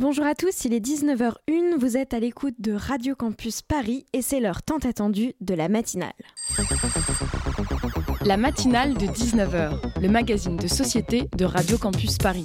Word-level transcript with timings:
Bonjour 0.00 0.24
à 0.24 0.34
tous, 0.34 0.64
il 0.64 0.72
est 0.72 0.80
19h01, 0.80 1.76
vous 1.78 1.98
êtes 1.98 2.14
à 2.14 2.20
l'écoute 2.20 2.54
de 2.58 2.72
Radio 2.72 3.14
Campus 3.14 3.60
Paris 3.60 4.06
et 4.14 4.22
c'est 4.22 4.40
l'heure 4.40 4.62
tant 4.62 4.78
attendue 4.78 5.34
de 5.42 5.52
la 5.52 5.68
matinale. 5.68 6.14
La 8.24 8.38
matinale 8.38 8.94
de 8.94 9.04
19h, 9.04 10.00
le 10.00 10.08
magazine 10.08 10.56
de 10.56 10.68
société 10.68 11.28
de 11.36 11.44
Radio 11.44 11.76
Campus 11.76 12.16
Paris. 12.16 12.44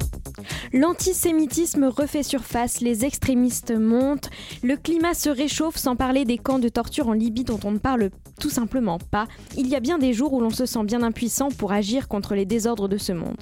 L'antisémitisme 0.73 1.85
refait 1.85 2.23
surface, 2.23 2.81
les 2.81 3.05
extrémistes 3.05 3.71
montent, 3.71 4.29
le 4.63 4.77
climat 4.77 5.13
se 5.13 5.29
réchauffe 5.29 5.77
sans 5.77 5.95
parler 5.95 6.25
des 6.25 6.37
camps 6.37 6.59
de 6.59 6.69
torture 6.69 7.09
en 7.09 7.13
Libye 7.13 7.43
dont 7.43 7.59
on 7.63 7.71
ne 7.71 7.77
parle 7.77 8.09
tout 8.39 8.49
simplement 8.49 8.97
pas. 8.97 9.27
Il 9.57 9.67
y 9.67 9.75
a 9.75 9.79
bien 9.79 9.97
des 9.97 10.13
jours 10.13 10.33
où 10.33 10.41
l'on 10.41 10.49
se 10.49 10.65
sent 10.65 10.83
bien 10.83 11.03
impuissant 11.03 11.49
pour 11.49 11.71
agir 11.71 12.07
contre 12.07 12.35
les 12.35 12.45
désordres 12.45 12.87
de 12.87 12.97
ce 12.97 13.11
monde. 13.11 13.37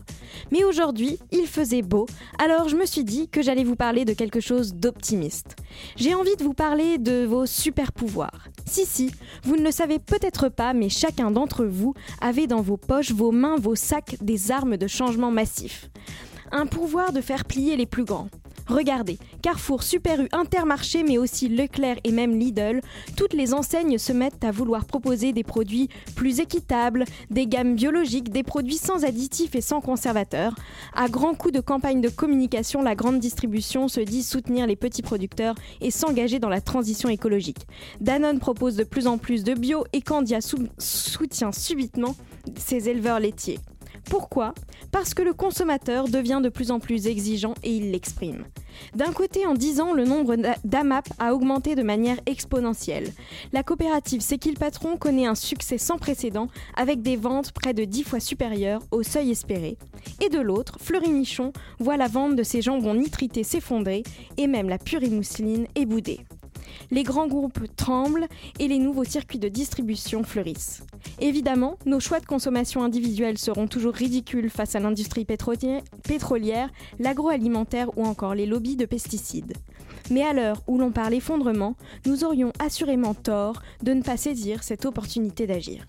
Mais 0.51 0.63
aujourd'hui, 0.63 1.17
il 1.31 1.47
faisait 1.47 1.81
beau, 1.81 2.05
alors 2.43 2.69
je 2.69 2.75
me 2.75 2.85
suis 2.85 3.03
dit 3.03 3.29
que 3.29 3.41
j'allais 3.41 3.63
vous 3.63 3.75
parler 3.75 4.05
de 4.05 4.13
quelque 4.13 4.39
chose 4.39 4.73
d'optimiste. 4.73 5.55
J'ai 5.95 6.13
envie 6.13 6.35
de 6.35 6.43
vous 6.43 6.53
parler 6.53 6.97
de 6.97 7.25
vos 7.25 7.45
super 7.45 7.91
pouvoirs. 7.91 8.49
Si, 8.65 8.85
si, 8.85 9.11
vous 9.43 9.55
ne 9.55 9.63
le 9.63 9.71
savez 9.71 9.99
peut-être 9.99 10.49
pas, 10.49 10.73
mais 10.73 10.89
chacun 10.89 11.31
d'entre 11.31 11.65
vous 11.65 11.93
avait 12.21 12.47
dans 12.47 12.61
vos 12.61 12.77
poches, 12.77 13.11
vos 13.11 13.31
mains, 13.31 13.55
vos 13.57 13.75
sacs 13.75 14.17
des 14.21 14.51
armes 14.51 14.77
de 14.77 14.87
changement 14.87 15.31
massif 15.31 15.89
un 16.51 16.65
pouvoir 16.65 17.13
de 17.13 17.21
faire 17.21 17.45
plier 17.45 17.77
les 17.77 17.85
plus 17.85 18.05
grands. 18.05 18.29
Regardez, 18.69 19.17
Carrefour, 19.41 19.81
Super 19.81 20.21
U, 20.21 20.27
Intermarché, 20.31 21.01
mais 21.01 21.17
aussi 21.17 21.49
Leclerc 21.49 21.97
et 22.03 22.11
même 22.11 22.37
Lidl, 22.37 22.81
toutes 23.17 23.33
les 23.33 23.55
enseignes 23.55 23.97
se 23.97 24.13
mettent 24.13 24.43
à 24.43 24.51
vouloir 24.51 24.85
proposer 24.85 25.33
des 25.33 25.43
produits 25.43 25.89
plus 26.15 26.39
équitables, 26.39 27.05
des 27.31 27.47
gammes 27.47 27.73
biologiques, 27.73 28.29
des 28.29 28.43
produits 28.43 28.77
sans 28.77 29.05
additifs 29.05 29.55
et 29.55 29.61
sans 29.61 29.81
conservateurs. 29.81 30.53
À 30.93 31.07
grands 31.07 31.33
coups 31.33 31.55
de 31.55 31.61
campagne 31.61 31.99
de 31.99 32.09
communication, 32.09 32.83
la 32.83 32.93
grande 32.93 33.19
distribution 33.19 33.87
se 33.87 34.01
dit 34.01 34.21
soutenir 34.21 34.67
les 34.67 34.75
petits 34.75 35.01
producteurs 35.01 35.55
et 35.81 35.89
s'engager 35.89 36.37
dans 36.37 36.49
la 36.49 36.61
transition 36.61 37.09
écologique. 37.09 37.65
Danone 38.01 38.37
propose 38.37 38.75
de 38.75 38.83
plus 38.83 39.07
en 39.07 39.17
plus 39.17 39.43
de 39.43 39.55
bio 39.55 39.83
et 39.93 40.01
Candia 40.01 40.41
soutient 40.77 41.51
subitement 41.51 42.15
ses 42.55 42.87
éleveurs 42.87 43.19
laitiers. 43.19 43.57
Pourquoi? 44.05 44.53
Parce 44.91 45.13
que 45.13 45.21
le 45.21 45.33
consommateur 45.33 46.07
devient 46.07 46.41
de 46.43 46.49
plus 46.49 46.71
en 46.71 46.79
plus 46.79 47.07
exigeant 47.07 47.53
et 47.63 47.75
il 47.75 47.91
l'exprime. 47.91 48.45
D'un 48.95 49.11
côté, 49.11 49.45
en 49.45 49.53
10 49.53 49.81
ans, 49.81 49.93
le 49.93 50.05
nombre 50.05 50.35
d'AMAP 50.63 51.07
a 51.19 51.33
augmenté 51.33 51.75
de 51.75 51.83
manière 51.83 52.17
exponentielle. 52.25 53.11
La 53.53 53.63
coopérative 53.63 54.21
C'est 54.21 54.37
patron 54.57 54.97
connaît 54.97 55.25
un 55.25 55.35
succès 55.35 55.77
sans 55.77 55.97
précédent 55.97 56.47
avec 56.75 57.01
des 57.01 57.15
ventes 57.15 57.51
près 57.51 57.73
de 57.73 57.85
10 57.85 58.03
fois 58.03 58.19
supérieures 58.19 58.81
au 58.91 59.03
seuil 59.03 59.31
espéré. 59.31 59.77
Et 60.21 60.29
de 60.29 60.39
l'autre, 60.39 60.77
Fleury 60.81 61.11
Michon 61.11 61.53
voit 61.79 61.97
la 61.97 62.07
vente 62.07 62.35
de 62.35 62.43
ses 62.43 62.61
jambons 62.61 62.95
nitrités 62.95 63.43
s'effondrer 63.43 64.03
et 64.37 64.47
même 64.47 64.69
la 64.69 64.77
purée 64.77 65.09
mousseline 65.09 65.67
est 65.75 65.85
boudée 65.85 66.19
les 66.91 67.03
grands 67.03 67.27
groupes 67.27 67.59
tremblent 67.75 68.27
et 68.59 68.67
les 68.67 68.79
nouveaux 68.79 69.03
circuits 69.03 69.39
de 69.39 69.47
distribution 69.47 70.23
fleurissent. 70.23 70.83
Évidemment, 71.19 71.77
nos 71.85 71.99
choix 71.99 72.19
de 72.19 72.25
consommation 72.25 72.83
individuels 72.83 73.37
seront 73.37 73.67
toujours 73.67 73.93
ridicules 73.93 74.49
face 74.49 74.75
à 74.75 74.79
l'industrie 74.79 75.25
pétrolière, 75.25 76.69
l'agroalimentaire 76.99 77.97
ou 77.97 78.05
encore 78.05 78.35
les 78.35 78.45
lobbies 78.45 78.75
de 78.75 78.85
pesticides. 78.85 79.53
Mais 80.11 80.23
à 80.23 80.33
l'heure 80.33 80.61
où 80.67 80.77
l'on 80.77 80.91
parle 80.91 81.13
effondrement, 81.13 81.75
nous 82.05 82.23
aurions 82.23 82.51
assurément 82.59 83.13
tort 83.13 83.61
de 83.83 83.93
ne 83.93 84.01
pas 84.01 84.17
saisir 84.17 84.63
cette 84.63 84.85
opportunité 84.85 85.45
d'agir. 85.45 85.85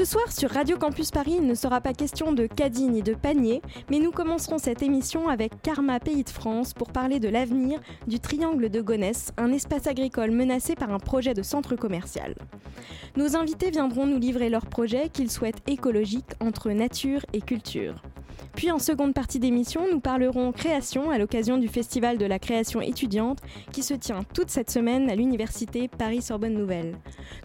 Ce 0.00 0.06
soir 0.06 0.32
sur 0.32 0.48
Radio 0.48 0.78
Campus 0.78 1.10
Paris, 1.10 1.34
il 1.40 1.46
ne 1.46 1.54
sera 1.54 1.82
pas 1.82 1.92
question 1.92 2.32
de 2.32 2.46
caddie 2.46 2.88
ni 2.88 3.02
de 3.02 3.12
panier, 3.12 3.60
mais 3.90 3.98
nous 3.98 4.12
commencerons 4.12 4.56
cette 4.56 4.82
émission 4.82 5.28
avec 5.28 5.60
Karma 5.60 6.00
Pays 6.00 6.24
de 6.24 6.30
France 6.30 6.72
pour 6.72 6.90
parler 6.90 7.20
de 7.20 7.28
l'avenir 7.28 7.78
du 8.06 8.18
triangle 8.18 8.70
de 8.70 8.80
Gonesse, 8.80 9.34
un 9.36 9.52
espace 9.52 9.86
agricole 9.86 10.30
menacé 10.30 10.74
par 10.74 10.90
un 10.90 11.00
projet 11.00 11.34
de 11.34 11.42
centre 11.42 11.76
commercial. 11.76 12.34
Nos 13.16 13.36
invités 13.36 13.70
viendront 13.70 14.06
nous 14.06 14.18
livrer 14.18 14.48
leur 14.48 14.64
projet 14.64 15.10
qu'ils 15.10 15.30
souhaitent 15.30 15.68
écologique 15.68 16.32
entre 16.40 16.70
nature 16.70 17.26
et 17.34 17.42
culture. 17.42 18.00
Puis 18.54 18.70
en 18.70 18.78
seconde 18.78 19.14
partie 19.14 19.38
d'émission, 19.38 19.82
nous 19.90 20.00
parlerons 20.00 20.52
création 20.52 21.10
à 21.10 21.18
l'occasion 21.18 21.58
du 21.58 21.68
Festival 21.68 22.18
de 22.18 22.26
la 22.26 22.38
création 22.38 22.80
étudiante 22.80 23.38
qui 23.72 23.82
se 23.82 23.94
tient 23.94 24.24
toute 24.34 24.50
cette 24.50 24.70
semaine 24.70 25.08
à 25.08 25.14
l'Université 25.14 25.88
Paris-Sorbonne 25.88 26.54
Nouvelle. 26.54 26.96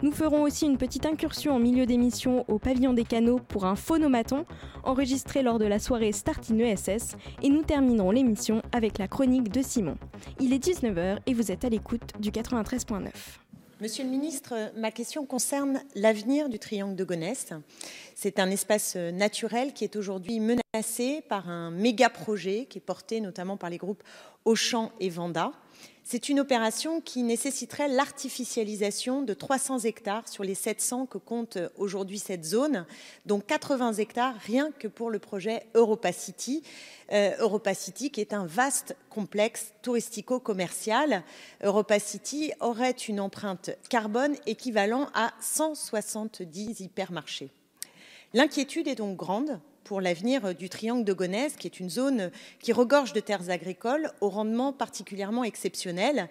Nous 0.02 0.12
ferons 0.12 0.42
aussi 0.42 0.66
une 0.66 0.78
petite 0.78 1.06
incursion 1.06 1.54
en 1.54 1.58
milieu 1.58 1.86
d'émission 1.86 2.44
au 2.48 2.58
pavillon 2.58 2.92
des 2.92 3.04
canaux 3.04 3.38
pour 3.38 3.64
un 3.64 3.76
phonomaton 3.76 4.44
enregistré 4.84 5.42
lors 5.42 5.58
de 5.58 5.64
la 5.64 5.78
soirée 5.78 6.12
Start 6.12 6.50
in 6.50 6.58
ESS 6.58 7.16
et 7.42 7.48
nous 7.48 7.62
terminerons 7.62 8.10
l'émission 8.10 8.62
avec 8.72 8.98
la 8.98 9.08
chronique 9.08 9.50
de 9.50 9.62
Simon. 9.62 9.96
Il 10.40 10.52
est 10.52 10.64
19h 10.64 11.18
et 11.26 11.34
vous 11.34 11.50
êtes 11.50 11.64
à 11.64 11.68
l'écoute 11.68 12.12
du 12.20 12.30
93.9. 12.30 13.08
Monsieur 13.78 14.04
le 14.04 14.10
ministre, 14.10 14.72
ma 14.74 14.90
question 14.90 15.26
concerne 15.26 15.82
l'avenir 15.94 16.48
du 16.48 16.58
triangle 16.58 16.96
de 16.96 17.04
Gonesse. 17.04 17.52
C'est 18.14 18.38
un 18.38 18.50
espace 18.50 18.96
naturel 18.96 19.74
qui 19.74 19.84
est 19.84 19.96
aujourd'hui 19.96 20.40
menacé 20.40 21.22
par 21.28 21.50
un 21.50 21.70
méga 21.70 22.08
projet 22.08 22.66
qui 22.70 22.78
est 22.78 22.80
porté 22.80 23.20
notamment 23.20 23.58
par 23.58 23.68
les 23.68 23.76
groupes 23.76 24.02
Auchan 24.46 24.92
et 24.98 25.10
Vanda. 25.10 25.52
C'est 26.08 26.28
une 26.28 26.38
opération 26.38 27.00
qui 27.00 27.24
nécessiterait 27.24 27.88
l'artificialisation 27.88 29.22
de 29.22 29.34
300 29.34 29.80
hectares 29.80 30.28
sur 30.28 30.44
les 30.44 30.54
700 30.54 31.06
que 31.06 31.18
compte 31.18 31.58
aujourd'hui 31.78 32.20
cette 32.20 32.44
zone, 32.44 32.86
dont 33.26 33.40
80 33.40 33.94
hectares 33.94 34.36
rien 34.46 34.70
que 34.78 34.86
pour 34.86 35.10
le 35.10 35.18
projet 35.18 35.66
EuropaCity. 35.74 36.62
Euh, 37.10 37.32
EuropaCity 37.40 38.12
qui 38.12 38.20
est 38.20 38.32
un 38.34 38.46
vaste 38.46 38.94
complexe 39.10 39.72
touristico-commercial. 39.82 41.24
EuropaCity 41.64 42.52
aurait 42.60 42.92
une 42.92 43.18
empreinte 43.18 43.70
carbone 43.88 44.36
équivalent 44.46 45.08
à 45.12 45.34
170 45.40 46.78
hypermarchés. 46.78 47.50
L'inquiétude 48.36 48.86
est 48.86 48.96
donc 48.96 49.16
grande 49.16 49.60
pour 49.82 50.02
l'avenir 50.02 50.54
du 50.54 50.68
triangle 50.68 51.04
de 51.04 51.14
Gonesse, 51.14 51.56
qui 51.56 51.66
est 51.66 51.80
une 51.80 51.88
zone 51.88 52.30
qui 52.60 52.74
regorge 52.74 53.14
de 53.14 53.20
terres 53.20 53.48
agricoles 53.48 54.12
au 54.20 54.28
rendement 54.28 54.74
particulièrement 54.74 55.42
exceptionnel. 55.42 56.28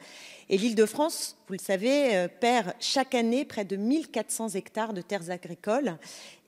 Et 0.49 0.59
l'Île-de-France, 0.59 1.35
vous 1.47 1.53
le 1.53 1.59
savez, 1.59 2.15
euh, 2.15 2.27
perd 2.27 2.75
chaque 2.79 3.15
année 3.15 3.43
près 3.43 3.65
de 3.65 3.75
1400 3.75 4.49
hectares 4.49 4.93
de 4.93 5.01
terres 5.01 5.31
agricoles, 5.31 5.97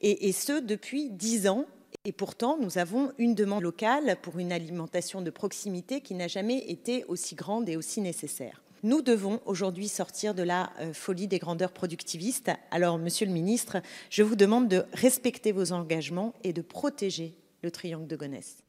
et, 0.02 0.30
et 0.30 0.32
ce 0.32 0.60
depuis 0.60 1.10
10 1.10 1.48
ans. 1.48 1.66
Et 2.06 2.12
pourtant, 2.12 2.60
nous 2.62 2.78
avons 2.78 3.12
une 3.18 3.34
demande 3.34 3.64
locale 3.64 4.18
pour 4.22 4.38
une 4.38 4.52
alimentation 4.52 5.24
de 5.24 5.32
proximité 5.32 6.02
qui 6.02 6.14
n'a 6.14 6.28
jamais 6.28 6.70
été 6.70 7.04
aussi 7.06 7.34
grande 7.34 7.68
et 7.68 7.78
aussi 7.78 8.00
nécessaire. 8.02 8.62
Nous 8.88 9.02
devons 9.02 9.42
aujourd'hui 9.46 9.90
sortir 9.90 10.34
de 10.34 10.44
la 10.44 10.72
euh, 10.80 10.94
folie 10.94 11.28
des 11.28 11.40
grandeurs 11.40 11.74
productivistes. 11.74 12.52
Alors, 12.72 12.98
Monsieur 12.98 13.26
le 13.26 13.34
Ministre, 13.34 13.82
je 14.10 14.24
vous 14.24 14.38
demande 14.38 14.70
de 14.70 14.86
respecter 14.94 15.52
vos 15.52 15.74
engagements 15.74 16.34
et 16.46 16.54
de 16.54 16.62
protéger 16.62 17.36
le 17.64 17.70
triangle 17.70 18.08
de 18.08 18.16
Gonesse. 18.16 18.64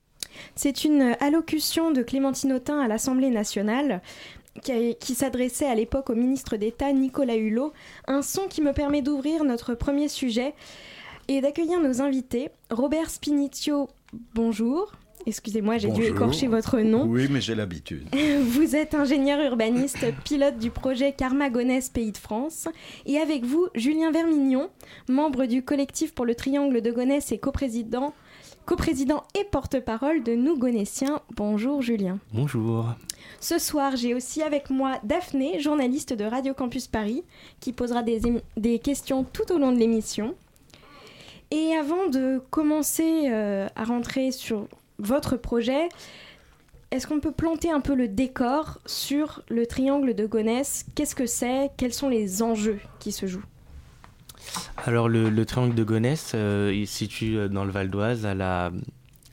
C'est 0.56 0.82
une 0.82 1.14
allocution 1.20 1.92
de 1.92 2.02
Clémentine 2.02 2.52
Autain 2.52 2.80
à 2.80 2.88
l'Assemblée 2.88 3.30
nationale 3.30 4.02
qui, 4.64 4.96
qui 4.96 5.14
s'adressait 5.14 5.66
à 5.66 5.76
l'époque 5.76 6.10
au 6.10 6.16
ministre 6.16 6.56
d'État 6.56 6.92
Nicolas 6.92 7.36
Hulot, 7.36 7.72
un 8.08 8.22
son 8.22 8.48
qui 8.48 8.60
me 8.60 8.72
permet 8.72 9.02
d'ouvrir 9.02 9.44
notre 9.44 9.76
premier 9.76 10.08
sujet 10.08 10.52
et 11.28 11.40
d'accueillir 11.40 11.78
nos 11.78 12.02
invités. 12.02 12.50
Robert 12.70 13.10
Spinitio, 13.10 13.88
bonjour. 14.34 14.90
Excusez-moi, 15.26 15.78
j'ai 15.78 15.90
dû 15.90 16.04
écorcher 16.04 16.46
votre 16.46 16.78
nom. 16.78 17.04
Oui, 17.06 17.28
mais 17.30 17.40
j'ai 17.40 17.54
l'habitude. 17.54 18.06
Vous 18.42 18.76
êtes 18.76 18.94
ingénieur 18.94 19.40
urbaniste, 19.40 20.04
pilote 20.24 20.58
du 20.58 20.70
projet 20.70 21.12
Carmagonès 21.12 21.88
Pays 21.88 22.12
de 22.12 22.18
France. 22.18 22.68
Et 23.06 23.18
avec 23.18 23.44
vous, 23.44 23.68
Julien 23.74 24.10
Vermignon, 24.10 24.70
membre 25.08 25.46
du 25.46 25.62
collectif 25.62 26.14
pour 26.14 26.24
le 26.24 26.34
Triangle 26.34 26.80
de 26.80 26.90
Gonesse 26.90 27.32
et 27.32 27.38
coprésident, 27.38 28.14
coprésident 28.64 29.24
et 29.38 29.44
porte-parole 29.44 30.22
de 30.22 30.34
Nous 30.34 30.56
Gonéciens. 30.56 31.20
Bonjour 31.36 31.82
Julien. 31.82 32.18
Bonjour. 32.32 32.86
Ce 33.40 33.58
soir, 33.58 33.96
j'ai 33.96 34.14
aussi 34.14 34.42
avec 34.42 34.70
moi 34.70 34.98
Daphné, 35.04 35.60
journaliste 35.60 36.12
de 36.12 36.24
Radio 36.24 36.54
Campus 36.54 36.86
Paris, 36.86 37.22
qui 37.60 37.72
posera 37.72 38.02
des, 38.02 38.20
des 38.56 38.78
questions 38.78 39.24
tout 39.24 39.52
au 39.52 39.58
long 39.58 39.72
de 39.72 39.78
l'émission. 39.78 40.34
Et 41.50 41.74
avant 41.74 42.08
de 42.08 42.42
commencer 42.50 43.28
euh, 43.30 43.68
à 43.74 43.84
rentrer 43.84 44.32
sur 44.32 44.68
votre 44.98 45.36
projet. 45.36 45.88
est-ce 46.90 47.06
qu'on 47.06 47.20
peut 47.20 47.32
planter 47.32 47.70
un 47.70 47.80
peu 47.80 47.94
le 47.94 48.08
décor 48.08 48.78
sur 48.86 49.42
le 49.48 49.66
triangle 49.66 50.14
de 50.14 50.26
Gonesse? 50.26 50.86
Qu'est-ce 50.94 51.14
que 51.14 51.26
c'est? 51.26 51.70
Quels 51.76 51.92
sont 51.92 52.08
les 52.08 52.42
enjeux 52.42 52.80
qui 52.98 53.12
se 53.12 53.26
jouent? 53.26 53.44
Alors 54.76 55.08
le, 55.08 55.44
triangle 55.44 55.74
de 55.74 55.84
Gonesse, 55.84 56.32
euh, 56.34 56.72
il 56.74 56.86
se 56.86 56.98
situe 56.98 57.36
euh, 57.36 57.48
dans 57.48 57.64
le 57.64 57.70
Val 57.70 57.90
d'Oise 57.90 58.26
à 58.26 58.34
la, 58.34 58.70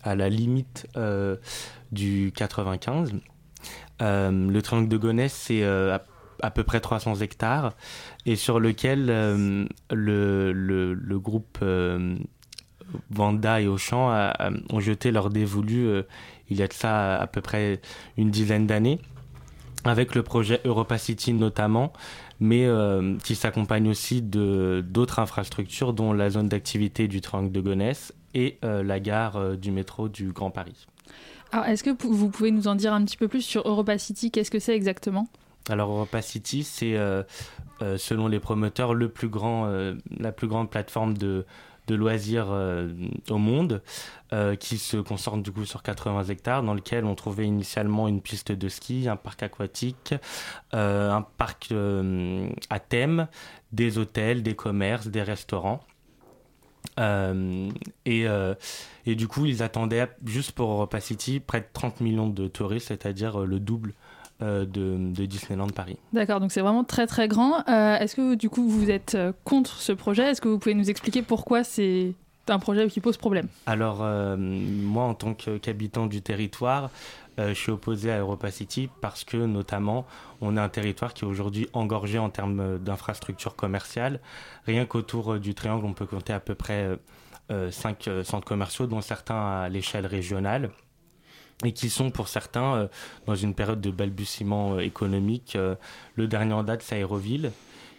à 0.03 0.15
limite 0.29 0.87
euh, 0.97 1.37
du 1.91 2.31
95. 2.35 3.13
le 4.01 4.59
triangle 4.61 4.89
de 4.89 4.97
Gonesse, 4.97 5.33
c'est 5.33 5.63
à, 5.63 6.51
peu 6.51 6.63
près 6.63 6.79
300 6.79 7.15
hectares 7.21 7.73
et 8.25 8.35
sur 8.35 8.59
lequel 8.59 9.05
le, 9.05 9.67
le, 10.53 11.19
groupe 11.19 11.59
Vanda 13.09 13.61
et 13.61 13.67
Auchan 13.67 14.31
ont 14.71 14.79
jeté 14.79 15.11
leur 15.11 15.29
dévolu 15.29 16.03
il 16.49 16.57
y 16.57 16.63
a 16.63 16.67
de 16.67 16.73
ça 16.73 17.15
à 17.15 17.27
peu 17.27 17.41
près 17.41 17.81
une 18.17 18.29
dizaine 18.29 18.67
d'années, 18.67 18.99
avec 19.83 20.15
le 20.15 20.23
projet 20.23 20.61
Europa 20.65 20.97
City 20.97 21.33
notamment, 21.33 21.93
mais 22.39 22.65
euh, 22.65 23.17
qui 23.23 23.35
s'accompagne 23.35 23.87
aussi 23.89 24.21
d'autres 24.21 25.19
infrastructures, 25.19 25.93
dont 25.93 26.13
la 26.13 26.29
zone 26.29 26.49
d'activité 26.49 27.07
du 27.07 27.21
triangle 27.21 27.51
de 27.51 27.61
Gonesse 27.61 28.13
et 28.33 28.57
euh, 28.63 28.83
la 28.83 28.99
gare 28.99 29.37
euh, 29.37 29.55
du 29.55 29.71
métro 29.71 30.09
du 30.09 30.31
Grand 30.31 30.51
Paris. 30.51 30.87
Alors, 31.51 31.65
est-ce 31.67 31.83
que 31.83 31.91
vous 32.03 32.29
pouvez 32.29 32.51
nous 32.51 32.67
en 32.67 32.75
dire 32.75 32.93
un 32.93 33.05
petit 33.05 33.17
peu 33.17 33.27
plus 33.27 33.41
sur 33.41 33.65
Europa 33.67 33.97
City? 33.97 34.31
Qu'est-ce 34.31 34.51
que 34.51 34.59
c'est 34.59 34.75
exactement? 34.75 35.27
Alors 35.69 35.89
Europa 35.89 36.21
City, 36.21 36.63
c'est 36.63 36.95
selon 37.97 38.27
les 38.27 38.39
promoteurs 38.39 38.93
le 38.93 39.09
plus 39.09 39.29
grand, 39.29 39.67
la 40.19 40.31
plus 40.31 40.47
grande 40.47 40.69
plateforme 40.69 41.17
de, 41.17 41.45
de 41.87 41.95
loisirs 41.95 42.47
euh, 42.49 42.93
au 43.29 43.37
monde, 43.37 43.81
euh, 44.33 44.55
qui 44.55 44.77
se 44.77 44.97
concentre 44.97 45.43
du 45.43 45.51
coup 45.51 45.65
sur 45.65 45.83
80 45.83 46.25
hectares, 46.25 46.63
dans 46.63 46.73
lequel 46.73 47.05
on 47.05 47.15
trouvait 47.15 47.45
initialement 47.45 48.07
une 48.07 48.21
piste 48.21 48.51
de 48.51 48.69
ski, 48.69 49.07
un 49.07 49.15
parc 49.15 49.43
aquatique, 49.43 50.15
euh, 50.73 51.11
un 51.11 51.21
parc 51.21 51.73
à 52.69 52.79
thème, 52.79 53.27
des 53.71 53.97
hôtels, 53.97 54.43
des 54.43 54.55
commerces, 54.55 55.07
des 55.07 55.23
restaurants. 55.23 55.81
et, 56.97 58.25
et, 59.05 59.15
du 59.15 59.27
coup, 59.27 59.45
ils 59.45 59.63
attendaient 59.63 60.07
juste 60.25 60.53
pour 60.53 60.71
Europa 60.71 60.99
City 61.01 61.39
près 61.39 61.61
de 61.61 61.67
30 61.73 62.01
millions 62.01 62.29
de 62.29 62.47
touristes, 62.47 62.87
c'est-à-dire 62.87 63.39
le 63.39 63.59
double 63.59 63.93
euh, 64.41 64.65
de, 64.65 65.25
Disneyland 65.25 65.69
Paris. 65.69 65.95
D'accord, 66.11 66.41
donc 66.41 66.51
c'est 66.51 66.59
vraiment 66.59 66.83
très 66.83 67.07
très 67.07 67.29
grand. 67.29 67.63
Euh, 67.69 67.97
est-ce 67.97 68.17
que 68.17 68.35
du 68.35 68.49
coup 68.49 68.67
vous 68.67 68.91
êtes 68.91 69.15
euh, 69.15 69.31
contre 69.45 69.79
ce 69.79 69.93
projet? 69.93 70.23
Est-ce 70.23 70.41
que 70.41 70.49
vous 70.49 70.59
pouvez 70.59 70.75
nous 70.75 70.89
expliquer 70.89 71.21
pourquoi 71.21 71.63
c'est 71.63 72.15
un 72.49 72.59
projet 72.59 72.85
qui 72.89 72.99
pose 72.99 73.15
problème? 73.15 73.47
Alors 73.65 73.99
moi 74.37 75.05
en 75.05 75.13
tant 75.13 75.33
qu'habitant 75.33 76.05
du 76.05 76.21
territoire, 76.21 76.89
je 77.37 77.53
suis 77.53 77.71
opposé 77.71 78.11
à 78.11 78.19
Europa 78.19 78.51
City 78.51 78.89
parce 78.99 79.23
que 79.23 79.37
notamment 79.37 80.05
on 80.41 80.57
a 80.57 80.61
un 80.61 80.69
territoire 80.69 81.13
qui 81.13 81.23
est 81.23 81.27
aujourd'hui 81.27 81.69
engorgé 81.71 82.19
en 82.19 82.29
termes 82.29 82.77
d'infrastructures 82.77 83.55
commerciales. 83.55 84.19
Rien 84.67 84.85
qu'autour 84.85 85.39
du 85.39 85.55
triangle 85.55 85.85
on 85.85 85.93
peut 85.93 86.05
compter 86.05 86.33
à 86.33 86.41
peu 86.41 86.55
près 86.55 86.99
5 87.49 88.09
centres 88.23 88.45
commerciaux 88.45 88.85
dont 88.85 89.01
certains 89.01 89.61
à 89.61 89.69
l'échelle 89.69 90.05
régionale 90.05 90.71
et 91.63 91.71
qui 91.71 91.89
sont 91.89 92.11
pour 92.11 92.27
certains 92.27 92.75
euh, 92.75 92.87
dans 93.25 93.35
une 93.35 93.53
période 93.53 93.79
de 93.79 93.91
balbutiement 93.91 94.75
euh, 94.75 94.79
économique. 94.79 95.55
Euh, 95.55 95.75
le 96.15 96.27
dernier 96.27 96.53
en 96.53 96.63
date, 96.63 96.81
c'est 96.81 96.95
Aéroville, 96.95 97.51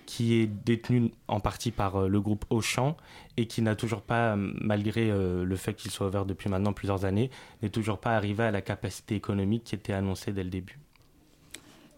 qui 0.04 0.34
est 0.34 0.46
détenu 0.46 1.10
en 1.26 1.40
partie 1.40 1.70
par 1.70 2.08
le 2.08 2.20
groupe 2.20 2.44
Auchan 2.50 2.96
et 3.36 3.46
qui 3.46 3.60
n'a 3.62 3.74
toujours 3.74 4.02
pas, 4.02 4.36
malgré 4.36 5.10
le 5.10 5.56
fait 5.56 5.74
qu'il 5.74 5.90
soit 5.90 6.06
ouvert 6.06 6.24
depuis 6.24 6.48
maintenant 6.48 6.72
plusieurs 6.72 7.04
années, 7.04 7.28
n'est 7.60 7.70
toujours 7.70 7.98
pas 7.98 8.14
arrivé 8.14 8.44
à 8.44 8.52
la 8.52 8.62
capacité 8.62 9.16
économique 9.16 9.64
qui 9.64 9.74
était 9.74 9.92
annoncée 9.92 10.30
dès 10.30 10.44
le 10.44 10.50
début. 10.50 10.78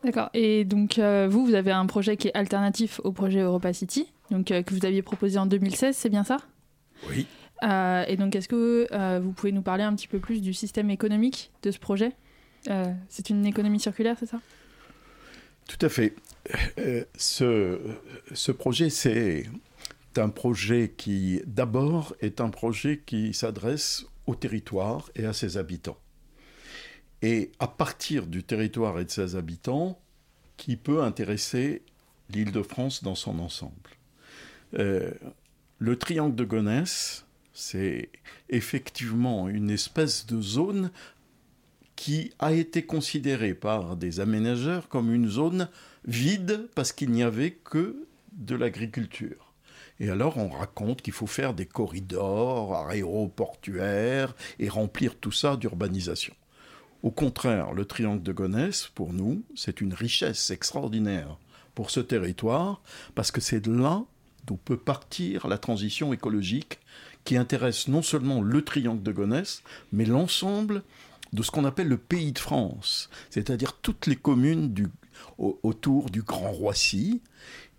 D'accord. 0.03 0.31
Et 0.33 0.65
donc, 0.65 0.99
vous, 0.99 1.45
vous 1.45 1.55
avez 1.55 1.71
un 1.71 1.85
projet 1.85 2.17
qui 2.17 2.29
est 2.29 2.35
alternatif 2.35 2.99
au 3.05 3.13
projet 3.13 3.41
Europa 3.41 3.75
City, 3.75 4.11
donc, 4.31 4.47
que 4.47 4.75
vous 4.75 4.87
aviez 4.87 5.03
proposé 5.03 5.39
en 5.39 5.45
2016, 5.45 5.95
c'est 5.95 6.09
bien 6.09 6.25
ça? 6.25 6.39
Oui. 7.11 7.27
Euh, 7.63 8.05
et 8.07 8.17
donc, 8.17 8.37
est-ce 8.37 8.49
que 8.49 8.87
euh, 8.93 9.21
vous 9.23 9.33
pouvez 9.33 9.53
nous 9.53 9.63
parler 9.63 9.85
un 9.85 9.95
petit 9.95 10.09
peu 10.09 10.19
plus 10.19 10.41
du 10.41 10.55
système 10.55 10.91
économique 10.91 11.51
de 11.63 11.71
ce 11.71 11.79
projet? 11.79 12.13
Euh, 12.71 12.93
C'est 13.09 13.31
une 13.31 13.47
économie 13.47 13.81
circulaire, 13.81 14.17
c'est 14.19 14.27
ça? 14.27 14.41
Tout 15.67 15.85
à 15.85 15.89
fait. 15.89 16.15
ce, 17.17 17.79
ce 18.33 18.53
projet, 18.53 18.91
c'est 18.91 19.47
un 20.17 20.31
projet 20.31 20.93
qui, 20.97 21.43
d'abord, 21.47 22.15
est 22.21 22.41
un 22.41 22.49
projet 22.49 23.03
qui 23.05 23.35
s'adresse 23.35 24.07
au 24.27 24.35
territoire 24.35 25.11
et 25.15 25.27
à 25.27 25.33
ses 25.33 25.59
habitants. 25.59 25.99
Et 27.21 27.51
à 27.59 27.69
partir 27.69 28.27
du 28.27 28.45
territoire 28.45 28.99
et 28.99 29.05
de 29.05 29.11
ses 29.11 29.37
habitants, 29.37 30.01
qui 30.57 30.77
peut 30.77 31.03
intéresser 31.03 31.83
l'île 32.31 32.53
de 32.53 32.63
France 32.63 33.03
dans 33.03 33.15
son 33.15 33.39
ensemble. 33.39 33.91
le 34.73 35.97
triangle 35.97 36.35
de 36.35 36.45
Gonesse, 36.45 37.28
c'est 37.59 38.11
effectivement 38.49 39.49
une 39.49 39.71
espèce 39.71 40.27
de 40.27 40.41
zone 40.41 40.93
qui 41.97 42.33
a 42.39 42.53
été 42.53 42.85
considérée 42.85 43.53
par 43.53 43.97
des 43.97 44.21
aménageurs 44.21 44.89
comme 44.89 45.13
une 45.13 45.29
zone 45.29 45.69
vide 46.07 46.69
parce 46.77 46.93
qu'il 46.93 47.11
n'y 47.11 47.25
avait 47.25 47.51
que 47.51 48.07
de 48.33 48.55
l'agriculture. 48.55 49.53
Et 49.99 50.09
alors 50.09 50.37
on 50.39 50.49
raconte 50.49 51.03
qu'il 51.03 51.13
faut 51.13 51.27
faire 51.27 51.53
des 51.53 51.67
corridors 51.67 52.89
aéroportuaires 52.89 54.37
et 54.61 54.69
remplir 54.69 55.17
tout 55.17 55.33
ça 55.33 55.57
d'urbanisation. 55.57 56.35
Au 57.03 57.11
contraire, 57.11 57.73
le 57.73 57.85
triangle 57.85 58.23
de 58.23 58.33
Gonesse, 58.33 58.89
pour 58.95 59.13
nous, 59.13 59.43
c'est 59.57 59.81
une 59.81 59.95
richesse 59.95 60.51
extraordinaire 60.51 61.39
pour 61.75 61.91
ce 61.91 62.01
territoire, 62.01 62.83
parce 63.17 63.33
que 63.33 63.41
c'est 63.41 63.61
de 63.61 63.73
là 63.73 64.05
d'où 64.47 64.57
peut 64.57 64.79
partir 64.79 65.47
la 65.47 65.59
transition 65.59 66.13
écologique 66.13 66.79
qui 67.29 67.37
intéresse 67.37 67.89
non 67.89 68.01
seulement 68.01 68.41
le 68.41 68.65
triangle 68.65 69.03
de 69.03 69.13
Gonesse, 69.13 69.63
mais 69.93 70.07
l'ensemble 70.07 70.83
de 71.35 71.43
ce 71.43 71.51
qu'on 71.51 71.67
appelle 71.67 71.89
le 71.89 71.99
pays 71.99 72.33
de 72.33 72.39
France, 72.39 73.11
c'est-à-dire 73.29 73.75
toutes 73.75 74.07
les 74.07 74.17
communes 74.17 74.75
autour 75.37 76.09
du 76.09 76.23
Grand 76.23 76.53
Roissy. 76.53 77.21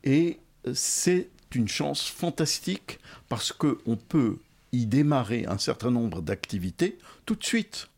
Et 0.03 0.37
c'est 0.75 1.29
une 1.55 1.67
chance 1.67 2.05
fantastique 2.07 2.99
parce 3.27 3.51
qu'on 3.51 3.95
peut 3.95 4.37
y 4.71 4.85
démarrer 4.85 5.47
un 5.47 5.57
certain 5.57 5.89
nombre 5.89 6.21
d'activités 6.21 6.99
tout 7.25 7.33
de 7.33 7.43
suite 7.43 7.88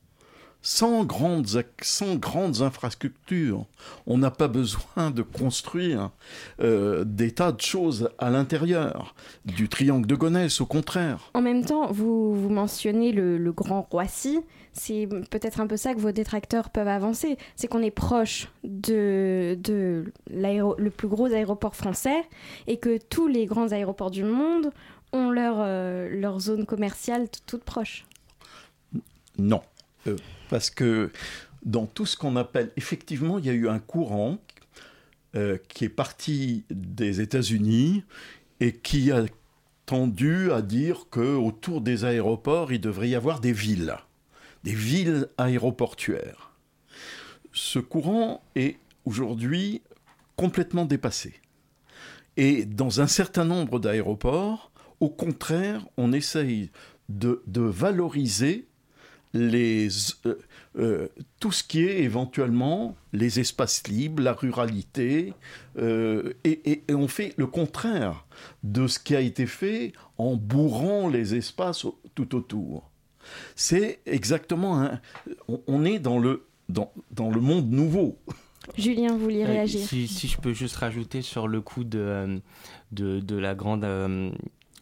sans 0.62 1.04
grandes, 1.04 1.48
sans 1.82 2.16
grandes 2.16 2.62
infrastructures. 2.62 3.66
On 4.06 4.18
n'a 4.18 4.32
pas 4.32 4.48
besoin 4.48 5.12
de 5.12 5.22
construire 5.22 6.12
euh, 6.60 7.04
des 7.04 7.32
tas 7.32 7.52
de 7.52 7.62
choses 7.62 8.10
à 8.20 8.30
l'intérieur 8.30 9.16
du 9.46 9.70
triangle 9.70 10.08
de 10.08 10.16
Gonesse, 10.16 10.62
au 10.62 10.66
contraire. 10.66 11.32
En 11.34 11.42
même 11.42 11.66
temps, 11.66 11.92
vous, 11.92 12.36
vous 12.36 12.50
mentionnez 12.50 13.12
le, 13.12 13.52
Grand 13.52 13.88
Roissy. 13.92 14.40
C'est 14.72 15.08
peut-être 15.30 15.60
un 15.60 15.68
peu 15.68 15.76
ça 15.76 15.94
que 15.94 16.00
vos 16.00 16.14
détracteurs 16.14 16.70
peuvent 16.70 16.88
avancer. 16.88 17.38
C'est 17.58 17.68
qu'on 17.68 17.82
est 17.82 17.92
proche 17.92 18.48
de, 18.64 19.58
de 19.62 20.06
le 20.30 20.90
plus 20.90 21.10
gros 21.10 21.26
aéroport 21.26 21.76
français 21.76 22.24
et 22.68 22.78
que 22.78 22.98
tous 22.98 23.28
les 23.28 23.46
grands 23.46 23.74
aéroports 23.74 24.12
du 24.12 24.24
monde 24.24 24.72
ont 25.12 25.30
leur, 25.30 25.56
euh, 25.60 26.08
leur 26.10 26.40
zone 26.40 26.66
commerciale 26.66 27.28
toute 27.46 27.64
proche. 27.64 28.06
Non. 29.38 29.62
Euh, 30.08 30.18
parce 30.50 30.70
que 30.70 31.12
dans 31.64 31.86
tout 31.86 32.06
ce 32.06 32.18
qu'on 32.18 32.36
appelle, 32.36 32.72
effectivement, 32.76 33.38
il 33.38 33.46
y 33.46 33.50
a 33.50 33.54
eu 33.54 33.68
un 33.68 33.80
courant 33.80 34.40
euh, 35.36 35.58
qui 35.70 35.86
est 35.86 35.90
parti 35.90 36.66
des 36.70 37.22
États-Unis 37.22 38.04
et 38.60 38.74
qui 38.74 39.12
a 39.12 39.26
tendu 39.86 40.52
à 40.52 40.62
dire 40.62 41.08
que 41.10 41.36
autour 41.36 41.82
des 41.82 42.06
aéroports, 42.06 42.72
il 42.72 42.82
devrait 42.82 43.10
y 43.10 43.16
avoir 43.16 43.40
des 43.40 43.54
villes, 43.54 43.96
des 44.64 44.74
villes 44.74 45.28
aéroportuaires. 45.38 46.52
Ce 47.54 47.80
courant 47.80 48.44
est 48.56 48.78
aujourd'hui 49.06 49.82
complètement 50.36 50.86
dépassé. 50.86 51.34
Et 52.38 52.66
dans 52.66 53.02
un 53.02 53.08
certain 53.08 53.46
nombre 53.46 53.80
d'aéroports, 53.80 54.72
au 55.00 55.10
contraire, 55.10 55.86
on 55.98 56.14
essaye 56.14 56.72
de, 57.10 57.44
de 57.48 57.62
valoriser 57.62 58.68
les, 59.34 59.88
euh, 60.26 60.36
euh, 60.78 61.08
tout 61.40 61.52
ce 61.52 61.64
qui 61.64 61.84
est 61.84 62.00
éventuellement 62.02 62.96
les 63.14 63.40
espaces 63.40 63.88
libres, 63.88 64.22
la 64.22 64.34
ruralité, 64.34 65.34
euh, 65.78 66.34
et, 66.44 66.84
on 66.90 67.08
fait 67.08 67.34
le 67.38 67.48
contraire 67.48 68.26
de 68.64 68.88
ce 68.88 69.00
qui 69.00 69.16
a 69.16 69.22
été 69.22 69.46
fait 69.46 69.94
en 70.18 70.36
bourrant 70.36 71.08
les 71.08 71.36
espaces 71.36 71.86
tout 72.16 72.36
autour. 72.36 72.90
C'est 73.56 74.00
exactement 74.06 74.82
un, 74.82 75.00
on, 75.68 75.86
est 75.86 76.00
dans 76.00 76.20
le, 76.20 76.48
dans, 76.70 76.92
dans 77.12 77.30
le 77.30 77.40
monde 77.40 77.70
nouveau. 77.70 78.18
Julien, 78.78 79.14
vous 79.14 79.20
voulez 79.20 79.46
réagir 79.46 79.86
si, 79.88 80.08
si, 80.08 80.28
je 80.28 80.38
peux 80.38 80.54
juste 80.54 80.76
rajouter 80.76 81.22
sur 81.22 81.48
le 81.48 81.62
coup 81.62 81.84
de, 81.84 82.42
de, 82.92 83.20
de 83.20 83.36
la 83.36 83.56
grande 83.56 83.86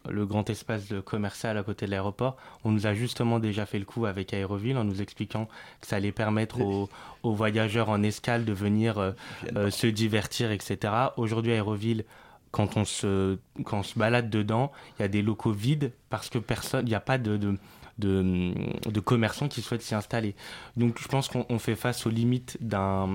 le 0.07 0.25
grand 0.25 0.49
espace 0.49 0.93
commercial 1.05 1.57
à 1.57 1.63
côté 1.63 1.85
de 1.85 1.91
l'aéroport. 1.91 2.37
On 2.63 2.71
nous 2.71 2.87
a 2.87 2.93
justement 2.93 3.39
déjà 3.39 3.65
fait 3.65 3.79
le 3.79 3.85
coup 3.85 4.05
avec 4.05 4.33
Aéroville 4.33 4.77
en 4.77 4.83
nous 4.83 5.01
expliquant 5.01 5.47
que 5.81 5.87
ça 5.87 5.97
allait 5.97 6.11
permettre 6.11 6.61
aux, 6.61 6.89
voyageurs 7.23 7.89
en 7.89 8.01
escale 8.03 8.45
de 8.45 8.53
venir 8.53 8.97
euh, 8.97 9.11
euh, 9.55 9.69
se 9.69 9.87
divertir, 9.87 10.51
etc. 10.51 10.93
Aujourd'hui, 11.17 11.51
Aéroville, 11.51 12.05
quand 12.51 12.77
on, 12.77 12.85
se, 12.85 13.37
quand 13.63 13.79
on 13.79 13.83
se 13.83 13.99
balade 13.99 14.29
dedans, 14.29 14.71
il 14.97 15.03
y 15.03 15.05
a 15.05 15.07
des 15.07 15.21
locaux 15.21 15.51
vides 15.51 15.91
parce 16.09 16.29
que 16.29 16.39
personne, 16.39 16.85
il 16.85 16.89
n'y 16.89 16.95
a 16.95 17.01
pas 17.01 17.17
de, 17.17 17.37
de 17.37 17.57
de, 17.99 18.99
commerçants 18.99 19.47
qui 19.47 19.61
souhaitent 19.61 19.81
s'y 19.81 19.95
installer. 19.95 20.35
Donc 20.77 20.97
je 20.99 21.07
pense 21.07 21.27
qu'on 21.27 21.59
fait 21.59 21.75
face 21.75 22.05
aux 22.05 22.09
limites 22.09 22.57
d'un 22.61 23.07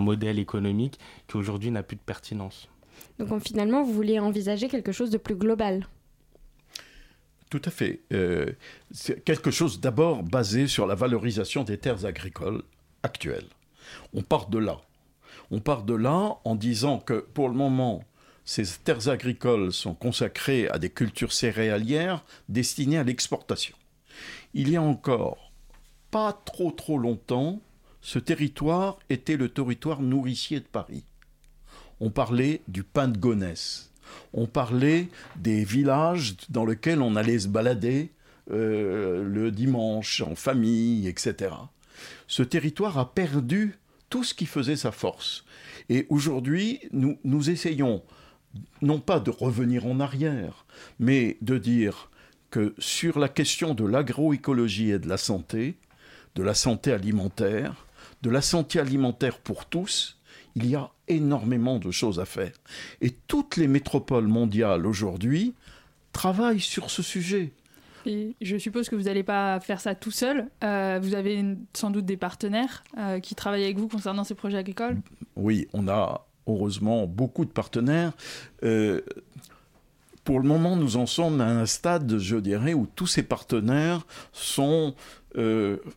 modèle 0.00 0.38
économique 0.38 0.98
qui 1.28 1.36
aujourd'hui 1.36 1.70
n'a 1.70 1.82
plus 1.82 1.96
de 1.96 2.02
pertinence. 2.02 2.68
Donc 3.18 3.42
finalement, 3.42 3.82
vous 3.82 3.92
voulez 3.92 4.18
envisager 4.18 4.68
quelque 4.68 4.92
chose 4.92 5.10
de 5.10 5.18
plus 5.18 5.34
global 5.34 5.86
tout 7.52 7.60
à 7.66 7.70
fait. 7.70 8.00
Euh, 8.14 8.46
c'est 8.92 9.22
quelque 9.22 9.50
chose 9.50 9.78
d'abord 9.78 10.22
basé 10.22 10.66
sur 10.66 10.86
la 10.86 10.94
valorisation 10.94 11.64
des 11.64 11.76
terres 11.76 12.06
agricoles 12.06 12.62
actuelles. 13.02 13.48
On 14.14 14.22
part 14.22 14.48
de 14.48 14.56
là. 14.56 14.80
On 15.50 15.60
part 15.60 15.82
de 15.82 15.92
là 15.92 16.38
en 16.46 16.54
disant 16.54 16.98
que 16.98 17.20
pour 17.34 17.50
le 17.50 17.54
moment, 17.54 18.04
ces 18.46 18.64
terres 18.82 19.10
agricoles 19.10 19.70
sont 19.70 19.94
consacrées 19.94 20.66
à 20.70 20.78
des 20.78 20.88
cultures 20.88 21.34
céréalières 21.34 22.24
destinées 22.48 22.96
à 22.96 23.04
l'exportation. 23.04 23.76
Il 24.54 24.70
y 24.70 24.76
a 24.76 24.82
encore 24.82 25.52
pas 26.10 26.32
trop 26.32 26.70
trop 26.70 26.96
longtemps, 26.96 27.60
ce 28.00 28.18
territoire 28.18 28.98
était 29.10 29.36
le 29.36 29.50
territoire 29.50 30.00
nourricier 30.00 30.60
de 30.60 30.64
Paris. 30.64 31.04
On 32.00 32.08
parlait 32.08 32.62
du 32.66 32.82
pain 32.82 33.08
de 33.08 33.18
Gonesse 33.18 33.91
on 34.32 34.46
parlait 34.46 35.08
des 35.36 35.64
villages 35.64 36.36
dans 36.48 36.64
lesquels 36.64 37.02
on 37.02 37.16
allait 37.16 37.38
se 37.38 37.48
balader 37.48 38.10
euh, 38.50 39.22
le 39.24 39.50
dimanche 39.50 40.20
en 40.20 40.34
famille, 40.34 41.06
etc. 41.06 41.54
Ce 42.26 42.42
territoire 42.42 42.98
a 42.98 43.14
perdu 43.14 43.78
tout 44.10 44.24
ce 44.24 44.34
qui 44.34 44.46
faisait 44.46 44.76
sa 44.76 44.92
force. 44.92 45.44
Et 45.88 46.06
aujourd'hui, 46.08 46.80
nous, 46.92 47.18
nous 47.24 47.50
essayons 47.50 48.02
non 48.80 49.00
pas 49.00 49.20
de 49.20 49.30
revenir 49.30 49.86
en 49.86 50.00
arrière, 50.00 50.66
mais 50.98 51.38
de 51.40 51.56
dire 51.56 52.10
que 52.50 52.74
sur 52.78 53.18
la 53.18 53.28
question 53.28 53.74
de 53.74 53.86
l'agroécologie 53.86 54.90
et 54.90 54.98
de 54.98 55.08
la 55.08 55.16
santé, 55.16 55.76
de 56.34 56.42
la 56.42 56.54
santé 56.54 56.92
alimentaire, 56.92 57.86
de 58.22 58.30
la 58.30 58.42
santé 58.42 58.78
alimentaire 58.78 59.38
pour 59.38 59.66
tous, 59.66 60.20
il 60.54 60.66
y 60.66 60.74
a 60.74 60.90
énormément 61.08 61.78
de 61.78 61.90
choses 61.90 62.20
à 62.20 62.24
faire. 62.24 62.52
Et 63.00 63.10
toutes 63.10 63.56
les 63.56 63.68
métropoles 63.68 64.26
mondiales 64.26 64.86
aujourd'hui 64.86 65.54
travaillent 66.12 66.60
sur 66.60 66.90
ce 66.90 67.02
sujet. 67.02 67.52
Et 68.04 68.34
je 68.40 68.56
suppose 68.56 68.88
que 68.88 68.96
vous 68.96 69.04
n'allez 69.04 69.22
pas 69.22 69.60
faire 69.60 69.80
ça 69.80 69.94
tout 69.94 70.10
seul. 70.10 70.48
Euh, 70.64 70.98
vous 71.00 71.14
avez 71.14 71.44
sans 71.72 71.90
doute 71.90 72.04
des 72.04 72.16
partenaires 72.16 72.82
euh, 72.98 73.20
qui 73.20 73.34
travaillent 73.34 73.64
avec 73.64 73.78
vous 73.78 73.88
concernant 73.88 74.24
ces 74.24 74.34
projets 74.34 74.58
agricoles 74.58 74.98
Oui, 75.36 75.68
on 75.72 75.88
a 75.88 76.26
heureusement 76.46 77.06
beaucoup 77.06 77.44
de 77.44 77.50
partenaires. 77.50 78.12
Euh, 78.64 79.02
pour 80.24 80.40
le 80.40 80.48
moment, 80.48 80.76
nous 80.76 80.96
en 80.96 81.06
sommes 81.06 81.40
à 81.40 81.46
un 81.46 81.66
stade, 81.66 82.18
je 82.18 82.36
dirais, 82.36 82.74
où 82.74 82.86
tous 82.94 83.06
ces 83.06 83.22
partenaires 83.22 84.06
sont, 84.32 84.94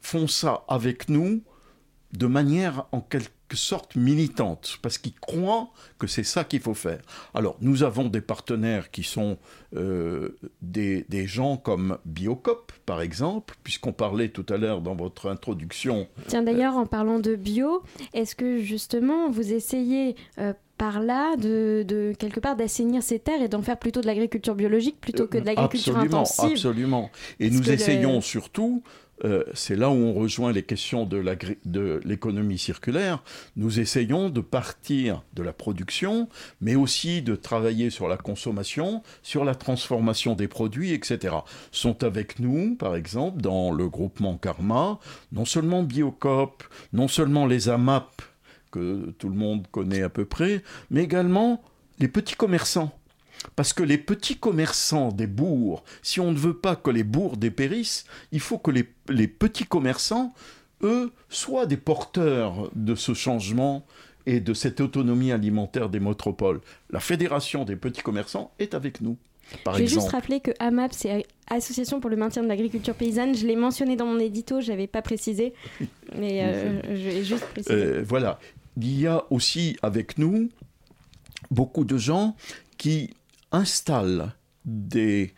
font 0.02 0.28
ça 0.28 0.64
avec 0.68 1.10
nous 1.10 1.44
de 2.18 2.28
manière 2.28 2.86
en 2.92 3.02
quelque 3.02 3.36
sorte 3.54 3.96
militante, 3.96 4.80
parce 4.82 4.98
qu'ils 4.98 5.14
croient 5.14 5.70
que 6.00 6.08
c'est 6.08 6.24
ça 6.24 6.44
qu'il 6.44 6.60
faut 6.60 6.74
faire. 6.74 7.00
Alors, 7.34 7.58
nous 7.62 7.84
avons 7.84 8.06
des 8.06 8.22
partenaires 8.22 8.92
qui 8.92 9.04
sont 9.04 9.38
euh, 9.76 10.38
des, 10.62 11.06
des, 11.10 11.28
gens 11.28 11.58
comme 11.58 11.98
Biocop, 12.06 12.72
par 12.86 13.02
exemple, 13.02 13.56
puisqu'on 13.64 13.94
parlait 13.94 14.30
tout 14.30 14.46
à 14.50 14.58
l'heure 14.58 14.82
dans 14.82 14.96
votre 14.96 15.30
introduction. 15.30 16.08
Tiens, 16.28 16.44
d'ailleurs, 16.44 16.76
en 16.76 16.86
parlant 16.86 17.20
de 17.20 17.36
bio, 17.36 17.84
est-ce 18.14 18.36
que 18.36 18.60
justement 18.60 19.30
vous 19.30 19.54
essayez 19.54 20.16
euh, 20.40 20.54
par 20.78 21.00
là 21.00 21.36
de, 21.38 21.86
de, 21.88 22.14
quelque 22.18 22.40
part 22.40 22.56
d'assainir 22.56 23.02
ces 23.04 23.20
terres 23.20 23.42
et 23.42 23.48
d'en 23.48 23.62
faire 23.62 23.78
plutôt 23.78 24.02
de 24.02 24.08
l'agriculture 24.08 24.56
biologique 24.56 25.00
plutôt 25.00 25.28
que 25.28 25.38
de 25.38 25.46
l'agriculture 25.46 25.98
intensive? 25.98 26.52
Absolument, 26.52 27.12
Et 27.40 27.50
nous 27.50 27.70
essayons 27.70 28.22
surtout 28.22 28.84
euh, 29.24 29.44
c'est 29.54 29.76
là 29.76 29.90
où 29.90 29.94
on 29.94 30.14
rejoint 30.14 30.52
les 30.52 30.64
questions 30.64 31.06
de 31.06 32.02
l'économie 32.04 32.58
circulaire. 32.58 33.24
Nous 33.56 33.80
essayons 33.80 34.30
de 34.30 34.42
partir 34.42 35.24
de 35.34 35.44
la 35.44 35.54
production, 35.54 36.28
mais 36.60 36.76
aussi 36.76 37.22
de 37.22 37.36
travailler 37.36 37.90
sur 37.90 38.08
la 38.08 38.18
consommation, 38.18 39.04
sur 39.24 39.46
la 39.46 39.56
transformation 39.56 40.36
des 40.36 40.48
produits, 40.48 40.92
etc. 40.92 41.36
Sont 41.72 42.04
avec 42.04 42.40
nous, 42.40 42.76
par 42.76 42.96
exemple, 42.96 43.42
dans 43.42 43.72
le 43.72 43.88
groupement 43.88 44.38
Karma, 44.38 45.00
non 45.32 45.46
seulement 45.46 45.84
Biocop, 45.84 46.64
non 46.92 47.08
seulement 47.08 47.46
les 47.46 47.70
AMAP, 47.70 48.22
que 48.72 49.14
tout 49.18 49.30
le 49.30 49.36
monde 49.36 49.68
connaît 49.72 50.02
à 50.02 50.10
peu 50.10 50.26
près, 50.26 50.62
mais 50.92 51.04
également 51.04 51.64
les 52.00 52.10
petits 52.10 52.36
commerçants 52.36 52.92
parce 53.56 53.74
que 53.74 53.84
les 53.84 53.98
petits 53.98 54.38
commerçants 54.38 55.10
des 55.12 55.28
bourgs, 55.28 55.84
si 56.02 56.20
on 56.20 56.32
ne 56.32 56.38
veut 56.38 56.58
pas 56.58 56.76
que 56.76 56.90
les 56.90 57.04
bourgs 57.04 57.38
dépérissent, 57.38 58.06
il 58.32 58.40
faut 58.40 58.58
que 58.58 58.72
les, 58.72 59.28
petits 59.28 59.66
commerçants, 59.66 60.34
eux, 60.82 61.12
soient 61.30 61.66
des 61.66 61.78
porteurs 61.78 62.70
de 62.76 62.96
ce 62.96 63.14
changement 63.14 63.86
et 64.26 64.40
de 64.40 64.54
cette 64.54 64.82
autonomie 64.82 65.32
alimentaire 65.32 65.90
des 65.90 66.00
métropoles. 66.00 66.62
La 66.90 67.00
Fédération 67.00 67.64
des 67.64 67.76
petits 67.76 68.02
commerçants 68.02 68.52
est 68.60 68.74
avec 68.74 69.02
nous. 69.02 69.18
Par 69.64 69.76
je 69.76 69.82
vais 69.82 69.88
juste 69.88 70.10
rappeler 70.10 70.40
que 70.40 70.52
AMAP, 70.58 70.92
c'est 70.92 71.28
Association 71.48 72.00
pour 72.00 72.10
le 72.10 72.16
maintien 72.16 72.42
de 72.42 72.48
l'agriculture 72.48 72.96
paysanne. 72.96 73.36
Je 73.36 73.46
l'ai 73.46 73.56
mentionné 73.56 73.96
dans 73.96 74.08
mon 74.08 74.18
édito, 74.18 74.62
je 74.62 74.72
n'avais 74.72 74.88
pas 74.88 75.04
précisé, 75.04 75.54
mais 76.18 76.44
euh, 76.44 76.82
je 76.96 77.10
vais 77.10 77.24
juste 77.24 77.46
préciser. 77.46 77.76
Euh, 77.76 78.04
voilà. 78.04 78.40
Il 78.78 79.00
y 79.00 79.06
a 79.06 79.24
aussi 79.30 79.78
avec 79.84 80.18
nous 80.18 80.50
beaucoup 81.52 81.86
de 81.86 81.98
gens 81.98 82.36
qui 82.78 83.14
installe 83.56 84.34
des, 84.66 85.34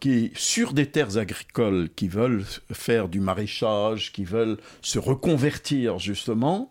qui, 0.00 0.30
sur 0.34 0.72
des 0.72 0.86
terres 0.90 1.18
agricoles 1.18 1.88
qui 1.94 2.08
veulent 2.08 2.44
faire 2.72 3.08
du 3.08 3.20
maraîchage, 3.20 4.12
qui 4.12 4.24
veulent 4.24 4.58
se 4.80 4.98
reconvertir 4.98 5.98
justement, 5.98 6.70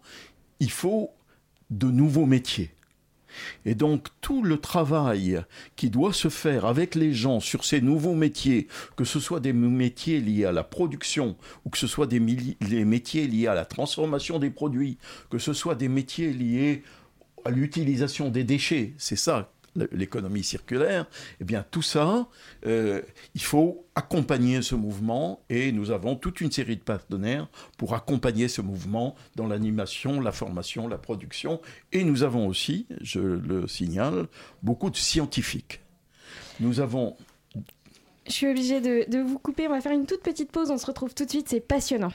il 0.60 0.72
faut 0.72 1.12
de 1.70 1.88
nouveaux 1.88 2.26
métiers. 2.26 2.72
Et 3.64 3.76
donc 3.76 4.08
tout 4.20 4.44
le 4.44 4.58
travail 4.58 5.42
qui 5.78 5.90
doit 5.90 6.12
se 6.12 6.28
faire 6.28 6.66
avec 6.66 6.96
les 6.96 7.14
gens 7.14 7.40
sur 7.40 7.64
ces 7.64 7.80
nouveaux 7.80 8.14
métiers, 8.14 8.68
que 8.98 9.06
ce 9.06 9.22
soit 9.22 9.40
des 9.40 9.54
métiers 9.54 10.20
liés 10.20 10.46
à 10.46 10.52
la 10.52 10.66
production 10.66 11.38
ou 11.64 11.70
que 11.70 11.78
ce 11.78 11.88
soit 11.88 12.08
des, 12.08 12.20
des 12.20 12.86
métiers 12.86 13.28
liés 13.28 13.48
à 13.48 13.56
la 13.56 13.64
transformation 13.64 14.38
des 14.38 14.50
produits, 14.50 14.98
que 15.30 15.40
ce 15.40 15.54
soit 15.54 15.76
des 15.76 15.88
métiers 15.88 16.34
liés 16.34 16.84
à 17.46 17.52
l'utilisation 17.52 18.30
des 18.30 18.44
déchets, 18.44 18.94
c'est 18.98 19.16
ça 19.16 19.52
l'économie 19.76 20.44
circulaire, 20.44 21.06
eh 21.40 21.44
bien 21.44 21.66
tout 21.70 21.82
ça, 21.82 22.28
euh, 22.66 23.02
il 23.36 23.42
faut 23.42 23.86
accompagner 23.96 24.62
ce 24.62 24.76
mouvement 24.76 25.44
et 25.50 25.72
nous 25.72 25.92
avons 25.92 26.16
toute 26.16 26.42
une 26.42 26.52
série 26.52 26.76
de 26.78 26.82
partenaires 26.82 27.48
pour 27.78 27.94
accompagner 27.94 28.48
ce 28.48 28.62
mouvement 28.62 29.16
dans 29.36 29.48
l'animation, 29.48 30.20
la 30.20 30.32
formation, 30.32 30.88
la 30.88 30.98
production 30.98 31.62
et 31.92 32.04
nous 32.04 32.24
avons 32.24 32.48
aussi, 32.48 32.88
je 33.02 33.20
le 33.20 33.68
signale, 33.68 34.28
beaucoup 34.64 34.90
de 34.90 34.98
scientifiques. 34.98 35.82
Nous 36.60 36.80
avons... 36.80 37.16
Je 38.28 38.32
suis 38.32 38.48
obligée 38.48 38.82
de, 38.82 39.10
de 39.10 39.20
vous 39.20 39.40
couper, 39.40 39.68
on 39.68 39.72
va 39.72 39.82
faire 39.82 39.92
une 39.92 40.06
toute 40.06 40.22
petite 40.22 40.52
pause, 40.52 40.70
on 40.70 40.78
se 40.78 40.86
retrouve 40.86 41.14
tout 41.14 41.26
de 41.26 41.30
suite, 41.30 41.50
c'est 41.50 41.60
passionnant. 41.60 42.12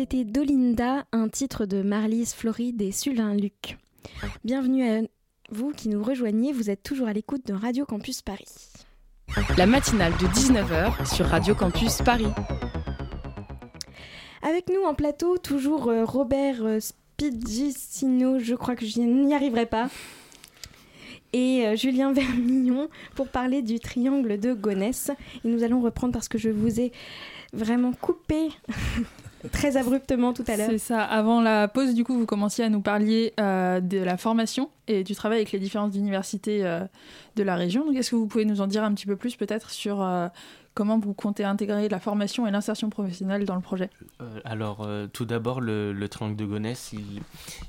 C'était 0.00 0.22
Dolinda, 0.22 1.06
un 1.10 1.28
titre 1.28 1.66
de 1.66 1.82
Marlise 1.82 2.32
Floride 2.32 2.80
et 2.82 2.92
Sulin 2.92 3.34
Luc. 3.34 3.78
Bienvenue 4.44 4.88
à 4.88 5.00
vous 5.50 5.72
qui 5.72 5.88
nous 5.88 6.04
rejoignez, 6.04 6.52
vous 6.52 6.70
êtes 6.70 6.84
toujours 6.84 7.08
à 7.08 7.12
l'écoute 7.12 7.44
de 7.48 7.52
Radio 7.52 7.84
Campus 7.84 8.22
Paris. 8.22 8.46
La 9.56 9.66
matinale 9.66 10.12
de 10.12 10.26
19h 10.28 11.12
sur 11.12 11.26
Radio 11.26 11.56
Campus 11.56 12.00
Paris. 12.02 12.28
Avec 14.42 14.68
nous 14.68 14.84
en 14.84 14.94
plateau, 14.94 15.36
toujours 15.36 15.88
euh, 15.88 16.04
Robert 16.04 16.64
euh, 16.64 16.78
Spigicino, 16.78 18.38
je 18.38 18.54
crois 18.54 18.76
que 18.76 18.86
je 18.86 19.00
n'y 19.00 19.34
arriverai 19.34 19.66
pas, 19.66 19.90
et 21.32 21.66
euh, 21.66 21.74
Julien 21.74 22.12
Vermillon 22.12 22.88
pour 23.16 23.26
parler 23.26 23.62
du 23.62 23.80
triangle 23.80 24.38
de 24.38 24.52
Gonesse. 24.54 25.10
Et 25.44 25.48
nous 25.48 25.64
allons 25.64 25.80
reprendre 25.80 26.12
parce 26.12 26.28
que 26.28 26.38
je 26.38 26.50
vous 26.50 26.78
ai 26.78 26.92
vraiment 27.52 27.90
coupé 27.92 28.50
très 29.52 29.76
abruptement 29.76 30.32
tout 30.32 30.44
à 30.46 30.56
l'heure. 30.56 30.68
C'est 30.70 30.78
ça. 30.78 31.02
Avant 31.02 31.40
la 31.40 31.68
pause, 31.68 31.94
du 31.94 32.04
coup, 32.04 32.18
vous 32.18 32.26
commenciez 32.26 32.64
à 32.64 32.68
nous 32.68 32.80
parler 32.80 33.34
euh, 33.38 33.80
de 33.80 33.98
la 33.98 34.16
formation 34.16 34.70
et 34.86 35.04
du 35.04 35.14
travail 35.14 35.38
avec 35.38 35.52
les 35.52 35.58
différentes 35.58 35.94
universités 35.94 36.64
euh, 36.64 36.84
de 37.36 37.42
la 37.42 37.56
région. 37.56 37.86
Donc, 37.86 37.96
est-ce 37.96 38.10
que 38.10 38.16
vous 38.16 38.26
pouvez 38.26 38.44
nous 38.44 38.60
en 38.60 38.66
dire 38.66 38.82
un 38.82 38.92
petit 38.94 39.06
peu 39.06 39.16
plus, 39.16 39.36
peut-être, 39.36 39.70
sur 39.70 40.02
euh, 40.02 40.28
comment 40.74 40.98
vous 40.98 41.14
comptez 41.14 41.44
intégrer 41.44 41.88
la 41.88 42.00
formation 42.00 42.46
et 42.46 42.50
l'insertion 42.50 42.90
professionnelle 42.90 43.44
dans 43.44 43.54
le 43.54 43.60
projet? 43.60 43.90
Alors, 44.44 44.88
tout 45.12 45.24
d'abord, 45.24 45.60
le, 45.60 45.92
le, 45.92 46.08
triangle 46.08 46.36
de 46.36 46.44
Gonesse, 46.44 46.92
il, 46.92 47.22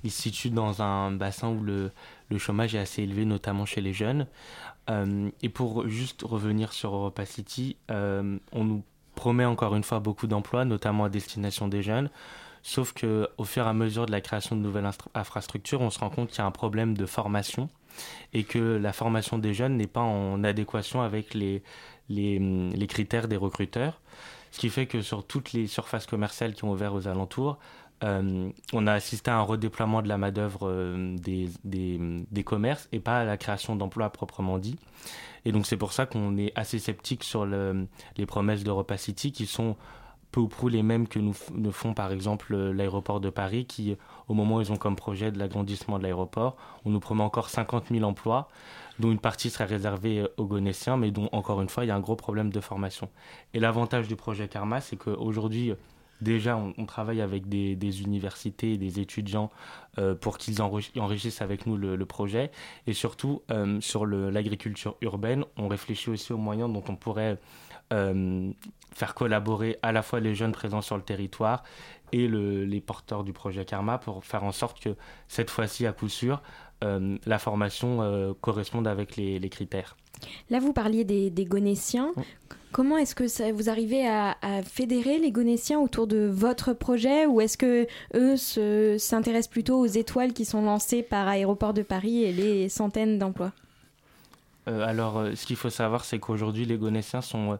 il, 0.03 0.11
se 0.11 0.23
situe 0.23 0.49
dans 0.49 0.81
un 0.81 1.11
bassin 1.11 1.49
où 1.49 1.61
le, 1.61 1.91
le, 2.29 2.37
chômage 2.37 2.75
est 2.75 2.79
assez 2.79 3.03
élevé, 3.03 3.25
notamment 3.25 3.65
chez 3.65 3.81
les 3.81 3.93
jeunes. 3.93 4.27
et 5.41 5.49
pour 5.49 5.87
juste 5.87 6.21
revenir 6.23 6.73
sur 6.73 6.93
Europa 6.93 7.25
City, 7.25 7.77
on 7.89 8.63
nous 8.63 8.83
promet 9.19 9.43
encore 9.43 9.75
une 9.75 9.83
fois 9.83 9.99
beaucoup 9.99 10.27
d'emplois, 10.27 10.63
notamment 10.63 11.03
à 11.03 11.09
destination 11.09 11.67
des 11.67 11.83
jeunes. 11.83 12.09
Sauf 12.63 12.93
que 12.93 13.27
au 13.37 13.43
fur 13.43 13.65
et 13.65 13.69
à 13.69 13.73
mesure 13.73 14.05
de 14.05 14.11
la 14.11 14.21
création 14.21 14.55
de 14.55 14.61
nouvelles 14.61 14.89
infrastructures, 15.13 15.81
on 15.81 15.89
se 15.89 15.99
rend 15.99 16.09
compte 16.09 16.29
qu'il 16.29 16.39
y 16.39 16.41
a 16.41 16.45
un 16.45 16.51
problème 16.51 16.95
de 16.95 17.05
formation 17.05 17.69
et 18.33 18.45
que 18.45 18.77
la 18.77 18.93
formation 18.93 19.37
des 19.37 19.53
jeunes 19.53 19.75
n'est 19.75 19.87
pas 19.87 20.01
en 20.01 20.41
adéquation 20.45 21.01
avec 21.01 21.33
les, 21.33 21.63
les, 22.07 22.39
les, 22.39 22.87
critères 22.87 23.27
des 23.27 23.35
recruteurs. 23.35 23.99
Ce 24.51 24.59
qui 24.59 24.69
fait 24.69 24.85
que 24.85 25.01
sur 25.01 25.25
toutes 25.25 25.51
les 25.51 25.67
surfaces 25.67 26.05
commerciales 26.05 26.53
qui 26.53 26.63
ont 26.63 26.71
ouvert 26.71 26.93
aux 26.93 27.07
alentours, 27.09 27.57
euh, 28.03 28.49
on 28.73 28.87
a 28.87 28.93
assisté 28.93 29.29
à 29.29 29.37
un 29.37 29.41
redéploiement 29.41 30.01
de 30.01 30.07
la 30.07 30.17
main-d'œuvre 30.17 30.69
euh, 30.69 31.15
des, 31.17 31.49
des, 31.63 32.43
commerces 32.43 32.87
et 32.91 32.99
pas 32.99 33.19
à 33.19 33.25
la 33.25 33.37
création 33.37 33.75
d'emplois 33.75 34.09
proprement 34.09 34.57
dit. 34.57 34.77
Et 35.45 35.51
donc 35.51 35.65
c'est 35.65 35.77
pour 35.77 35.91
ça 35.91 36.05
qu'on 36.05 36.37
est 36.37 36.51
assez 36.55 36.79
sceptique 36.79 37.23
sur 37.23 37.45
le, 37.45 37.87
les 38.17 38.25
promesses 38.25 38.63
d'Europa 38.63 38.97
City 38.97 39.31
qui 39.31 39.45
sont 39.45 39.75
peu 40.31 40.39
ou 40.39 40.47
prou 40.47 40.67
les 40.69 40.83
mêmes 40.83 41.07
que 41.07 41.19
nous, 41.19 41.33
font 41.71 41.93
par 41.93 42.11
exemple 42.11 42.55
l'aéroport 42.55 43.19
de 43.19 43.29
Paris 43.29 43.65
qui, 43.65 43.97
au 44.27 44.33
moment 44.33 44.57
où 44.57 44.61
ils 44.61 44.71
ont 44.71 44.77
comme 44.77 44.95
projet 44.95 45.31
de 45.31 45.39
l'agrandissement 45.39 45.97
de 45.97 46.03
l'aéroport, 46.03 46.55
on 46.85 46.91
nous 46.91 46.99
promet 46.99 47.23
encore 47.23 47.49
50 47.49 47.85
000 47.89 48.03
emplois 48.03 48.47
dont 48.99 49.11
une 49.11 49.19
partie 49.19 49.49
serait 49.49 49.65
réservée 49.65 50.27
aux 50.37 50.45
Gonéciens, 50.45 50.97
mais 50.97 51.09
dont, 51.09 51.29
encore 51.31 51.61
une 51.61 51.69
fois, 51.69 51.85
il 51.85 51.87
y 51.87 51.91
a 51.91 51.95
un 51.95 52.01
gros 52.01 52.17
problème 52.17 52.51
de 52.51 52.59
formation. 52.59 53.09
Et 53.53 53.59
l'avantage 53.59 54.07
du 54.07 54.17
projet 54.17 54.47
Karma, 54.49 54.81
c'est 54.81 54.97
qu'aujourd'hui, 54.97 55.73
Déjà, 56.21 56.57
on, 56.57 56.85
travaille 56.85 57.21
avec 57.21 57.47
des, 57.47 58.01
universités 58.01 58.77
des 58.77 58.99
étudiants 58.99 59.49
euh, 59.97 60.15
pour 60.15 60.37
qu'ils 60.37 60.61
enrichissent 60.61 61.41
avec 61.41 61.65
nous 61.65 61.77
le, 61.77 62.05
projet. 62.05 62.51
Et 62.87 62.93
surtout, 62.93 63.41
euh, 63.51 63.79
sur 63.79 64.05
l'agriculture 64.05 64.95
urbaine, 65.01 65.45
on 65.57 65.67
réfléchit 65.67 66.09
aussi 66.09 66.33
aux 66.33 66.37
moyens 66.37 66.71
dont 66.71 66.83
on 66.89 66.95
pourrait 66.95 67.37
euh, 67.93 68.51
faire 68.93 69.13
collaborer 69.13 69.77
à 69.81 69.91
la 69.91 70.01
fois 70.01 70.19
les 70.19 70.35
jeunes 70.35 70.51
présents 70.51 70.81
sur 70.81 70.97
le 70.97 71.03
territoire 71.03 71.63
et 72.11 72.27
le, 72.27 72.65
les 72.65 72.81
porteurs 72.81 73.23
du 73.23 73.33
projet 73.33 73.65
Karma 73.65 73.97
pour 73.97 74.25
faire 74.25 74.43
en 74.43 74.51
sorte 74.51 74.79
que 74.79 74.95
cette 75.27 75.49
fois-ci, 75.49 75.85
à 75.85 75.93
coup 75.93 76.09
sûr, 76.09 76.41
euh, 76.83 77.17
la 77.25 77.39
formation 77.39 78.01
euh, 78.01 78.33
corresponde 78.39 78.87
avec 78.87 79.15
les, 79.15 79.39
les, 79.39 79.49
critères. 79.49 79.97
Là, 80.49 80.59
vous 80.59 80.73
parliez 80.73 81.03
des, 81.03 81.29
des 81.29 81.45
Gonéciens. 81.45 82.11
Oui. 82.15 82.23
Comment 82.71 82.97
est-ce 82.97 83.15
que 83.15 83.27
ça, 83.27 83.51
vous 83.51 83.69
arrivez 83.69 84.07
à, 84.07 84.37
à, 84.41 84.61
fédérer 84.61 85.17
les 85.17 85.31
Gonéciens 85.31 85.79
autour 85.79 86.05
de 86.05 86.29
votre 86.31 86.73
projet 86.73 87.25
ou 87.25 87.41
est-ce 87.41 87.57
que 87.57 87.87
eux 88.13 88.37
s'intéressent 88.97 89.49
plutôt 89.49 89.79
aux 89.79 89.87
étoiles 89.87 90.33
qui 90.33 90.45
sont 90.45 90.61
lancées 90.61 91.01
par 91.01 91.27
Aéroport 91.27 91.73
de 91.73 91.81
Paris 91.81 92.23
et 92.23 92.31
les 92.31 92.69
centaines 92.69 93.17
d'emplois? 93.17 93.53
Euh, 94.67 94.85
Alors, 94.85 95.17
euh, 95.17 95.35
ce 95.35 95.45
qu'il 95.45 95.55
faut 95.55 95.69
savoir, 95.69 96.05
c'est 96.05 96.19
qu'aujourd'hui, 96.19 96.65
les 96.65 96.77
Gonéciens 96.77 97.21
sont 97.21 97.57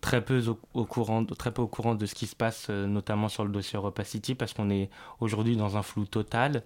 très 0.00 0.24
peu 0.24 0.42
au, 0.48 0.58
au, 0.74 0.84
courant, 0.84 1.24
très 1.24 1.52
peu 1.52 1.62
au 1.62 1.68
courant 1.68 1.94
de 1.94 2.06
ce 2.06 2.14
qui 2.14 2.26
se 2.26 2.34
passe, 2.34 2.66
euh, 2.68 2.86
notamment 2.86 3.28
sur 3.28 3.44
le 3.44 3.50
dossier 3.50 3.76
Europa 3.76 4.04
City, 4.04 4.34
parce 4.34 4.52
qu'on 4.52 4.70
est 4.70 4.90
aujourd'hui 5.20 5.56
dans 5.56 5.76
un 5.76 5.82
flou 5.82 6.04
total. 6.04 6.62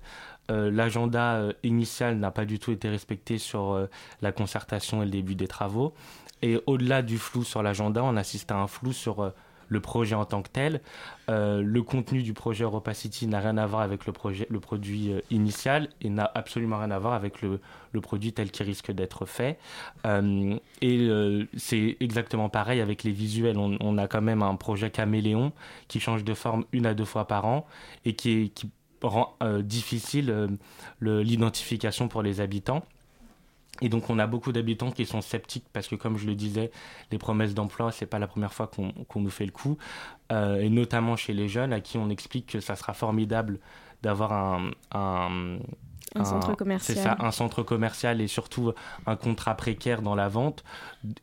Euh, 0.50 0.70
L'agenda 0.70 1.37
euh, 1.37 1.52
initial 1.62 2.18
n'a 2.18 2.30
pas 2.30 2.44
du 2.44 2.59
tout 2.59 2.72
été 2.72 2.88
respecté 2.88 3.38
sur 3.38 3.72
euh, 3.72 3.87
la 4.22 4.32
concertation 4.32 5.02
et 5.02 5.04
le 5.04 5.11
début 5.11 5.35
des 5.35 5.48
travaux. 5.48 5.94
Et 6.42 6.61
au-delà 6.66 7.02
du 7.02 7.18
flou 7.18 7.44
sur 7.44 7.62
l'agenda, 7.62 8.02
on 8.04 8.16
assiste 8.16 8.50
à 8.52 8.56
un 8.56 8.66
flou 8.66 8.92
sur 8.92 9.32
le 9.68 9.80
projet 9.80 10.14
en 10.14 10.26
tant 10.26 10.42
que 10.42 10.50
tel. 10.50 10.82
Le 11.28 11.80
contenu 11.80 12.22
du 12.22 12.35
projet 12.35 12.64
Europa 12.64 12.92
City 12.92 13.26
n'a 13.26 13.40
rien 13.40 13.56
à 13.56 13.64
voir 13.64 13.80
avec 13.80 14.04
le, 14.04 14.12
projet, 14.12 14.46
le 14.50 14.61
produit 14.61 15.12
initial 15.30 15.88
et 16.02 16.11
n'a 16.11 16.30
absolument 16.35 16.78
rien 16.78 16.90
à 16.90 16.98
voir 16.98 17.14
avec 17.14 17.40
le, 17.40 17.59
produit 18.02 18.35
tel 18.35 18.50
qu'il 18.50 18.66
risque 18.66 18.92
d'être 18.92 19.24
fait. 19.24 19.59
Et 20.82 21.09
c'est 21.56 21.96
exactement 22.00 22.50
pareil 22.50 22.82
avec 22.82 23.02
les 23.02 23.12
visuels. 23.12 23.56
On, 23.56 23.96
a 23.96 24.06
quand 24.06 24.22
même 24.22 24.42
un 24.42 24.56
projet 24.56 24.90
caméléon 24.90 25.52
qui 25.88 26.00
change 26.00 26.22
de 26.22 26.35
forme 26.35 26.66
une 26.72 26.85
à 26.85 26.92
deux 26.92 27.06
fois 27.06 27.26
par 27.26 27.46
an 27.46 27.66
et 28.04 28.14
qui 28.14 28.52
rend 29.08 29.36
euh, 29.42 29.62
difficile 29.62 30.58
l'identification 31.00 32.08
pour 32.08 32.22
les 32.22 32.40
habitants. 32.40 32.82
Et 33.82 33.88
donc 33.88 34.08
on 34.08 34.18
a 34.18 34.26
beaucoup 34.26 34.52
d'habitants 34.52 34.90
qui 34.90 35.04
sont 35.04 35.20
sceptiques 35.20 35.66
parce 35.72 35.88
que 35.88 35.96
comme 35.96 36.16
je 36.16 36.26
le 36.26 36.34
disais, 36.34 36.70
les 37.10 37.18
promesses 37.18 37.54
d'emploi, 37.54 37.92
c'est 37.92 38.06
pas 38.06 38.18
la 38.18 38.26
première 38.26 38.52
fois 38.52 38.68
qu'on 38.68 38.92
qu 38.92 39.18
nous 39.18 39.30
fait 39.30 39.44
le 39.44 39.52
coup, 39.52 39.76
euh, 40.32 40.60
et 40.60 40.70
notamment 40.70 41.16
chez 41.16 41.34
les 41.34 41.48
jeunes 41.48 41.72
à 41.72 41.80
qui 41.80 41.98
on 41.98 42.08
explique 42.08 42.46
que 42.46 42.60
ça 42.60 42.74
sera 42.76 42.94
formidable 42.94 43.58
d'avoir 44.02 44.32
un, 44.92 45.58
un, 46.14 46.20
un, 46.20 46.24
centre 46.24 46.54
commercial. 46.54 46.96
C'est 46.96 47.02
ça, 47.02 47.16
un 47.18 47.30
centre 47.30 47.62
commercial 47.62 48.20
et 48.20 48.26
surtout 48.26 48.72
un 49.06 49.16
contrat 49.16 49.54
précaire 49.54 50.02
dans 50.02 50.14
la 50.14 50.28
vente. 50.28 50.64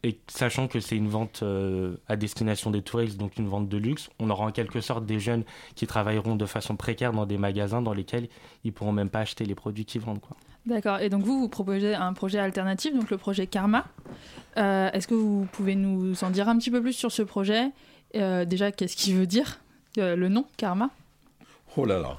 Et 0.04 0.20
sachant 0.28 0.68
que 0.68 0.80
c'est 0.80 0.96
une 0.96 1.10
vente 1.10 1.42
euh, 1.44 1.98
à 2.08 2.16
destination 2.16 2.72
des 2.72 2.82
touristes, 2.82 3.18
donc 3.18 3.38
une 3.38 3.48
vente 3.48 3.70
de 3.70 3.78
luxe, 3.78 4.10
on 4.20 4.30
aura 4.30 4.46
en 4.46 4.52
quelque 4.52 4.82
sorte 4.82 5.06
des 5.06 5.20
jeunes 5.20 5.44
qui 5.76 5.88
travailleront 5.88 6.36
de 6.36 6.46
façon 6.46 6.76
précaire 6.76 7.14
dans 7.14 7.26
des 7.26 7.38
magasins 7.38 7.82
dans 7.82 7.94
lesquels 7.94 8.28
ils 8.64 8.74
pourront 8.74 8.92
même 8.92 9.10
pas 9.10 9.20
acheter 9.20 9.46
les 9.46 9.56
produits 9.56 9.86
qu'ils 9.86 10.02
vendent. 10.02 10.22
Quoi. 10.22 10.38
D'accord. 10.66 11.00
Et 11.00 11.10
donc 11.10 11.24
vous, 11.24 11.40
vous 11.40 11.50
proposez 11.50 11.94
un 11.94 12.14
projet 12.14 12.40
alternatif, 12.40 12.94
donc 12.96 13.10
le 13.10 13.18
projet 13.18 13.48
Karma. 13.48 13.86
Euh, 14.58 14.90
Est-ce 14.92 15.08
que 15.08 15.16
vous 15.16 15.48
pouvez 15.52 15.76
nous 15.76 16.24
en 16.24 16.30
dire 16.30 16.48
un 16.48 16.58
petit 16.58 16.72
peu 16.72 16.82
plus 16.82 16.94
sur 16.94 17.12
ce 17.12 17.22
projet? 17.22 17.72
Euh, 18.16 18.46
Déjà, 18.46 18.72
qu'est-ce 18.72 18.96
qu'il 18.96 19.16
veut 19.16 19.28
dire 19.28 19.60
euh, 19.98 20.16
le 20.16 20.30
nom 20.30 20.46
Karma? 20.58 20.90
Oh 21.76 21.86
là 21.86 22.00
là. 22.00 22.18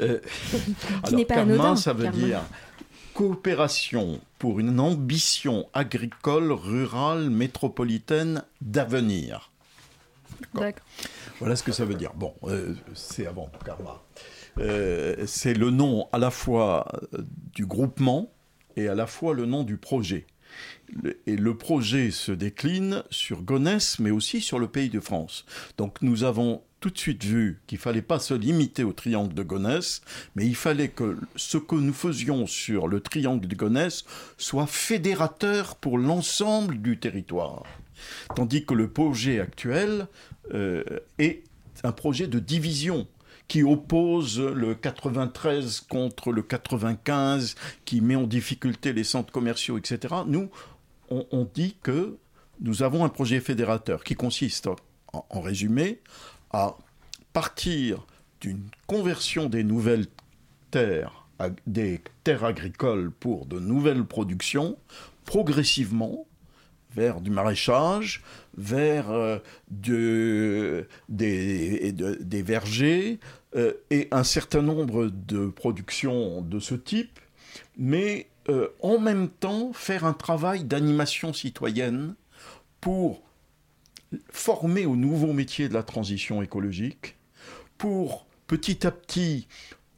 Euh, 0.00 0.20
alors, 1.04 1.26
pas 1.26 1.34
anodin, 1.34 1.76
ça 1.76 1.92
veut 1.92 2.04
Karma. 2.04 2.24
dire 2.26 2.40
coopération 3.12 4.20
pour 4.38 4.58
une 4.58 4.80
ambition 4.80 5.68
agricole, 5.72 6.50
rurale, 6.50 7.30
métropolitaine 7.30 8.42
d'avenir. 8.60 9.52
D'accord. 10.52 10.84
Voilà 11.38 11.54
ce 11.54 11.62
que 11.62 11.72
ça 11.72 11.84
veut 11.84 11.94
dire. 11.94 12.12
Bon, 12.14 12.34
euh, 12.44 12.74
c'est 12.94 13.26
avant 13.26 13.50
Karma. 13.64 14.02
Euh, 14.58 15.24
c'est 15.26 15.54
le 15.54 15.70
nom 15.70 16.08
à 16.12 16.18
la 16.18 16.30
fois 16.30 16.86
du 17.52 17.66
groupement 17.66 18.32
et 18.76 18.88
à 18.88 18.94
la 18.94 19.06
fois 19.06 19.34
le 19.34 19.46
nom 19.46 19.62
du 19.62 19.76
projet. 19.76 20.26
Le, 20.92 21.20
et 21.26 21.36
le 21.36 21.56
projet 21.56 22.10
se 22.10 22.32
décline 22.32 23.02
sur 23.10 23.42
Gonesse, 23.42 23.98
mais 23.98 24.10
aussi 24.10 24.40
sur 24.40 24.58
le 24.58 24.68
pays 24.68 24.90
de 24.90 25.00
France. 25.00 25.44
Donc 25.78 26.02
nous 26.02 26.24
avons 26.24 26.62
tout 26.84 26.90
de 26.90 26.98
suite 26.98 27.24
vu 27.24 27.62
qu'il 27.66 27.78
fallait 27.78 28.02
pas 28.02 28.18
se 28.18 28.34
limiter 28.34 28.84
au 28.84 28.92
triangle 28.92 29.32
de 29.32 29.42
Gonesse, 29.42 30.02
mais 30.34 30.44
il 30.44 30.54
fallait 30.54 30.90
que 30.90 31.16
ce 31.34 31.56
que 31.56 31.76
nous 31.76 31.94
faisions 31.94 32.46
sur 32.46 32.88
le 32.88 33.00
triangle 33.00 33.46
de 33.46 33.54
Gonesse 33.54 34.04
soit 34.36 34.66
fédérateur 34.66 35.76
pour 35.76 35.96
l'ensemble 35.96 36.82
du 36.82 36.98
territoire. 36.98 37.62
Tandis 38.36 38.66
que 38.66 38.74
le 38.74 38.90
projet 38.90 39.40
actuel 39.40 40.08
euh, 40.52 40.84
est 41.18 41.44
un 41.84 41.92
projet 41.92 42.26
de 42.26 42.38
division 42.38 43.06
qui 43.48 43.62
oppose 43.62 44.38
le 44.38 44.74
93 44.74 45.86
contre 45.88 46.32
le 46.32 46.42
95, 46.42 47.54
qui 47.86 48.02
met 48.02 48.16
en 48.16 48.26
difficulté 48.26 48.92
les 48.92 49.04
centres 49.04 49.32
commerciaux, 49.32 49.78
etc. 49.78 50.16
Nous, 50.26 50.50
on, 51.08 51.48
dit 51.54 51.78
que 51.82 52.18
nous 52.60 52.82
avons 52.82 53.06
un 53.06 53.08
projet 53.08 53.40
fédérateur 53.40 54.04
qui 54.04 54.16
consiste, 54.16 54.68
en 55.12 55.40
résumé, 55.40 56.00
à 56.54 56.76
partir 57.32 58.06
d'une 58.40 58.62
conversion 58.86 59.48
des 59.48 59.64
nouvelles 59.64 60.06
terres, 60.70 61.26
des 61.66 62.00
terres 62.22 62.44
agricoles 62.44 63.10
pour 63.10 63.46
de 63.46 63.58
nouvelles 63.58 64.04
productions, 64.04 64.78
progressivement 65.24 66.26
vers 66.94 67.20
du 67.20 67.30
maraîchage, 67.30 68.22
vers 68.56 69.10
euh, 69.10 69.38
de, 69.68 70.86
des, 71.08 71.90
de, 71.90 72.14
des, 72.20 72.42
vergers 72.42 73.18
euh, 73.56 73.72
et 73.90 74.06
un 74.12 74.22
certain 74.22 74.62
nombre 74.62 75.06
de 75.08 75.48
productions 75.48 76.40
de 76.40 76.60
ce 76.60 76.76
type, 76.76 77.18
mais 77.76 78.28
euh, 78.48 78.68
en 78.80 79.00
même 79.00 79.28
temps 79.28 79.72
faire 79.72 80.04
un 80.04 80.12
travail 80.12 80.62
d'animation 80.62 81.32
citoyenne 81.32 82.14
pour 82.80 83.23
former 84.30 84.86
au 84.86 84.96
nouveau 84.96 85.32
métier 85.32 85.68
de 85.68 85.74
la 85.74 85.82
transition 85.82 86.42
écologique, 86.42 87.16
pour 87.78 88.26
petit 88.46 88.86
à 88.86 88.90
petit 88.90 89.46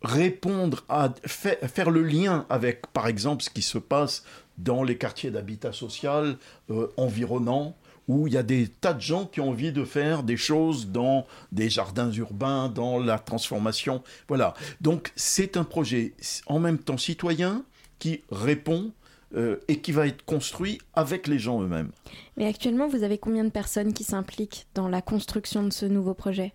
répondre 0.02 0.84
à 0.88 1.12
faire 1.26 1.90
le 1.90 2.02
lien 2.02 2.46
avec, 2.48 2.86
par 2.88 3.06
exemple, 3.08 3.42
ce 3.42 3.50
qui 3.50 3.62
se 3.62 3.78
passe 3.78 4.24
dans 4.58 4.82
les 4.82 4.96
quartiers 4.96 5.30
d'habitat 5.30 5.72
social 5.72 6.36
euh, 6.70 6.88
environnants, 6.96 7.76
où 8.08 8.28
il 8.28 8.34
y 8.34 8.36
a 8.36 8.42
des 8.42 8.68
tas 8.68 8.94
de 8.94 9.00
gens 9.00 9.26
qui 9.26 9.40
ont 9.40 9.50
envie 9.50 9.72
de 9.72 9.84
faire 9.84 10.22
des 10.22 10.36
choses 10.36 10.88
dans 10.88 11.26
des 11.50 11.68
jardins 11.68 12.10
urbains, 12.12 12.68
dans 12.68 12.98
la 12.98 13.18
transformation. 13.18 14.02
Voilà. 14.28 14.54
Donc 14.80 15.12
c'est 15.16 15.56
un 15.56 15.64
projet 15.64 16.14
en 16.46 16.60
même 16.60 16.78
temps 16.78 16.98
citoyen 16.98 17.64
qui 17.98 18.22
répond 18.30 18.92
euh, 19.34 19.56
et 19.68 19.80
qui 19.80 19.92
va 19.92 20.06
être 20.06 20.24
construit 20.24 20.78
avec 20.94 21.26
les 21.26 21.38
gens 21.38 21.60
eux-mêmes. 21.60 21.90
Mais 22.36 22.46
actuellement, 22.46 22.86
vous 22.86 23.02
avez 23.02 23.18
combien 23.18 23.44
de 23.44 23.50
personnes 23.50 23.92
qui 23.92 24.04
s'impliquent 24.04 24.66
dans 24.74 24.88
la 24.88 25.02
construction 25.02 25.64
de 25.64 25.72
ce 25.72 25.84
nouveau 25.86 26.14
projet? 26.14 26.52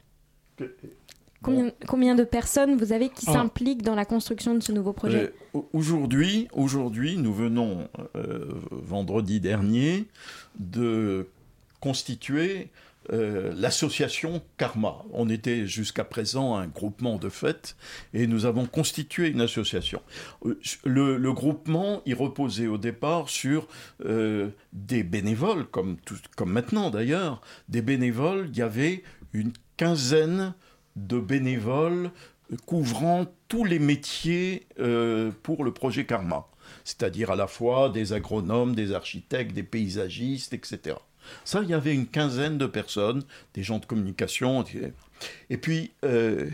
Combien, 1.42 1.72
combien, 1.88 2.16
de 2.16 2.24
personnes 2.24 2.78
vous 2.78 2.94
avez 2.94 3.10
qui 3.10 3.26
ah. 3.28 3.34
s'impliquent 3.34 3.82
dans 3.82 3.96
la 3.96 4.06
construction 4.06 4.54
de 4.56 4.62
ce 4.62 4.72
nouveau 4.72 4.94
projet? 4.94 5.34
Euh, 5.56 5.62
Aujourd'hui, 5.74 6.48
aujourd'hui, 6.54 7.18
nous 7.18 7.34
venons 7.34 7.90
euh, 8.16 8.46
vendredi 8.72 9.40
dernier 9.40 10.06
de 10.60 11.28
constituer 11.82 12.70
euh, 13.12 13.54
l'association 13.56 14.42
Karma. 14.58 15.04
On 15.12 15.30
était 15.30 15.66
jusqu'à 15.66 16.04
présent 16.04 16.56
un 16.56 16.68
groupement 16.68 17.18
de 17.18 17.30
fêtes 17.30 17.76
et 18.14 18.28
nous 18.28 18.46
avons 18.46 18.66
constitué 18.66 19.30
une 19.30 19.42
association. 19.42 20.02
Le, 20.84 21.18
le 21.18 21.34
groupement, 21.34 22.02
il 22.06 22.16
reposait 22.16 22.68
au 22.68 22.78
départ 22.78 23.30
sur 23.30 23.68
des 24.74 25.04
bénévoles, 25.04 25.66
comme, 25.66 25.98
maintenant 26.46 26.90
d'ailleurs, 26.90 27.42
des 27.70 27.82
bénévoles. 27.82 28.50
Il 28.52 28.58
y 28.58 28.62
avait 28.62 29.04
une 29.34 29.54
quinzaine 29.78 30.54
de 30.96 31.20
bénévoles 31.20 32.12
couvrant 32.66 33.26
tous 33.48 33.64
les 33.64 33.80
métiers 33.80 34.68
euh, 34.80 35.32
pour 35.44 35.64
le 35.64 35.74
projet 35.74 36.06
Karma, 36.06 36.48
c'est-à-dire 36.84 37.32
à 37.32 37.36
la 37.36 37.48
fois 37.48 37.90
des 37.90 38.14
agronomes, 38.14 38.76
des 38.76 38.94
architectes, 38.94 39.54
des 39.54 39.64
paysagistes, 39.64 40.54
etc. 40.54 40.98
Ça, 41.46 41.62
il 41.64 41.70
y 41.70 41.74
avait 41.74 41.94
une 41.94 42.08
quinzaine 42.08 42.58
de 42.58 42.66
personnes, 42.66 43.24
des 43.54 43.64
gens 43.64 43.80
de 43.80 43.86
communication. 43.86 44.64
Et 45.50 45.58
puis, 45.58 45.92
euh, 46.04 46.50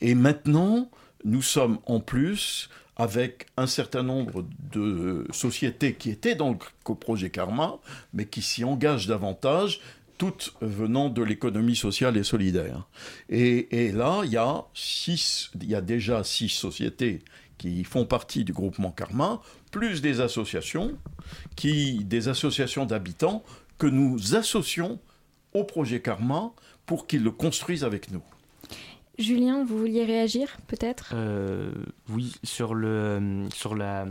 et 0.00 0.14
maintenant, 0.14 0.90
nous 1.24 1.42
sommes 1.42 1.78
en 1.86 2.00
plus 2.00 2.68
avec 2.96 3.46
un 3.56 3.66
certain 3.66 4.02
nombre 4.02 4.44
de 4.72 5.26
sociétés 5.30 5.94
qui 5.94 6.10
étaient 6.10 6.36
dans 6.36 6.50
le 6.50 6.94
projet 6.94 7.30
Karma, 7.30 7.78
mais 8.12 8.26
qui 8.26 8.42
s'y 8.42 8.64
engagent 8.64 9.06
davantage 9.06 9.80
toutes 10.16 10.54
venant 10.60 11.08
de 11.08 11.22
l'économie 11.22 11.74
sociale 11.74 12.16
et 12.16 12.22
solidaire. 12.22 12.86
Et, 13.28 13.90
là, 13.92 14.22
il 14.24 14.30
y, 14.30 14.36
a 14.36 14.64
six, 14.74 15.50
il 15.60 15.68
y 15.68 15.74
a 15.74 15.80
déjà 15.80 16.22
six 16.22 16.50
sociétés 16.50 17.22
qui 17.58 17.82
font 17.84 18.04
partie 18.04 18.44
du 18.44 18.52
groupement 18.52 18.92
Karma, 18.92 19.40
plus 19.70 20.02
des 20.02 20.20
associations, 20.20 20.96
qui, 21.56 22.04
des 22.04 22.28
associations 22.28 22.86
d'habitants 22.86 23.42
que 23.78 23.86
nous 23.86 24.34
associons 24.34 25.00
au 25.52 25.64
projet 25.64 26.00
Karma 26.00 26.52
pour 26.86 27.06
qu'ils 27.06 27.22
le 27.22 27.30
construisent 27.30 27.84
avec 27.84 28.10
nous. 28.10 28.22
Julien, 29.18 29.64
vous 29.64 29.78
vouliez 29.78 30.04
réagir 30.04 30.56
peut-être? 30.66 31.12
Euh, 31.14 31.72
Oui, 32.08 32.34
sur, 32.42 32.74
le, 32.74 33.46
sur 33.54 33.74
la 33.74 34.06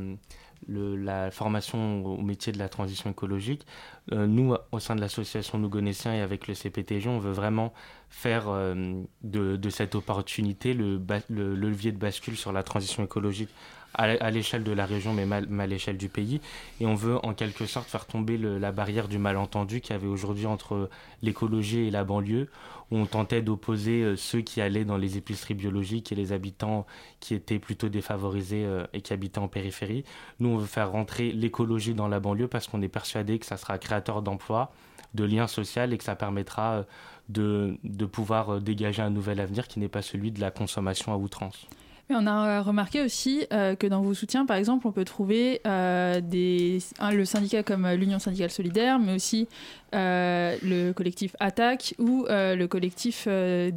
la 0.67 1.32
formation 1.32 2.06
au 2.06 2.21
métier 2.21 2.54
de 2.54 2.60
la 2.60 2.69
transition 2.69 3.10
écologique. 3.10 3.65
Euh, 4.12 4.28
nous, 4.28 4.56
au 4.71 4.80
sein 4.80 4.95
de 4.95 5.02
l'association 5.02 5.58
Nous 5.58 5.71
et 5.78 6.21
avec 6.21 6.47
le 6.47 6.54
CPTG, 6.54 7.08
on 7.08 7.19
veut 7.19 7.32
vraiment 7.32 7.73
faire 8.10 8.45
euh, 8.47 9.04
de, 9.21 9.69
cette 9.69 9.95
opportunité 9.95 10.73
le, 10.73 11.02
le, 11.30 11.56
levier 11.56 11.91
de 11.91 11.97
bascule 11.97 12.38
sur 12.38 12.52
la 12.52 12.63
transition 12.63 13.04
écologique 13.04 13.49
à 13.93 14.32
l'échelle 14.32 14.63
de 14.63 14.71
la 14.71 14.86
région, 14.86 15.13
mais 15.13 15.25
mal, 15.25 15.47
à 15.60 15.67
l'échelle 15.67 15.97
du 15.97 16.10
pays. 16.10 16.41
Et 16.79 16.86
on 16.86 16.95
veut 16.95 17.23
en 17.25 17.34
quelque 17.34 17.65
sorte 17.65 17.88
faire 17.88 18.06
tomber 18.06 18.38
la 18.38 18.71
barrière 18.71 19.08
du 19.08 19.17
malentendu 19.17 19.82
qu'il 19.82 19.91
y 19.91 19.95
avait 19.95 20.08
aujourd'hui 20.08 20.45
entre 20.45 20.89
l'écologie 21.21 21.88
et 21.88 21.91
la 21.91 22.03
banlieue, 22.03 22.49
où 22.91 22.97
on 22.97 23.06
tentait 23.06 23.41
d'opposer 23.41 24.03
euh, 24.03 24.15
ceux 24.15 24.41
qui 24.41 24.62
allaient 24.62 24.86
dans 24.86 24.97
les 24.97 25.17
épiceries 25.17 25.53
biologiques 25.53 26.12
et 26.12 26.15
les 26.15 26.32
habitants 26.32 26.86
qui 27.19 27.34
étaient 27.34 27.60
plutôt 27.60 27.89
défavorisés 27.89 28.65
euh, 28.65 28.86
et 28.93 29.01
qui 29.01 29.13
habitaient 29.13 29.39
en 29.39 29.47
périphérie. 29.47 30.03
Nous, 30.39 30.49
on 30.49 30.58
veut 30.58 30.67
faire 30.67 30.91
rentrer 30.91 31.32
l'écologie 31.32 31.93
dans 31.93 32.08
la 32.08 32.19
banlieue 32.19 32.47
parce 32.47 32.67
qu'on 32.67 32.82
est 32.82 32.89
persuadé 32.89 33.39
que 33.39 33.45
ça 33.45 33.58
sera 33.58 33.77
créateur 33.77 34.21
d'emplois, 34.21 34.71
de 35.13 35.23
liens 35.23 35.47
sociaux 35.47 35.84
et 35.89 35.97
que 35.97 36.03
ça 36.03 36.15
permettra 36.15 36.73
euh, 36.73 36.84
de, 37.29 37.77
de 37.84 38.06
pouvoir 38.06 38.60
dégager 38.60 39.01
un 39.01 39.10
nouvel 39.10 39.39
avenir 39.39 39.67
qui 39.67 39.79
n'est 39.79 39.88
pas 39.88 40.01
celui 40.01 40.32
de 40.32 40.41
la 40.41 40.51
consommation 40.51 41.13
à 41.13 41.17
outrance. 41.17 41.67
Mais 42.10 42.16
on 42.18 42.28
a 42.28 42.62
remarqué 42.62 43.02
aussi 43.02 43.46
euh, 43.54 43.76
que 43.76 43.88
dans 43.88 44.02
vos 44.02 44.13
soutiens, 44.13 44.46
par 44.46 44.58
exemple, 44.58 44.86
on 44.88 44.92
peut 44.92 45.06
trouver 45.06 45.62
euh, 45.66 46.20
des, 46.20 46.80
le 47.12 47.24
syndicat 47.24 47.63
comme 47.63 47.88
l'Union 47.92 48.20
syndicale 48.20 48.52
solidaire, 48.52 49.00
mais 49.00 49.16
aussi 49.16 49.48
euh, 49.96 50.58
le 50.62 50.92
collectif 50.92 51.36
Attaque 51.39 51.96
ou 52.00 52.26
le 52.30 52.66
collectif 52.66 53.28
de, 53.28 53.72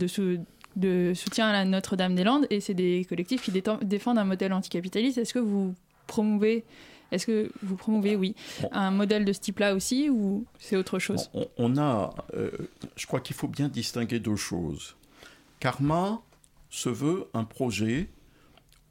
de, 0.76 1.14
soutien 1.14 1.48
à 1.48 1.52
la 1.52 1.64
Notre-Dame-des-Landes. 1.64 2.46
Et 2.50 2.60
c'est 2.60 2.74
des 2.74 3.06
collectifs 3.08 3.42
qui 3.42 3.52
défendent 3.82 4.18
un 4.18 4.24
modèle 4.24 4.52
anticapitaliste. 4.52 5.18
Est-ce 5.18 5.34
que 5.34 5.38
vous 5.38 5.74
promouvez 6.06 6.64
est-ce 7.12 7.24
que 7.24 7.52
vous 7.62 7.76
promouvez, 7.76 8.16
oui, 8.16 8.34
un 8.72 8.90
modèle 8.90 9.24
de 9.24 9.32
ce 9.32 9.38
type-là 9.38 9.76
aussi 9.76 10.10
ou 10.10 10.44
c'est 10.58 10.76
autre 10.76 10.98
chose? 10.98 11.30
On, 11.56 11.78
a, 11.78 12.12
je 12.96 13.06
crois 13.06 13.20
qu'il 13.20 13.36
faut 13.36 13.46
bien 13.46 13.68
distinguer 13.68 14.18
deux 14.18 14.34
choses. 14.34 14.96
Karma 15.60 16.20
se 16.68 16.88
veut 16.88 17.28
un 17.32 17.44
projet 17.44 18.08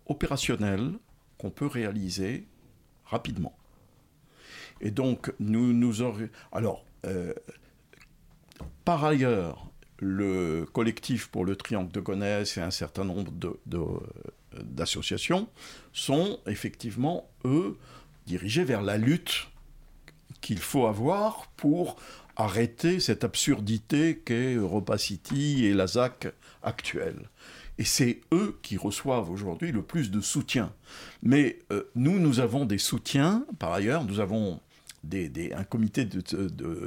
opérationnel 0.05 0.93
qu'on 1.37 1.49
peut 1.49 1.67
réaliser 1.67 2.47
rapidement. 3.05 3.55
Et 4.81 4.91
donc, 4.91 5.33
nous, 5.39 5.73
nous 5.73 6.01
aurions... 6.01 6.29
Alors, 6.51 6.85
euh, 7.05 7.33
par 8.83 9.03
ailleurs, 9.05 9.69
le 9.99 10.65
collectif 10.71 11.27
pour 11.27 11.45
le 11.45 11.55
Triangle 11.55 11.91
de 11.91 11.99
Gonesse 11.99 12.57
et 12.57 12.61
un 12.61 12.71
certain 12.71 13.05
nombre 13.05 13.31
d'associations 14.55 15.41
de, 15.41 15.47
sont 15.93 16.39
effectivement, 16.47 17.29
eux, 17.45 17.77
dirigés 18.25 18.63
vers 18.63 18.81
la 18.81 18.97
lutte 18.97 19.47
qu'il 20.41 20.59
faut 20.59 20.85
avoir 20.85 21.47
pour 21.55 21.95
arrêter 22.35 22.99
cette 22.99 23.23
absurdité 23.23 24.21
qu'est 24.23 24.55
Europa 24.55 24.97
City 24.97 25.65
et 25.65 25.73
la 25.73 25.87
ZAC 25.87 26.27
actuelle. 26.61 27.29
Et 27.77 27.83
c'est 27.83 28.21
eux 28.31 28.57
qui 28.61 28.77
reçoivent 28.77 29.29
aujourd'hui 29.29 29.71
le 29.71 29.81
plus 29.81 30.11
de 30.11 30.21
soutien. 30.21 30.71
Mais 31.23 31.59
euh, 31.71 31.83
nous, 31.95 32.19
nous 32.19 32.39
avons 32.39 32.65
des 32.65 32.77
soutiens, 32.77 33.45
par 33.59 33.73
ailleurs, 33.73 34.05
nous 34.05 34.19
avons 34.19 34.59
des, 35.05 35.53
un 35.53 35.63
comité 35.63 36.05
de, 36.05 36.21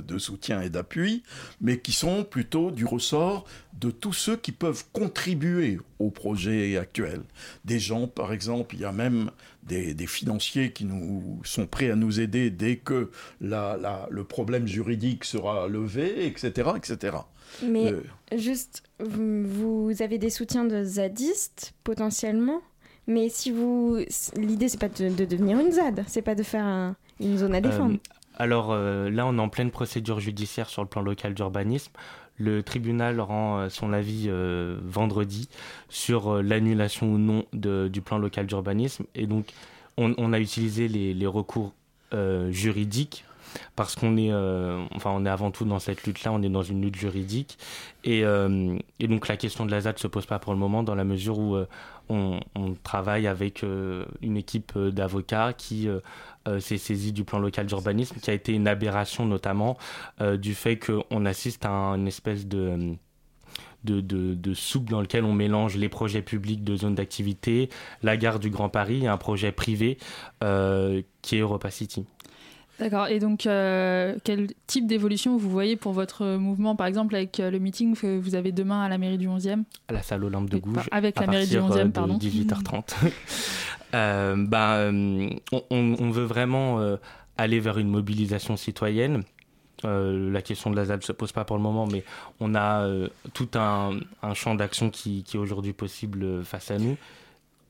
de, 0.01 0.19
soutien 0.19 0.61
et 0.61 0.71
d'appui, 0.71 1.23
mais 1.61 1.79
qui 1.79 1.93
sont 1.93 2.25
plutôt 2.25 2.71
du 2.71 2.85
ressort 2.85 3.45
de 3.79 3.91
tous 3.91 4.13
ceux 4.13 4.37
qui 4.37 4.53
peuvent 4.53 4.85
contribuer 4.93 5.79
au 5.99 6.11
projet 6.11 6.77
actuel. 6.77 7.23
Des 7.65 7.79
gens, 7.79 8.09
par 8.09 8.33
exemple, 8.33 8.75
il 8.75 8.81
y 8.81 8.85
a 8.85 8.93
même 8.93 9.31
des, 9.63 9.95
des 9.95 10.07
financiers 10.07 10.73
qui 10.73 10.85
nous 10.85 11.41
sont 11.45 11.67
prêts 11.67 11.91
à 11.91 11.97
nous 11.97 12.21
aider 12.21 12.51
dès 12.51 12.77
que 12.77 13.11
la, 13.41 14.09
le 14.11 14.25
problème 14.25 14.67
juridique 14.67 15.25
sera 15.25 15.69
levé, 15.69 16.27
etc. 16.27 16.71
etc. 16.77 17.19
Mais 17.63 17.93
euh, 17.93 18.03
juste, 18.37 18.83
vous, 19.01 19.93
avez 20.01 20.19
des 20.19 20.31
soutiens 20.31 20.65
de 20.65 20.83
zadistes 20.85 21.75
potentiellement, 21.85 22.61
mais 23.07 23.29
si 23.29 23.51
vous, 23.51 23.99
l'idée 24.37 24.69
c'est 24.69 24.79
pas 24.79 24.89
de, 24.89 25.09
devenir 25.09 25.59
une 25.59 25.73
ZAD, 25.73 26.05
c'est 26.07 26.23
pas 26.23 26.35
de 26.35 26.43
faire 26.43 26.95
une 27.21 27.39
zone 27.39 27.55
à 27.55 27.61
défendre. 27.61 27.95
Euh, 27.95 28.39
alors 28.39 28.71
euh, 28.71 29.11
là, 29.11 29.27
on 29.27 29.37
est 29.37 29.41
en 29.41 29.49
pleine 29.49 29.71
procédure 29.71 30.21
judiciaire 30.21 30.69
sur 30.69 30.83
le 30.83 30.89
plan 30.89 31.03
local 31.03 31.35
d'urbanisme. 31.35 31.93
Le 32.41 32.63
tribunal 32.63 33.21
rend 33.21 33.69
son 33.69 33.93
avis 33.93 34.31
vendredi 34.85 35.49
sur 35.89 36.41
l'annulation 36.41 37.13
ou 37.13 37.19
non 37.19 37.45
du 37.53 38.01
plan 38.01 38.19
local 38.19 38.47
d'urbanisme. 38.47 39.07
Et 39.17 39.27
donc, 39.27 39.47
on, 39.97 40.33
a 40.33 40.39
utilisé 40.39 40.87
les, 40.87 41.15
les 41.15 41.27
recours 41.27 41.73
juridiques 42.51 43.25
parce 43.77 43.95
qu'on 43.95 44.17
est, 44.17 44.33
enfin, 44.95 45.11
on 45.11 45.25
est 45.25 45.31
avant 45.31 45.51
tout 45.51 45.65
dans 45.65 45.79
cette 45.79 46.05
lutte-là, 46.05 46.33
on 46.33 46.43
est 46.43 46.49
dans 46.49 46.63
une 46.63 46.83
lutte 46.83 46.97
juridique. 46.97 47.59
Et, 48.05 48.21
et, 48.21 49.09
donc 49.09 49.29
la 49.29 49.37
question 49.37 49.67
de 49.67 49.71
la 49.71 49.83
ZAD 49.83 49.97
ne 49.97 50.01
se 50.01 50.07
pose 50.07 50.27
pas 50.27 50.39
pour 50.39 50.53
le 50.53 50.59
moment 50.59 50.83
dans 50.83 50.95
la 50.95 51.05
mesure 51.05 51.39
où 51.39 51.57
on, 52.09 52.41
on, 52.55 52.75
travaille 52.83 53.27
avec 53.27 53.65
une 54.23 54.37
équipe 54.37 54.79
d'avocats 54.79 55.53
qui 55.53 55.89
s'est 56.61 56.79
saisie 56.79 57.13
du 57.13 57.25
plan 57.25 57.39
local 57.39 57.67
d'urbanisme, 57.67 58.17
qui 58.21 58.31
a 58.31 58.35
été 58.35 58.53
une 58.53 58.69
aberration 58.69 59.27
notamment 59.27 59.77
du 60.21 60.55
fait 60.55 60.79
qu'on 60.79 61.27
assiste 61.27 61.65
à 61.65 61.71
une 61.71 62.09
espèce 62.09 62.47
de 62.47 62.97
soupe 64.55 64.91
dans 64.91 65.01
lequel 65.01 65.25
on 65.25 65.33
mélange 65.33 65.77
les 65.77 65.89
projets 65.89 66.23
publics 66.23 66.65
de 66.65 66.77
zones 66.77 66.95
d'activité, 66.95 67.69
la 68.03 68.17
gare 68.17 68.39
du 68.39 68.51
Grand 68.51 68.69
Paris 68.69 69.05
et 69.05 69.09
un 69.09 69.17
projet 69.17 69.53
privé 69.53 69.99
euh, 70.43 71.03
qui 71.23 71.37
est 71.37 71.41
Europa 71.41 71.71
City. 71.71 72.07
D'accord. 72.79 73.09
Et 73.09 73.19
donc, 73.19 73.47
euh, 73.47 74.17
quel 74.25 74.49
type 74.67 74.87
d'évolution 74.87 75.37
vous 75.37 75.51
voyez 75.51 75.77
pour 75.77 75.93
votre 75.93 76.37
mouvement, 76.37 76.77
par 76.77 76.87
exemple, 76.87 77.15
avec 77.17 77.41
euh, 77.41 77.51
le 77.51 77.59
meeting 77.59 77.97
que 77.97 78.19
vous 78.19 78.35
avez 78.35 78.53
demain 78.53 78.83
à 78.83 78.89
la 78.89 78.99
mairie 78.99 79.19
du 79.19 79.29
11e 79.29 79.65
À 79.89 79.93
la 79.93 80.03
salle 80.03 80.25
Olympe 80.25 80.49
de 80.51 80.59
Gouges. 80.59 80.89
Avec 80.91 81.19
la 81.19 81.27
mairie 81.27 81.49
du 81.49 81.57
11e, 81.57 81.91
pardon. 81.91 82.19
18h30. 82.19 82.95
ben, 84.47 85.31
on, 85.53 85.63
on, 85.71 86.11
veut 86.11 86.25
vraiment 86.25 86.81
aller 87.37 87.61
vers 87.61 87.79
une 87.79 87.89
mobilisation 87.89 88.57
citoyenne. 88.57 89.23
Euh, 89.85 90.31
la 90.31 90.43
question 90.43 90.71
de 90.71 90.77
la 90.77 90.87
ZAD 90.87 91.01
ne 91.01 91.05
se 91.05 91.13
pose 91.13 91.33
pas 91.33 91.45
pour 91.45 91.57
le 91.57 91.63
moment, 91.63 91.87
mais 91.87 92.05
on 92.41 92.55
a 92.55 92.83
euh, 92.83 93.09
tout 93.33 93.49
un, 93.55 94.01
champ 94.35 94.55
d'action 94.55 94.91
qui, 94.91 95.23
qui, 95.23 95.37
est 95.37 95.41
aujourd'hui 95.41 95.73
possible 95.73 96.23
euh, 96.25 96.43
face 96.43 96.71
à 96.71 96.79
nous. 96.79 96.97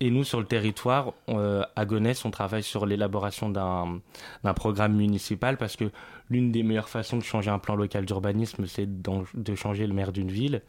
Et 0.01 0.11
nous, 0.11 0.23
sur 0.25 0.39
le 0.39 0.47
territoire, 0.47 1.13
à 1.29 1.85
Gonesse, 1.85 2.25
on 2.25 2.31
travaille 2.31 2.63
sur 2.63 2.87
l'élaboration 2.87 3.51
d'un 3.51 4.55
programme 4.55 4.95
municipal 4.95 5.57
parce 5.57 5.77
que 5.77 5.91
l'une 6.31 6.53
des 6.53 6.63
meilleures 6.63 6.89
façons 6.89 7.17
de 7.17 7.23
changer 7.23 7.51
un 7.51 7.59
plan 7.59 7.77
local 7.77 8.05
d'urbanisme, 8.05 8.67
c'est 8.67 8.89
de 9.03 9.55
changer 9.55 9.87
le 9.87 9.95
maire 9.95 10.13
d'une 10.13 10.31
ville. 10.31 10.63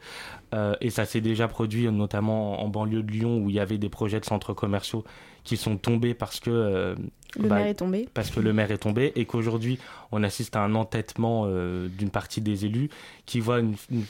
et 0.82 0.90
ça 0.90 1.06
s'est 1.06 1.22
déjà 1.22 1.48
produit 1.48 1.90
notamment 1.92 2.62
en 2.64 2.68
banlieue 2.68 3.04
de 3.04 3.12
Lyon 3.12 3.38
où 3.38 3.50
il 3.50 3.56
y 3.56 3.60
avait 3.60 3.78
des 3.78 3.90
projets 3.90 4.20
de 4.20 4.26
centres 4.26 4.54
commerciaux 4.54 5.04
qui 5.44 5.58
sont 5.58 5.78
tombés 5.78 6.14
parce 6.14 6.40
que 6.40 6.50
euh, 6.50 6.96
le 7.40 7.48
bah, 7.48 7.56
maire 7.56 7.68
est 7.68 7.76
tombé. 7.76 8.08
Parce 8.14 8.30
que 8.30 8.40
le 8.40 8.54
maire 8.54 8.72
est 8.72 8.78
tombé 8.78 9.12
et 9.16 9.26
qu'aujourd'hui 9.26 9.80
on 10.12 10.24
assiste 10.24 10.56
à 10.56 10.62
un 10.62 10.76
entêtement 10.76 11.46
euh, 11.48 11.88
d'une 11.88 12.10
partie 12.10 12.42
des 12.42 12.66
élus 12.66 12.90
qui 13.26 13.40
voient 13.40 13.62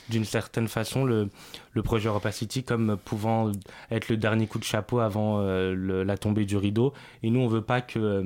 d'une 0.10 0.26
certaine 0.26 0.68
façon 0.68 1.06
le, 1.06 1.30
le 1.74 1.84
projet 1.84 2.10
Europa 2.10 2.32
City 2.32 2.64
comme 2.64 2.98
pouvant 2.98 3.52
être 3.92 4.10
le 4.10 4.18
dernier 4.18 4.48
coup 4.48 4.60
de 4.60 4.64
chapeau 4.64 5.00
avant 5.00 5.40
euh, 5.40 6.04
la 6.04 6.18
tombée 6.18 6.46
du 6.46 6.58
rideau. 6.58 6.94
Et 7.24 7.30
nous 7.30 7.40
on 7.40 7.48
veut 7.48 7.62
pas 7.64 7.82
que 7.82 8.26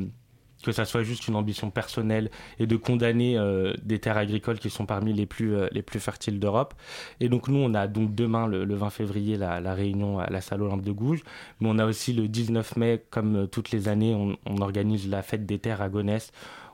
que 0.63 0.71
ça 0.71 0.85
soit 0.85 1.03
juste 1.03 1.27
une 1.27 1.35
ambition 1.35 1.69
personnelle 1.69 2.31
et 2.59 2.65
de 2.65 2.75
condamner 2.75 3.37
euh, 3.37 3.73
des 3.83 3.99
terres 3.99 4.17
agricoles 4.17 4.59
qui 4.59 4.69
sont 4.69 4.85
parmi 4.85 5.13
les 5.13 5.25
plus, 5.25 5.55
euh, 5.55 5.67
les 5.71 5.81
plus 5.81 5.99
fertiles 5.99 6.39
d'Europe. 6.39 6.73
Et 7.19 7.29
donc 7.29 7.47
nous, 7.47 7.59
on 7.59 7.73
a 7.73 7.87
donc 7.87 8.15
demain, 8.15 8.47
le, 8.47 8.73
20 8.73 8.89
février, 8.89 9.37
la, 9.37 9.73
réunion 9.73 10.19
à 10.19 10.29
la 10.29 10.41
salle 10.41 10.61
Olympe 10.61 10.83
de 10.83 10.91
Gouges, 10.91 11.23
mais 11.59 11.69
on 11.69 11.77
a 11.77 11.85
aussi 11.85 12.13
le 12.13 12.27
19 12.27 12.77
mai, 12.77 13.03
comme 13.09 13.35
euh, 13.35 13.45
toutes 13.45 13.71
les 13.71 13.87
années, 13.87 14.15
on, 14.15 14.37
on, 14.45 14.61
organise 14.61 15.07
la 15.09 15.21
fête 15.21 15.45
des 15.45 15.59
terres 15.59 15.81
à 15.81 15.89
Gonesse, 15.89 16.31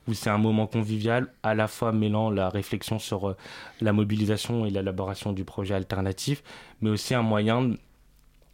où 0.08 0.14
c'est 0.14 0.30
un 0.30 0.38
moment 0.38 0.68
convivial, 0.68 1.28
à 1.44 1.56
la 1.56 1.68
fois 1.68 1.92
mêlant 1.92 2.30
la 2.30 2.50
réflexion 2.50 3.00
sur 3.00 3.36
la 3.82 3.94
mobilisation 3.94 4.66
et 4.66 4.70
l'élaboration 4.70 5.34
du 5.34 5.44
projet 5.44 5.74
alternatif, 5.76 6.44
mais 6.82 6.90
aussi 6.90 7.14
un 7.14 7.22
moyen 7.22 7.72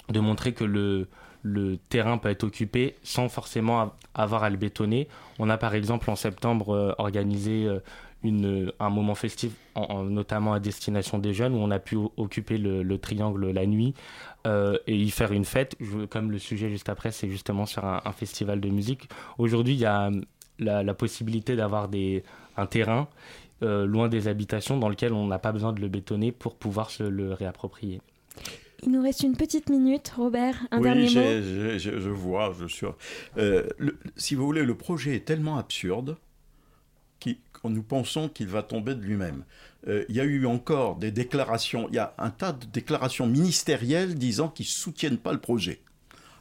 de 0.09 0.19
montrer 0.19 0.53
que 0.53 0.63
le, 0.63 1.07
le 1.45 1.77
terrain 1.77 2.17
peut 2.17 2.29
être 2.29 2.43
occupé 2.43 2.95
sans 3.03 3.29
forcément 3.29 3.93
avoir 4.15 4.43
à 4.43 4.49
le 4.49 4.57
bétonner. 4.57 5.07
On 5.37 5.47
a 5.51 5.57
par 5.59 5.75
exemple 5.75 6.09
en 6.09 6.15
septembre 6.15 6.73
euh, 6.73 6.95
organisé 6.97 7.67
euh, 7.67 8.71
un 8.79 8.89
moment 8.89 9.13
festif, 9.13 9.53
notamment 9.75 10.53
à 10.53 10.59
destination 10.59 11.19
des 11.19 11.35
jeunes, 11.35 11.53
où 11.53 11.59
on 11.59 11.69
a 11.69 11.77
pu 11.77 11.97
occuper 12.17 12.57
le, 12.57 12.97
triangle 12.97 13.51
la 13.51 13.67
nuit 13.67 13.93
euh, 14.47 14.79
et 14.87 14.95
y 14.95 15.11
faire 15.11 15.31
une 15.31 15.45
fête. 15.45 15.75
comme 16.09 16.31
le 16.31 16.39
sujet 16.39 16.71
juste 16.71 16.89
après, 16.89 17.11
c'est 17.11 17.29
justement 17.29 17.67
sur 17.67 17.85
un, 17.85 18.01
festival 18.13 18.59
de 18.59 18.69
musique. 18.69 19.07
Aujourd'hui, 19.37 19.75
il 19.75 19.79
y 19.79 19.85
a 19.85 20.09
la, 20.57 20.93
possibilité 20.95 21.55
d'avoir 21.55 21.87
un 22.57 22.65
terrain 22.65 23.07
loin 23.61 24.07
des 24.07 24.27
habitations 24.27 24.79
dans 24.79 24.89
lequel 24.89 25.13
on 25.13 25.27
n'a 25.27 25.37
pas 25.37 25.51
besoin 25.51 25.71
de 25.71 25.79
le 25.79 25.87
bétonner 25.87 26.31
pour 26.31 26.55
pouvoir 26.55 26.89
se 26.89 27.03
le 27.03 27.31
réapproprier. 27.31 28.01
Il 28.83 28.91
nous 28.91 29.01
reste 29.01 29.23
une 29.23 29.35
petite 29.35 29.69
minute, 29.69 30.09
Robert. 30.15 30.67
Un 30.71 30.81
dernier 30.81 31.05
mot. 31.05 31.09
Je, 31.09 31.77
je, 31.77 32.09
vois, 32.09 32.53
je 32.59 32.67
suis. 32.67 32.87
Euh, 33.37 33.67
si 34.15 34.35
vous 34.35 34.45
voulez, 34.45 34.63
le 34.63 34.75
projet 34.75 35.15
est 35.15 35.25
tellement 35.25 35.57
absurde 35.57 36.17
qu'on 37.61 37.69
nous 37.69 37.83
pensons 37.83 38.29
qu'il 38.29 38.47
va 38.47 38.63
tomber 38.63 38.95
de 38.95 39.01
lui-même. 39.01 39.43
Euh, 39.87 40.03
il 40.09 40.15
y 40.15 40.19
a 40.19 40.23
eu 40.23 40.45
encore 40.45 40.97
des 40.97 41.11
déclarations, 41.11 41.87
il 41.89 41.95
y 41.95 41.99
a 41.99 42.13
un 42.17 42.29
tas 42.29 42.51
de 42.51 42.65
déclarations 42.65 43.27
ministérielles 43.27 44.15
disant 44.15 44.49
qu'ils 44.49 44.65
ne 44.65 44.69
soutiennent 44.69 45.17
pas 45.17 45.33
le 45.33 45.39
projet. 45.39 45.81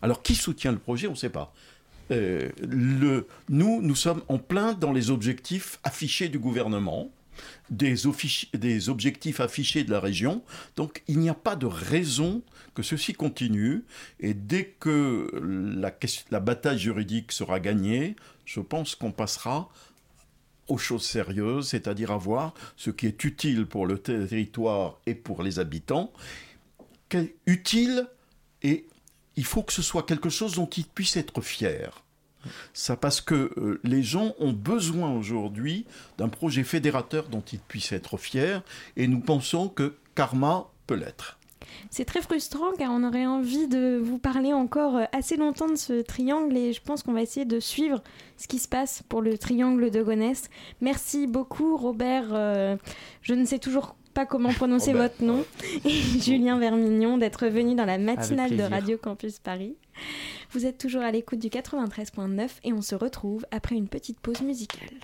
Alors 0.02 0.22
qui 0.22 0.34
soutient 0.34 0.72
le 0.72 0.78
projet 0.78 1.06
On 1.06 1.12
ne 1.12 1.16
sait 1.16 1.30
pas. 1.30 1.52
Euh, 2.10 2.50
le, 2.60 3.26
nous, 3.48 3.80
nous 3.80 3.94
sommes 3.94 4.22
en 4.28 4.38
plein 4.38 4.74
dans 4.74 4.92
les 4.92 5.10
objectifs 5.10 5.78
affichés 5.84 6.28
du 6.28 6.38
gouvernement 6.38 7.10
des, 7.70 8.06
objectifs 8.88 9.40
affichés 9.40 9.84
de 9.84 9.90
la 9.90 10.00
région. 10.00 10.42
Donc 10.76 11.02
il 11.08 11.18
n'y 11.18 11.28
a 11.28 11.34
pas 11.34 11.56
de 11.56 11.66
raison 11.66 12.42
que 12.74 12.82
ceci 12.82 13.12
continue. 13.12 13.84
Et 14.20 14.34
dès 14.34 14.74
que 14.80 15.30
la, 15.80 15.92
la 16.30 16.40
bataille 16.40 16.78
juridique 16.78 17.32
sera 17.32 17.60
gagnée, 17.60 18.16
je 18.44 18.60
pense 18.60 18.94
qu'on 18.94 19.12
passera 19.12 19.70
aux 20.68 20.78
choses 20.78 21.04
sérieuses, 21.04 21.68
c'est-à-dire 21.68 22.10
à 22.10 22.16
voir 22.16 22.54
ce 22.76 22.90
qui 22.90 23.06
est 23.06 23.24
utile 23.24 23.66
pour 23.66 23.86
le 23.86 23.98
territoire 23.98 24.98
et 25.06 25.14
pour 25.14 25.42
les 25.42 25.58
habitants, 25.58 26.12
utile 27.46 28.08
et 28.62 28.86
il 29.36 29.44
faut 29.44 29.62
que 29.62 29.72
ce 29.72 29.82
soit 29.82 30.04
quelque 30.04 30.30
chose 30.30 30.54
dont 30.54 30.66
ils 30.66 30.86
puissent 30.86 31.16
être 31.16 31.40
fiers. 31.40 31.90
Ça 32.72 32.96
parce 32.96 33.20
que 33.20 33.52
euh, 33.56 33.80
les 33.84 34.02
gens 34.02 34.34
ont 34.38 34.52
besoin 34.52 35.12
aujourd'hui 35.12 35.86
d'un 36.18 36.28
projet 36.28 36.64
fédérateur 36.64 37.28
dont 37.28 37.42
ils 37.52 37.58
puissent 37.58 37.92
être 37.92 38.16
fiers 38.16 38.58
et 38.96 39.08
nous 39.08 39.20
pensons 39.20 39.68
que 39.68 39.94
Karma 40.14 40.68
peut 40.86 40.94
l'être. 40.94 41.38
C'est 41.90 42.04
très 42.04 42.22
frustrant 42.22 42.72
car 42.78 42.90
on 42.90 43.04
aurait 43.04 43.26
envie 43.26 43.68
de 43.68 44.00
vous 44.02 44.18
parler 44.18 44.52
encore 44.52 44.96
euh, 44.96 45.04
assez 45.12 45.36
longtemps 45.36 45.68
de 45.68 45.76
ce 45.76 46.02
triangle 46.02 46.56
et 46.56 46.72
je 46.72 46.80
pense 46.80 47.02
qu'on 47.02 47.12
va 47.12 47.22
essayer 47.22 47.46
de 47.46 47.60
suivre 47.60 48.02
ce 48.36 48.48
qui 48.48 48.58
se 48.58 48.68
passe 48.68 49.02
pour 49.08 49.22
le 49.22 49.38
triangle 49.38 49.90
de 49.90 50.02
Gonesse. 50.02 50.50
Merci 50.80 51.26
beaucoup 51.26 51.76
Robert. 51.76 52.28
Euh, 52.32 52.76
je 53.22 53.34
ne 53.34 53.44
sais 53.44 53.58
toujours 53.58 53.96
pas 54.14 54.26
comment 54.26 54.52
prononcer 54.52 54.92
votre 54.92 55.22
nom. 55.22 55.44
Et 55.84 55.90
Julien 56.20 56.58
Vermignon 56.58 57.18
d'être 57.18 57.46
venu 57.48 57.74
dans 57.74 57.84
la 57.84 57.98
matinale 57.98 58.56
de 58.56 58.62
Radio 58.62 58.96
Campus 58.96 59.38
Paris. 59.40 59.76
Vous 60.52 60.66
êtes 60.66 60.78
toujours 60.78 61.02
à 61.02 61.10
l'écoute 61.10 61.40
du 61.40 61.48
93.9 61.48 62.48
et 62.62 62.72
on 62.72 62.80
se 62.80 62.94
retrouve 62.94 63.44
après 63.50 63.74
une 63.74 63.88
petite 63.88 64.20
pause 64.20 64.40
musicale. 64.40 64.94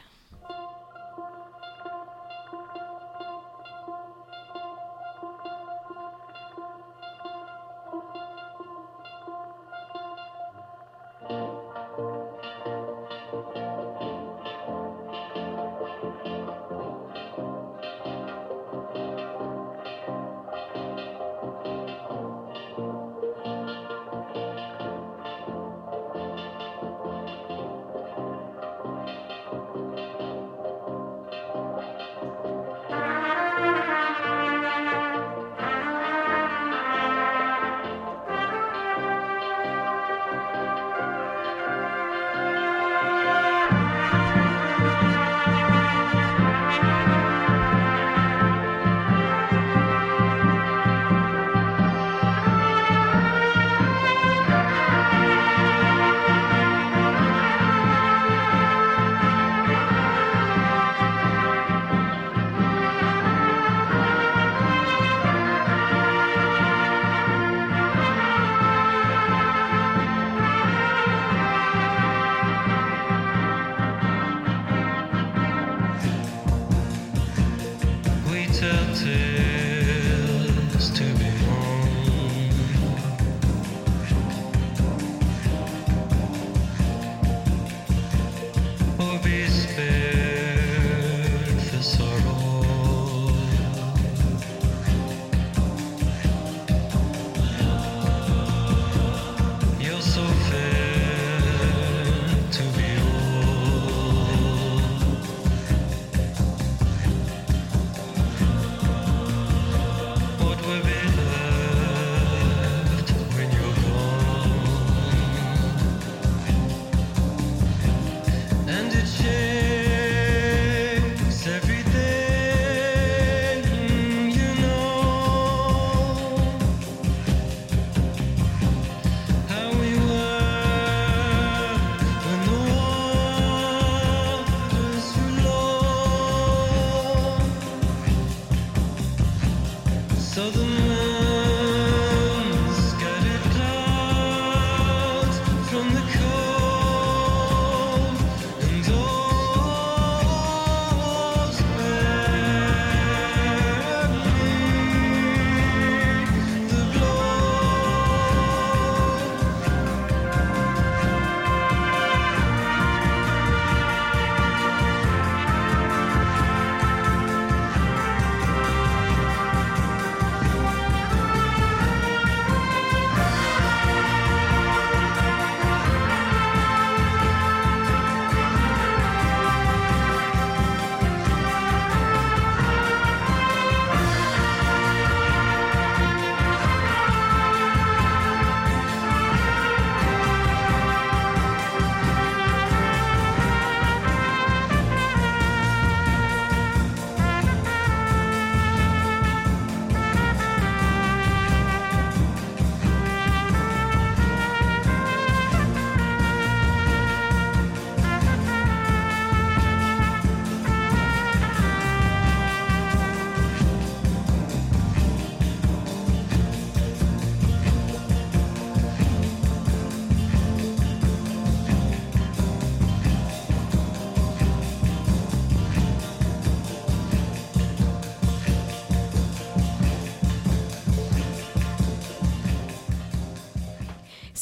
mountain. 79.04 79.39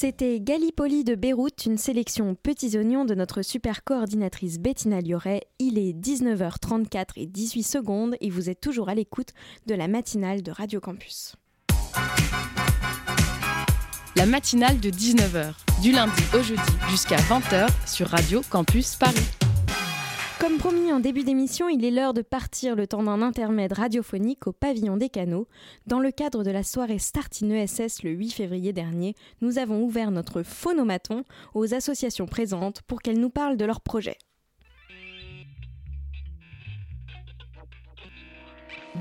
C'était 0.01 0.39
Gallipoli 0.39 1.03
de 1.03 1.17
Beyrouth, 1.17 1.67
une 1.67 1.77
sélection 1.77 2.37
petits 2.37 2.79
oignons 2.79 3.05
de 3.05 3.17
notre 3.17 3.43
super 3.43 3.83
coordinatrice 3.83 4.61
Bettina 4.61 5.01
Lioret. 5.01 5.49
Il 5.59 5.77
est 5.77 5.93
19h34 5.93 7.05
et 7.17 7.27
18 7.27 7.65
secondes 7.65 8.15
et 8.21 8.31
vous 8.31 8.49
êtes 8.49 8.61
toujours 8.61 8.91
à 8.91 8.95
l'écoute 8.95 9.31
de 9.67 9.75
la 9.75 9.89
matinale 9.89 10.45
de 10.45 10.53
Radio 10.53 10.79
Campus. 10.79 11.35
La 14.15 14.27
matinale 14.27 14.79
de 14.79 14.91
19h, 14.91 15.55
du 15.83 15.91
lundi 15.91 16.23
au 16.33 16.43
jeudi 16.45 16.63
jusqu'à 16.91 17.17
20h 17.17 17.67
sur 17.85 18.07
Radio 18.07 18.41
Campus 18.49 18.95
Paris. 18.95 19.38
Comme 20.41 20.59
promis 20.59 20.93
en 20.93 21.01
début 21.01 21.25
d'émission, 21.25 21.69
il 21.69 21.85
est 21.85 21.91
l'heure 21.91 22.15
de 22.15 22.23
partir 22.23 22.77
le 22.77 22.87
temps 22.87 23.03
d'un 23.03 23.23
intermède 23.23 23.73
radiophonique 23.73 24.47
au 24.47 24.53
pavillon 24.53 24.97
des 24.97 25.09
canaux. 25.09 25.49
Dans 25.87 25.99
le 25.99 26.13
cadre 26.13 26.45
de 26.45 26.53
la 26.53 26.63
soirée 26.63 27.01
Startine 27.01 27.51
ESS 27.51 28.05
le 28.05 28.11
8 28.11 28.31
février 28.31 28.73
dernier, 28.73 29.17
nous 29.41 29.59
avons 29.59 29.83
ouvert 29.83 30.13
notre 30.13 30.45
phonomaton 30.45 31.25
aux 31.55 31.75
associations 31.75 32.27
présentes 32.27 32.83
pour 32.83 33.03
qu'elles 33.03 33.19
nous 33.19 33.31
parlent 33.31 33.57
de 33.57 33.65
leurs 33.65 33.81
projets. 33.81 34.17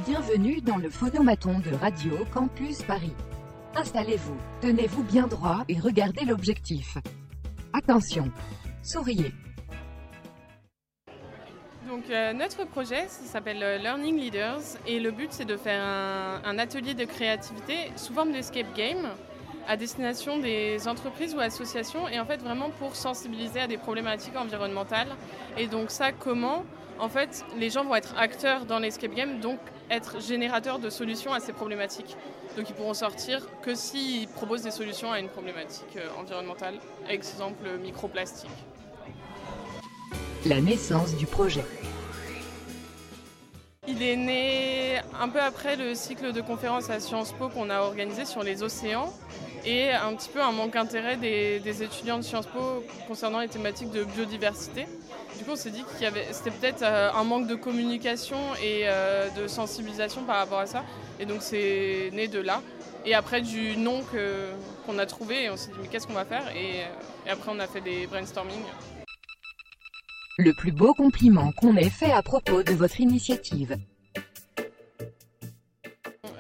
Bienvenue 0.08 0.60
dans 0.62 0.78
le 0.78 0.90
phonomaton 0.90 1.60
de 1.60 1.76
Radio 1.76 2.18
Campus 2.34 2.82
Paris. 2.82 3.14
Installez-vous, 3.76 4.38
tenez-vous 4.62 5.04
bien 5.04 5.28
droit 5.28 5.66
et 5.70 5.80
regardez 5.80 6.26
l'objectif. 6.26 6.98
Attention, 7.74 8.32
souriez. 8.82 9.32
Donc 11.88 12.10
euh, 12.10 12.34
notre 12.34 12.66
projet 12.66 13.08
s'appelle 13.08 13.64
euh, 13.64 13.78
Learning 13.78 14.20
Leaders 14.20 14.62
et 14.86 15.00
le 15.00 15.12
but 15.12 15.30
c'est 15.32 15.46
de 15.46 15.56
faire 15.56 15.82
un, 15.82 16.60
atelier 16.60 16.94
de 16.94 17.06
créativité 17.06 17.92
sous 17.96 18.14
forme 18.14 18.34
d'escape 18.34 18.74
game 18.76 19.08
à 19.70 19.78
destination 19.78 20.38
des 20.38 20.88
entreprises 20.90 21.34
ou 21.34 21.40
associations 21.40 22.10
et 22.10 22.20
en 22.20 22.26
fait 22.26 22.42
vraiment 22.42 22.72
pour 22.72 22.96
sensibiliser 22.96 23.62
à 23.62 23.68
des 23.68 23.78
problématiques 23.78 24.36
environnementales. 24.36 25.16
Et 25.58 25.68
donc 25.68 25.90
ça 25.90 26.12
comment 26.12 26.66
En 27.00 27.08
fait 27.08 27.46
les 27.58 27.70
gens 27.70 27.86
vont 27.86 27.96
être 27.96 28.18
acteurs 28.18 28.66
dans 28.66 28.80
l'escape 28.80 29.14
game 29.14 29.40
donc 29.40 29.60
être 29.90 30.20
générateurs 30.20 30.80
de 30.80 30.90
solutions 30.90 31.32
à 31.32 31.40
ces 31.40 31.54
problématiques. 31.54 32.18
Donc 32.58 32.70
ils 32.70 32.76
pourront 32.76 32.96
sortir 32.96 33.48
que 33.62 33.76
s'ils 33.76 34.28
proposent 34.28 34.64
des 34.64 34.72
solutions 34.72 35.12
à 35.12 35.20
une 35.20 35.30
problématique 35.30 35.96
euh, 35.96 36.10
environnementale, 36.20 36.76
exemple 37.08 37.78
microplastique 37.82 38.50
la 40.48 40.62
naissance 40.62 41.16
du 41.16 41.26
projet. 41.26 41.64
Il 43.88 44.02
est 44.02 44.16
né 44.16 45.00
un 45.20 45.30
peu 45.30 45.40
après 45.42 45.76
le 45.76 45.96
cycle 45.96 46.32
de 46.32 46.42
conférences 46.42 46.90
à 46.90 47.00
Sciences 47.00 47.34
Po 47.34 47.50
qu'on 47.50 47.70
a 47.70 47.80
organisé 47.80 48.26
sur 48.26 48.44
les 48.44 48.64
océans 48.64 49.14
et 49.66 49.92
un 49.92 50.14
petit 50.16 50.30
peu 50.30 50.42
un 50.42 50.52
manque 50.52 50.74
d'intérêt 50.74 51.18
des, 51.18 51.84
étudiants 51.84 52.18
de 52.18 52.24
Sciences 52.24 52.48
Po 52.48 52.84
concernant 53.08 53.40
les 53.40 53.48
thématiques 53.48 53.92
de 53.92 54.04
biodiversité. 54.04 54.88
Du 55.38 55.44
coup, 55.44 55.52
on 55.52 55.56
s'est 55.56 55.70
dit 55.70 55.84
qu'il 55.84 56.04
y 56.04 56.06
avait, 56.06 56.28
c'était 56.32 56.52
peut-être 56.52 56.82
euh, 56.82 57.12
un 57.14 57.24
manque 57.24 57.48
de 57.48 57.56
communication 57.56 58.38
et 58.64 58.84
euh, 58.86 59.30
de 59.30 59.48
sensibilisation 59.48 60.24
par 60.24 60.38
rapport 60.38 60.60
à 60.60 60.66
ça. 60.66 60.84
Et 61.20 61.26
donc, 61.26 61.42
c'est 61.42 62.10
né 62.14 62.28
de 62.28 62.40
là. 62.40 62.62
Et 63.06 63.14
après, 63.14 63.42
du 63.42 63.78
nom 63.78 64.02
qu'on 64.86 64.98
a 64.98 65.06
trouvé, 65.06 65.50
on 65.50 65.58
s'est 65.58 65.72
dit, 65.72 65.78
mais 65.82 65.88
qu'est-ce 65.88 66.08
qu'on 66.08 66.14
va 66.14 66.26
faire? 66.26 66.44
Et, 66.56 66.80
et 67.26 67.30
après, 67.30 67.52
on 67.54 67.60
a 67.60 67.68
fait 67.68 67.82
des 67.82 68.08
brainstorming 68.08 68.62
le 70.38 70.54
plus 70.54 70.72
beau 70.72 70.94
compliment 70.94 71.52
qu'on 71.52 71.76
ait 71.76 71.90
fait 71.90 72.12
à 72.12 72.22
propos 72.22 72.62
de 72.62 72.74
votre 72.74 73.00
initiative. 73.00 73.76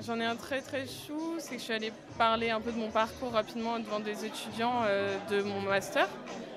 J'en 0.05 0.19
ai 0.19 0.25
un 0.25 0.35
très 0.35 0.61
très 0.61 0.85
chou, 0.85 1.35
c'est 1.39 1.55
que 1.55 1.59
je 1.59 1.63
suis 1.63 1.73
allée 1.73 1.91
parler 2.17 2.51
un 2.51 2.61
peu 2.61 2.71
de 2.71 2.77
mon 2.77 2.91
parcours 2.91 3.31
rapidement 3.31 3.79
devant 3.79 3.99
des 3.99 4.23
étudiants 4.23 4.83
euh, 4.85 5.17
de 5.31 5.41
mon 5.41 5.61
master, 5.61 6.07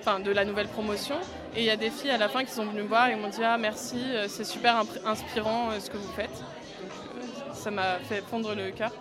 enfin 0.00 0.20
de 0.20 0.30
la 0.30 0.44
nouvelle 0.44 0.68
promotion. 0.68 1.16
Et 1.56 1.60
il 1.60 1.64
y 1.64 1.70
a 1.70 1.76
des 1.76 1.90
filles 1.90 2.10
à 2.10 2.18
la 2.18 2.28
fin 2.28 2.44
qui 2.44 2.52
sont 2.52 2.66
venues 2.66 2.82
me 2.82 2.88
voir 2.88 3.08
et 3.08 3.16
m'ont 3.16 3.30
dit 3.30 3.42
Ah 3.42 3.56
merci, 3.56 3.98
euh, 3.98 4.28
c'est 4.28 4.44
super 4.44 4.84
inspirant 5.06 5.70
euh, 5.70 5.80
ce 5.80 5.90
que 5.90 5.96
vous 5.96 6.12
faites. 6.12 6.44
ça 7.54 7.70
m'a 7.70 7.98
fait 8.00 8.20
fondre 8.20 8.54
le 8.54 8.70
cœur. 8.70 8.92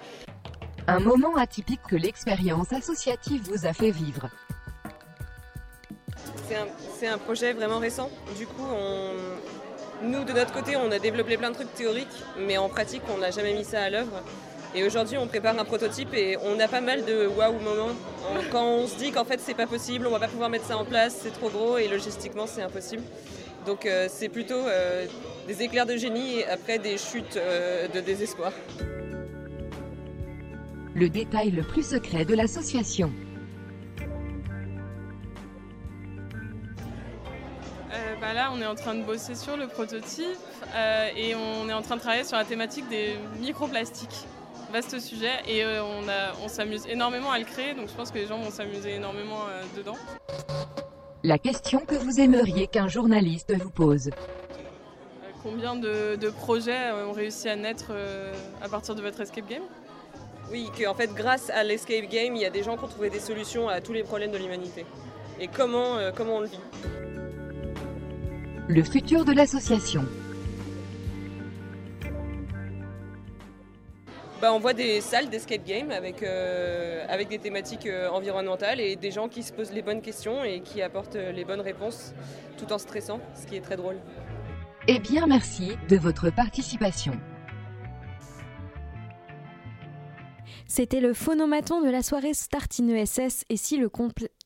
Un 0.87 0.99
moment 0.99 1.35
atypique 1.35 1.81
que 1.87 1.97
l'expérience 1.97 2.71
associative 2.71 3.41
vous 3.51 3.67
a 3.67 3.73
fait 3.73 3.91
vivre 3.91 4.29
c'est 6.97 7.07
un, 7.07 7.17
projet 7.17 7.53
vraiment 7.53 7.79
récent. 7.79 8.09
Du 8.37 8.47
coup, 8.47 8.65
nous, 10.01 10.23
de 10.23 10.33
notre 10.33 10.53
côté, 10.53 10.75
on 10.75 10.91
a 10.91 10.99
développé 10.99 11.37
plein 11.37 11.49
de 11.49 11.55
trucs 11.55 11.73
théoriques, 11.73 12.07
mais 12.37 12.57
en 12.57 12.69
pratique, 12.69 13.01
on 13.13 13.19
n'a 13.19 13.31
jamais 13.31 13.53
mis 13.53 13.65
ça 13.65 13.83
à 13.83 13.89
l'œuvre. 13.89 14.23
Et 14.75 14.83
aujourd'hui, 14.83 15.17
on 15.17 15.27
prépare 15.27 15.57
un 15.59 15.65
prototype 15.65 16.13
et 16.13 16.37
on 16.43 16.59
a 16.59 16.67
pas 16.67 16.81
mal 16.81 17.03
de 17.03 17.25
waouh 17.27 17.59
moments. 17.59 17.95
Quand 18.51 18.63
on 18.63 18.87
se 18.87 18.95
dit 18.97 19.11
qu'en 19.11 19.25
fait, 19.25 19.39
c'est 19.39 19.55
pas 19.55 19.65
possible, 19.65 20.05
on 20.05 20.11
va 20.11 20.19
pas 20.19 20.27
pouvoir 20.27 20.49
mettre 20.49 20.65
ça 20.65 20.77
en 20.77 20.85
place, 20.85 21.19
c'est 21.23 21.33
trop 21.33 21.49
gros 21.49 21.77
et 21.77 21.87
logistiquement, 21.87 22.45
c'est 22.45 22.61
impossible. 22.61 23.01
Donc, 23.65 23.85
euh, 23.85 24.07
c'est 24.09 24.29
plutôt 24.29 24.53
euh, 24.53 25.05
des 25.47 25.63
éclairs 25.63 25.85
de 25.87 25.97
génie 25.97 26.39
et 26.39 26.47
après 26.47 26.77
des 26.77 26.97
chutes 26.97 27.37
euh, 27.37 27.87
de 27.87 27.99
désespoir. 27.99 28.53
Le 30.95 31.09
détail 31.09 31.51
le 31.51 31.63
plus 31.63 31.83
secret 31.83 32.25
de 32.25 32.35
l'association. 32.35 33.11
Bah 38.21 38.33
là, 38.33 38.51
on 38.53 38.61
est 38.61 38.65
en 38.65 38.75
train 38.75 38.95
de 38.95 39.03
bosser 39.03 39.33
sur 39.33 39.57
le 39.57 39.67
prototype 39.67 40.25
euh, 40.75 41.07
et 41.15 41.33
on 41.35 41.67
est 41.69 41.73
en 41.73 41.81
train 41.81 41.95
de 41.95 42.01
travailler 42.01 42.23
sur 42.23 42.37
la 42.37 42.45
thématique 42.45 42.87
des 42.89 43.15
microplastiques. 43.39 44.27
Vaste 44.71 44.99
sujet 44.99 45.31
et 45.47 45.63
euh, 45.63 45.81
on, 46.43 46.47
s'amuse 46.47 46.85
énormément 46.87 47.31
à 47.31 47.39
le 47.39 47.45
créer, 47.45 47.73
donc 47.73 47.89
je 47.89 47.93
pense 47.95 48.11
que 48.11 48.19
les 48.19 48.27
gens 48.27 48.37
vont 48.37 48.51
s'amuser 48.51 48.95
énormément 48.95 49.45
euh, 49.49 49.63
dedans. 49.75 49.95
La 51.23 51.39
question 51.39 51.79
que 51.79 51.95
vous 51.95 52.19
aimeriez 52.19 52.67
qu'un 52.67 52.87
journaliste 52.87 53.51
vous 53.57 53.71
pose. 53.71 54.11
Combien 55.41 55.75
de, 55.75 56.17
de 56.17 56.29
projets 56.29 56.91
ont 56.91 57.13
réussi 57.13 57.49
à 57.49 57.55
naître 57.55 57.93
à 58.61 58.69
partir 58.69 58.93
de 58.93 59.01
votre 59.01 59.21
escape 59.21 59.47
game? 59.47 59.63
Oui, 60.51 60.69
qu'en 60.79 60.93
fait, 60.93 61.11
grâce 61.13 61.49
à 61.49 61.63
l'escape 61.63 62.07
game, 62.09 62.35
il 62.35 62.41
y 62.41 62.45
a 62.45 62.49
des 62.51 62.61
gens 62.61 62.77
qui 62.77 62.83
ont 62.83 62.87
trouvé 62.87 63.09
des 63.09 63.19
solutions 63.19 63.69
à 63.69 63.81
tous 63.81 63.93
les 63.93 64.03
problèmes 64.03 64.31
de 64.31 64.37
l'humanité. 64.37 64.85
Et 65.39 65.47
comment, 65.47 65.97
comment 66.15 66.35
on 66.35 66.41
le 66.41 66.47
vit 66.47 66.59
le 68.69 68.83
futur 68.83 69.25
de 69.25 69.33
l'association. 69.33 70.05
Bah, 74.41 74.53
on 74.53 74.59
voit 74.59 74.73
des 74.73 75.01
salles 75.01 75.29
d'escape 75.29 75.65
game 75.65 75.89
avec, 75.89 76.21
euh, 76.21 77.03
avec 77.09 77.27
des 77.27 77.39
thématiques 77.39 77.87
euh, 77.87 78.09
environnementales 78.09 78.79
et 78.79 78.95
des 78.95 79.11
gens 79.11 79.27
qui 79.27 79.41
se 79.41 79.51
posent 79.51 79.73
les 79.73 79.81
bonnes 79.81 80.01
questions 80.01 80.43
et 80.43 80.61
qui 80.61 80.83
apportent 80.83 81.15
euh, 81.15 81.31
les 81.31 81.43
bonnes 81.43 81.59
réponses 81.61 82.13
tout 82.57 82.71
en 82.71 82.77
stressant, 82.77 83.19
ce 83.35 83.47
qui 83.47 83.57
est 83.57 83.61
très 83.61 83.75
drôle. 83.75 83.97
Eh 84.87 84.99
bien, 84.99 85.25
merci 85.25 85.71
de 85.89 85.97
votre 85.97 86.29
participation. 86.29 87.13
C'était 90.71 91.01
le 91.01 91.15
phonomaton 91.15 91.81
de 91.81 91.89
la 91.89 92.03
soirée 92.03 92.35
Startine 92.35 92.91
ESS 92.91 93.43
et 93.49 93.57
si 93.57 93.77
le, 93.77 93.89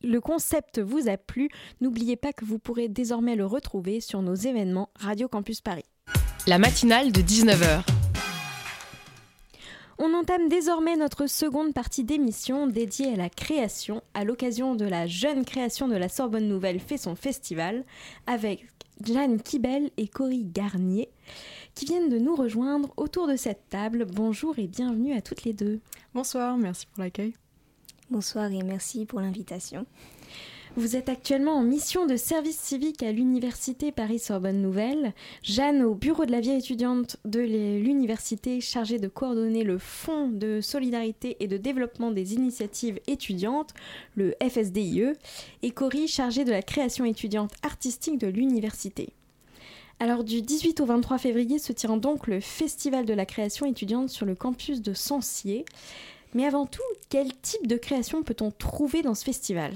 le 0.04 0.22
concept 0.22 0.80
vous 0.80 1.10
a 1.10 1.18
plu, 1.18 1.50
n'oubliez 1.82 2.16
pas 2.16 2.32
que 2.32 2.46
vous 2.46 2.60
pourrez 2.60 2.88
désormais 2.88 3.36
le 3.36 3.46
retrouver 3.46 4.00
sur 4.00 4.22
nos 4.22 4.34
événements 4.34 4.90
Radio 4.96 5.28
Campus 5.28 5.60
Paris. 5.60 5.84
La 6.48 6.60
matinale 6.60 7.12
de 7.12 7.20
19h. 7.20 7.86
On 10.00 10.14
entame 10.14 10.48
désormais 10.48 10.96
notre 10.96 11.28
seconde 11.28 11.74
partie 11.74 12.06
d'émission 12.06 12.68
dédiée 12.68 13.14
à 13.14 13.18
la 13.18 13.30
création 13.30 14.02
à 14.14 14.24
l'occasion 14.24 14.76
de 14.76 14.86
la 14.86 15.08
jeune 15.08 15.44
création 15.44 15.90
de 15.90 15.98
la 15.98 16.08
Sorbonne 16.08 16.48
Nouvelle 16.48 16.80
fait 16.80 16.98
son 16.98 17.16
festival 17.16 17.84
avec 18.28 18.66
Jeanne 19.06 19.42
Kibel 19.42 19.92
et 19.98 20.08
Cory 20.08 20.46
Garnier 20.46 21.10
qui 21.76 21.86
viennent 21.86 22.10
de 22.10 22.20
nous 22.20 22.36
rejoindre 22.36 22.94
autour 22.98 23.28
de 23.28 23.36
cette 23.36 23.70
table. 23.70 24.06
Bonjour 24.06 24.58
et 24.60 24.68
bienvenue 24.68 25.14
à 25.14 25.22
toutes 25.22 25.44
les 25.44 25.54
deux. 25.54 25.80
Bonsoir, 26.14 26.58
merci 26.58 26.86
pour 26.88 27.04
l'accueil. 27.04 27.34
Bonsoir 28.10 28.52
et 28.52 28.64
merci 28.64 29.06
pour 29.06 29.22
l'invitation. 29.22 29.86
Vous 30.76 30.96
êtes 30.96 31.08
actuellement 31.08 31.54
en 31.54 31.62
mission 31.62 32.08
de 32.08 32.16
service 32.16 32.58
civique 32.58 33.04
à 33.04 33.12
l'Université 33.12 33.92
Paris-Sorbonne 33.92 34.60
Nouvelle. 34.60 35.14
Jeanne, 35.44 35.84
au 35.84 35.94
bureau 35.94 36.26
de 36.26 36.32
la 36.32 36.42
vie 36.42 36.50
étudiante 36.50 37.18
de 37.26 37.42
l'université, 37.42 38.60
chargée 38.60 38.98
de 38.98 39.08
coordonner 39.08 39.64
le 39.64 39.78
Fonds 39.78 40.30
de 40.30 40.62
solidarité 40.62 41.38
et 41.40 41.48
de 41.48 41.58
développement 41.58 42.10
des 42.10 42.34
initiatives 42.34 43.00
étudiantes, 43.06 43.76
le 44.16 44.34
FSDIE, 44.42 45.14
et 45.62 45.70
Cory, 45.70 46.08
chargée 46.08 46.44
de 46.44 46.52
la 46.52 46.64
création 46.64 47.06
étudiante 47.06 47.54
artistique 47.62 48.18
de 48.18 48.28
l'université. 48.28 49.10
Alors 50.04 50.26
du 50.26 50.41
18 50.41 50.82
au 50.82 50.86
23 50.86 51.18
février 51.18 51.60
se 51.60 51.72
tient 51.72 51.95
donc 51.95 52.28
le 52.28 52.41
Festival 52.41 53.06
de 53.06 53.14
la 53.14 53.26
création 53.26 53.66
étudiante 53.66 54.10
sur 54.10 54.26
le 54.26 54.36
campus 54.36 54.82
de 54.82 54.93
Sancier. 54.93 55.64
Mais 56.34 56.45
avant 56.45 56.66
tout, 56.66 56.82
quel 57.08 57.34
type 57.38 57.68
de 57.68 57.78
création 57.78 58.22
peut-on 58.22 58.51
trouver 58.51 59.01
dans 59.01 59.16
ce 59.16 59.24
festival? 59.24 59.72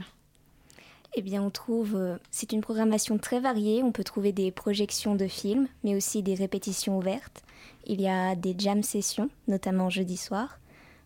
Eh 1.16 1.22
bien, 1.22 1.42
on 1.42 1.50
trouve, 1.50 1.96
euh, 1.96 2.18
c'est 2.30 2.52
une 2.52 2.60
programmation 2.60 3.18
très 3.18 3.40
variée. 3.40 3.84
On 3.84 3.94
peut 3.94 4.04
trouver 4.04 4.34
des 4.34 4.52
projections 4.52 5.16
de 5.16 5.28
films, 5.28 5.70
mais 5.86 5.96
aussi 5.96 6.22
des 6.24 6.36
répétitions 6.36 6.98
ouvertes. 6.98 7.42
Il 7.86 8.02
y 8.02 8.10
a 8.10 8.36
des 8.36 8.54
jam 8.58 8.84
sessions, 8.84 9.30
notamment 9.48 9.90
jeudi 9.90 10.18
soir, 10.18 10.60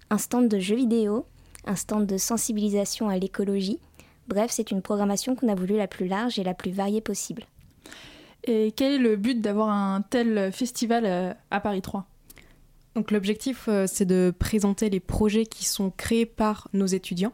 un 0.09 0.17
stand 0.17 0.47
de 0.47 0.57
jeux 0.57 0.77
vidéo, 0.77 1.27
un 1.67 1.75
stand 1.75 2.07
de 2.07 2.17
sensibilisation 2.17 3.07
à 3.07 3.19
l'écologie. 3.19 3.77
Bref, 4.27 4.49
c'est 4.49 4.71
une 4.71 4.81
programmation 4.81 5.35
qu'on 5.35 5.49
a 5.49 5.53
voulu 5.53 5.77
la 5.77 5.87
plus 5.87 6.07
large 6.07 6.39
et 6.39 6.43
la 6.43 6.55
plus 6.55 6.71
variée 6.71 7.01
possible. 7.01 7.45
Et 8.43 8.71
quel 8.75 8.93
est 8.93 8.97
le 8.97 9.15
but 9.15 9.39
d'avoir 9.39 9.69
un 9.69 10.01
tel 10.01 10.51
festival 10.51 11.05
euh, 11.05 11.33
à 11.49 11.59
Paris 11.59 11.81
3 11.81 12.07
donc 12.93 13.11
l'objectif, 13.11 13.69
euh, 13.69 13.85
c'est 13.87 14.03
de 14.03 14.33
présenter 14.37 14.89
les 14.89 14.99
projets 14.99 15.45
qui 15.45 15.63
sont 15.63 15.91
créés 15.91 16.25
par 16.25 16.67
nos 16.73 16.87
étudiants. 16.87 17.31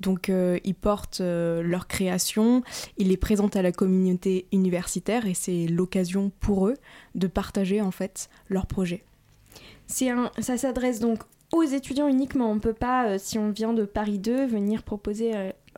Donc 0.00 0.28
euh, 0.28 0.58
ils 0.64 0.74
portent 0.74 1.22
leur 1.22 1.86
création, 1.86 2.62
ils 2.98 3.08
les 3.08 3.16
présentent 3.16 3.56
à 3.56 3.62
la 3.62 3.72
communauté 3.72 4.44
universitaire 4.52 5.26
et 5.26 5.32
c'est 5.32 5.66
l'occasion 5.66 6.30
pour 6.40 6.68
eux 6.68 6.76
de 7.14 7.26
partager 7.26 7.80
en 7.80 7.90
fait 7.90 8.28
leurs 8.50 8.66
projets. 8.66 9.02
Un, 10.02 10.30
ça 10.40 10.58
s'adresse 10.58 11.00
donc 11.00 11.22
aux 11.52 11.62
étudiants 11.62 12.08
uniquement. 12.08 12.50
On 12.50 12.56
ne 12.56 12.60
peut 12.60 12.74
pas, 12.74 13.18
si 13.18 13.38
on 13.38 13.48
vient 13.48 13.72
de 13.72 13.86
Paris 13.86 14.18
2, 14.18 14.44
venir 14.44 14.82
proposer 14.82 15.32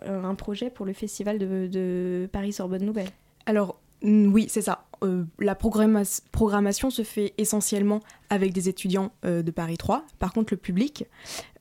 un 0.05 0.35
projet 0.35 0.71
pour 0.71 0.87
le 0.87 0.93
festival 0.93 1.39
de, 1.39 1.69
de 1.71 2.29
Paris-Sorbonne 2.33 2.85
Nouvelle. 2.85 3.11
Alors 3.47 3.79
oui, 4.03 4.47
c'est 4.49 4.63
ça. 4.63 4.85
Euh, 5.03 5.25
la 5.39 5.55
programmation 5.55 6.91
se 6.91 7.03
fait 7.03 7.33
essentiellement 7.39 8.01
avec 8.29 8.53
des 8.53 8.69
étudiants 8.69 9.13
euh, 9.25 9.43
de 9.43 9.51
Paris 9.51 9.79
3. 9.79 10.05
Par 10.19 10.33
contre, 10.33 10.53
le 10.53 10.59
public, 10.59 11.07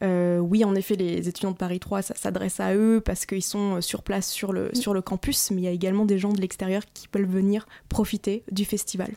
euh, 0.04 0.40
oui, 0.40 0.66
en 0.66 0.76
effet, 0.76 0.96
les 0.96 1.28
étudiants 1.30 1.52
de 1.52 1.58
Paris 1.58 1.80
3, 1.80 2.02
ça 2.02 2.16
s'adresse 2.16 2.60
à 2.60 2.76
eux 2.76 3.02
parce 3.04 3.26
qu'ils 3.26 3.44
sont 3.44 3.82
sur 3.82 4.04
place 4.04 4.30
sur 4.30 4.52
le, 4.52 4.70
sur 4.74 4.94
le 4.94 5.02
campus, 5.02 5.52
mais 5.52 5.62
il 5.62 5.64
y 5.66 5.68
a 5.68 5.72
également 5.72 6.06
des 6.06 6.18
gens 6.18 6.34
de 6.34 6.42
l'extérieur 6.42 6.84
qui 6.94 7.08
peuvent 7.08 7.24
venir 7.24 7.66
profiter 7.88 8.44
du 8.52 8.66
festival. 8.66 9.12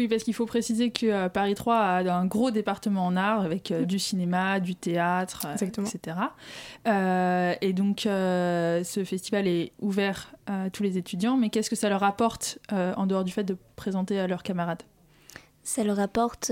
Oui, 0.00 0.08
parce 0.08 0.22
qu'il 0.22 0.32
faut 0.32 0.46
préciser 0.46 0.92
que 0.92 1.04
euh, 1.04 1.28
Paris 1.28 1.54
3 1.54 1.76
a 1.76 2.14
un 2.14 2.24
gros 2.24 2.50
département 2.50 3.04
en 3.04 3.18
art 3.18 3.42
avec 3.42 3.70
euh, 3.70 3.84
du 3.84 3.98
cinéma, 3.98 4.58
du 4.58 4.74
théâtre, 4.74 5.46
euh, 5.46 5.66
etc. 5.66 6.16
et 7.60 7.72
donc, 7.74 8.00
ce 8.04 9.04
festival 9.04 9.46
est 9.46 9.72
ouvert 9.78 10.32
à 10.46 10.70
tous 10.70 10.82
les 10.82 10.96
étudiants, 10.96 11.36
mais 11.36 11.50
qu'est-ce 11.50 11.68
que 11.68 11.76
ça 11.76 11.90
leur 11.90 12.02
apporte 12.02 12.58
en 12.72 13.04
dehors 13.04 13.24
du 13.24 13.30
fait 13.30 13.44
de 13.44 13.58
présenter 13.76 14.18
à 14.18 14.26
leurs 14.26 14.42
camarades? 14.42 14.84
Ça 15.64 15.84
leur 15.84 16.00
apporte, 16.00 16.50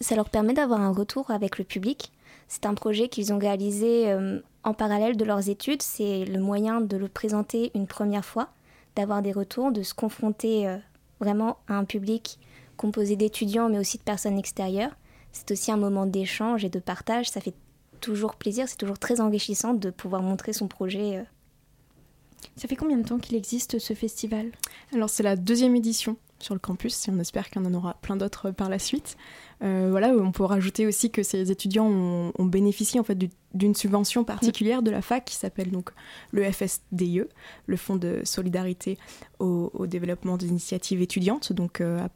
ça 0.00 0.14
leur 0.14 0.30
permet 0.30 0.54
d'avoir 0.54 0.80
un 0.80 0.92
retour 0.92 1.32
avec 1.32 1.58
le 1.58 1.64
public. 1.64 2.12
C'est 2.46 2.64
un 2.64 2.74
projet 2.74 3.08
qu'ils 3.08 3.32
ont 3.32 3.38
réalisé 3.38 4.16
en 4.62 4.72
parallèle 4.72 5.16
de 5.16 5.24
leurs 5.24 5.48
études. 5.48 5.82
C'est 5.82 6.24
le 6.26 6.38
moyen 6.38 6.80
de 6.80 6.96
le 6.96 7.08
présenter 7.08 7.72
une 7.74 7.88
première 7.88 8.24
fois, 8.24 8.50
d'avoir 8.94 9.20
des 9.20 9.32
retours, 9.32 9.72
de 9.72 9.82
se 9.82 9.94
confronter 9.94 10.72
vraiment 11.18 11.58
à 11.66 11.74
un 11.74 11.84
public 11.84 12.38
composé 12.76 13.16
d'étudiants 13.16 13.68
mais 13.68 13.78
aussi 13.78 13.98
de 13.98 14.02
personnes 14.02 14.38
extérieures. 14.38 14.96
C'est 15.32 15.50
aussi 15.50 15.72
un 15.72 15.76
moment 15.76 16.06
d'échange 16.06 16.64
et 16.64 16.68
de 16.68 16.78
partage. 16.78 17.28
Ça 17.28 17.40
fait 17.40 17.54
toujours 18.00 18.36
plaisir, 18.36 18.68
c'est 18.68 18.76
toujours 18.76 18.98
très 18.98 19.20
enrichissant 19.20 19.74
de 19.74 19.90
pouvoir 19.90 20.22
montrer 20.22 20.52
son 20.52 20.68
projet. 20.68 21.18
Euh. 21.18 21.22
Ça 22.56 22.68
fait 22.68 22.76
combien 22.76 22.98
de 22.98 23.06
temps 23.06 23.18
qu'il 23.18 23.36
existe 23.36 23.78
ce 23.78 23.94
festival? 23.94 24.50
Alors 24.92 25.10
c'est 25.10 25.22
la 25.22 25.36
deuxième 25.36 25.74
édition 25.74 26.16
sur 26.38 26.54
le 26.54 26.60
campus 26.60 27.08
et 27.08 27.10
on 27.10 27.18
espère 27.18 27.48
qu'il 27.48 27.62
y 27.62 27.66
en 27.66 27.74
aura 27.74 27.94
plein 28.02 28.16
d'autres 28.16 28.50
par 28.50 28.68
la 28.68 28.78
suite. 28.78 29.16
Euh, 29.62 29.88
voilà, 29.90 30.10
on 30.10 30.30
peut 30.30 30.44
rajouter 30.44 30.86
aussi 30.86 31.10
que 31.10 31.22
ces 31.22 31.50
étudiants 31.50 31.86
ont, 31.86 32.44
bénéficié 32.44 33.00
en 33.00 33.04
fait 33.04 33.18
d'une 33.54 33.74
subvention 33.74 34.24
particulière 34.24 34.82
de 34.82 34.90
la 34.90 35.00
fac 35.00 35.24
qui 35.24 35.36
s'appelle 35.36 35.70
donc 35.70 35.90
le 36.30 36.44
FSDIE, 36.44 37.22
le 37.66 37.76
Fonds 37.76 37.96
de 37.96 38.20
solidarité 38.24 38.98
au, 39.38 39.86
développement 39.86 40.36
des 40.36 40.48
initiatives 40.48 41.00
étudiantes. 41.00 41.52
Donc 41.52 41.80
euh, 41.80 42.06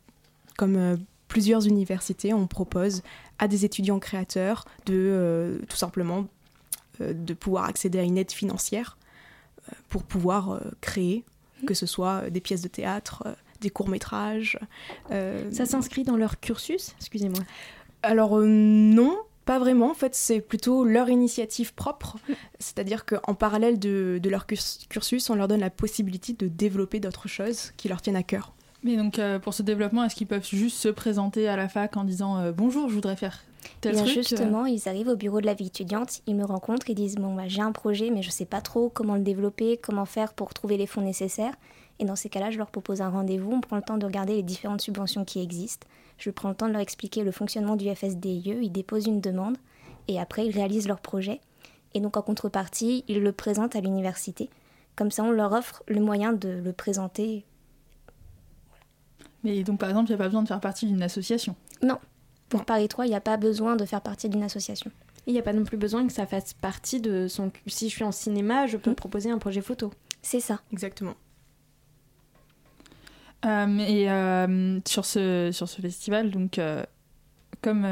comme 0.59 0.77
euh, 0.77 0.97
plusieurs 1.29 1.67
universités, 1.67 2.35
on 2.35 2.47
propose 2.47 3.03
à 3.39 3.49
des 3.49 3.65
étudiants 3.65 4.01
créateurs 4.01 4.67
de 4.85 4.95
euh, 4.95 5.59
tout 5.69 5.77
simplement 5.77 6.27
euh, 7.01 7.15
de 7.15 7.33
pouvoir 7.33 7.65
accéder 7.65 7.99
à 7.99 8.03
une 8.03 8.19
aide 8.19 8.33
financière 8.33 8.99
pour 9.89 10.03
pouvoir 10.03 10.63
créer, 10.81 11.25
mmh. 11.63 11.67
que 11.67 11.75
ce 11.75 11.85
soit 11.85 12.31
des 12.31 12.41
pièces 12.41 12.63
de 12.63 12.69
théâtre, 12.69 13.25
des 13.61 13.69
courts-métrages. 13.69 14.59
Ça 15.11 15.67
s'inscrit 15.67 16.05
dans 16.05 16.17
leur 16.17 16.41
cursus 16.41 16.95
Excusez-moi. 16.99 17.41
Alors 18.03 18.39
non, 18.39 19.15
pas 19.45 19.59
vraiment. 19.59 19.91
En 19.91 19.95
fait, 19.95 20.15
c'est 20.15 20.41
plutôt 20.41 20.85
leur 20.85 21.11
initiative 21.11 21.75
propre. 21.75 22.17
Mmh. 22.17 22.33
C'est-à-dire 22.59 23.05
qu'en 23.05 23.35
parallèle 23.35 23.79
de, 23.79 24.19
de, 24.23 24.31
leur 24.31 24.47
cursus, 24.47 25.29
on 25.29 25.35
leur 25.35 25.49
donne 25.49 25.61
la 25.61 25.69
possibilité 25.69 26.33
de 26.33 26.49
développer 26.49 26.99
d'autres 26.99 27.29
choses 27.29 27.73
qui 27.77 27.89
leur 27.89 28.01
tiennent 28.01 28.17
à 28.17 28.23
cœur. 28.23 28.55
Mais 28.85 28.97
donc, 28.97 29.19
euh, 29.19 29.39
pour 29.39 29.55
ce 29.55 29.63
développement, 29.63 30.05
est-ce 30.05 30.15
qu'ils 30.15 30.27
peuvent 30.27 30.47
juste 30.47 30.77
se 30.77 30.89
présenter 30.89 31.49
à 31.49 31.57
la 31.57 31.69
fac 31.69 31.97
en 31.97 32.05
disant 32.05 32.39
euh, 32.39 32.53
bonjour, 32.53 32.89
je 32.89 32.95
voudrais 32.95 33.17
faire 33.17 33.45
tel 33.81 33.93
Bien 33.95 34.05
truc 34.05 34.15
Justement, 34.15 34.67
ils 34.67 34.89
arrivent 34.89 35.09
au 35.09 35.17
bureau 35.17 35.41
de 35.41 35.47
la 35.47 35.55
vie 35.55 35.67
étudiante, 35.67 36.21
ils 36.27 36.37
me 36.37 36.45
rencontrent, 36.45 36.89
ils 36.89 36.95
disent 36.95 37.17
bon, 37.17 37.35
bah, 37.35 37.49
j'ai 37.49 37.61
un 37.61 37.73
projet, 37.73 38.11
mais 38.11 38.23
je 38.23 38.31
sais 38.31 38.45
pas 38.45 38.61
trop 38.61 38.89
comment 38.89 39.17
le 39.17 39.23
développer, 39.23 39.79
comment 39.79 40.05
faire 40.05 40.33
pour 40.33 40.55
trouver 40.55 40.77
les 40.77 40.87
fonds 40.87 41.01
nécessaires. 41.01 41.55
Et 41.99 42.05
dans 42.05 42.15
ces 42.15 42.29
cas-là, 42.29 42.53
je 42.53 42.59
leur 42.59 42.71
propose 42.71 43.01
un 43.01 43.09
rendez-vous, 43.09 43.51
on 43.51 43.61
prend 43.61 43.77
le 43.77 43.83
temps 43.83 43.99
de 43.99 44.07
regarder 44.07 44.35
les 44.35 44.45
différentes 44.45 44.81
subventions 44.81 45.25
qui 45.25 45.43
existent. 45.43 45.89
Je 46.17 46.31
prends 46.31 46.49
le 46.49 46.55
temps 46.55 46.69
de 46.69 46.73
leur 46.73 46.81
expliquer 46.81 47.25
le 47.25 47.33
fonctionnement 47.33 47.75
du 47.75 47.93
FSDIE, 47.93 48.59
ils 48.63 48.71
déposent 48.71 49.07
une 49.07 49.21
demande 49.21 49.57
et 50.07 50.21
après 50.21 50.47
ils 50.47 50.53
réalisent 50.53 50.87
leur 50.87 51.01
projet. 51.01 51.41
Et 51.95 52.01
donc 52.01 52.17
en 52.17 52.23
contrepartie, 52.23 53.05
ils 53.09 53.21
le 53.21 53.33
présentent 53.33 53.75
à 53.75 53.81
l'université. 53.81 54.51
Comme 54.95 55.11
ça, 55.11 55.25
on 55.25 55.33
leur 55.33 55.53
offre 55.53 55.83
le 55.89 56.01
moyen 56.01 56.33
de 56.33 56.49
le 56.49 56.73
présenter 56.73 57.45
mais 59.49 59.63
donc, 59.63 59.79
par 59.79 59.89
exemple, 59.89 60.11
il 60.11 60.15
n'y 60.15 60.17
a 60.17 60.19
pas 60.19 60.29
besoin 60.29 60.43
de 60.43 60.49
faire 60.49 60.61
partie 60.61 60.87
d'une 60.87 61.03
association 61.03 61.57
Non. 61.83 61.99
Pour 62.49 62.65
Paris 62.65 62.89
3, 62.89 63.07
il 63.07 63.11
n'y 63.11 63.15
a 63.15 63.21
pas 63.21 63.37
besoin 63.37 63.77
de 63.77 63.85
faire 63.85 64.01
partie 64.01 64.29
d'une 64.29 64.43
association. 64.43 64.91
Il 65.27 65.33
n'y 65.33 65.39
a 65.39 65.43
pas 65.43 65.53
non 65.53 65.65
plus 65.65 65.77
besoin 65.77 66.07
que 66.07 66.13
ça 66.13 66.27
fasse 66.27 66.55
partie 66.55 67.01
de 67.01 67.29
son... 67.29 67.53
Si 67.67 67.89
je 67.89 67.95
suis 67.95 68.05
en 68.05 68.13
cinéma, 68.13 68.67
je 68.67 68.77
peux 68.77 68.93
mm. 68.93 68.95
proposer 68.95 69.31
un 69.31 69.39
projet 69.39 69.61
photo. 69.61 69.93
C'est 70.23 70.41
ça. 70.41 70.61
Exactement. 70.73 71.15
Euh, 73.45 73.79
et 73.79 74.11
euh, 74.11 74.81
sur, 74.87 75.05
ce, 75.05 75.51
sur 75.53 75.69
ce 75.69 75.81
festival, 75.81 76.31
donc, 76.31 76.59
euh, 76.59 76.83
comme 77.61 77.83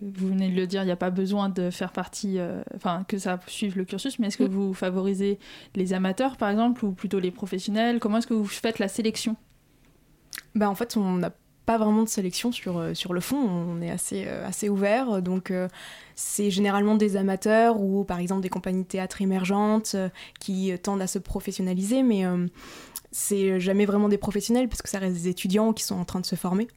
vous 0.00 0.28
venez 0.28 0.50
de 0.50 0.56
le 0.56 0.66
dire, 0.66 0.82
il 0.82 0.86
n'y 0.86 0.92
a 0.92 0.96
pas 0.96 1.10
besoin 1.10 1.48
de 1.48 1.70
faire 1.70 1.92
partie, 1.92 2.38
enfin, 2.74 3.04
que 3.08 3.18
ça 3.18 3.40
suive 3.46 3.76
le 3.76 3.84
cursus, 3.84 4.18
mais 4.18 4.28
est-ce 4.28 4.38
que 4.38 4.44
mm. 4.44 4.52
vous 4.52 4.74
favorisez 4.74 5.38
les 5.74 5.92
amateurs, 5.92 6.36
par 6.36 6.50
exemple, 6.50 6.84
ou 6.84 6.92
plutôt 6.92 7.18
les 7.18 7.30
professionnels? 7.30 7.98
Comment 7.98 8.18
est-ce 8.18 8.26
que 8.26 8.34
vous 8.34 8.46
faites 8.46 8.78
la 8.78 8.88
sélection? 8.88 9.36
Bah, 10.54 10.68
en 10.68 10.74
fait, 10.74 10.96
on 10.96 11.16
n'a 11.16 11.32
pas 11.68 11.76
vraiment 11.76 12.02
de 12.02 12.08
sélection 12.08 12.50
sur, 12.50 12.78
euh, 12.78 12.94
sur 12.94 13.12
le 13.12 13.20
fond, 13.20 13.36
on 13.36 13.82
est 13.82 13.90
assez, 13.90 14.24
euh, 14.26 14.48
assez 14.48 14.70
ouvert. 14.70 15.20
Donc, 15.20 15.50
euh, 15.50 15.68
c'est 16.14 16.50
généralement 16.50 16.94
des 16.94 17.18
amateurs 17.18 17.78
ou 17.78 18.04
par 18.04 18.20
exemple 18.20 18.40
des 18.40 18.48
compagnies 18.48 18.84
de 18.84 18.88
théâtre 18.88 19.20
émergentes 19.20 19.94
qui 20.40 20.72
tendent 20.82 21.02
à 21.02 21.06
se 21.06 21.18
professionnaliser, 21.18 22.02
mais 22.02 22.24
c'est 23.12 23.60
jamais 23.60 23.84
vraiment 23.84 24.08
des 24.08 24.16
professionnels 24.16 24.68
parce 24.68 24.80
que 24.80 24.88
ça 24.88 24.98
reste 24.98 25.14
des 25.14 25.28
étudiants 25.28 25.74
qui 25.74 25.84
sont 25.84 25.96
en 25.96 26.06
train 26.06 26.20
de 26.20 26.26
se 26.26 26.36
former. 26.36 26.68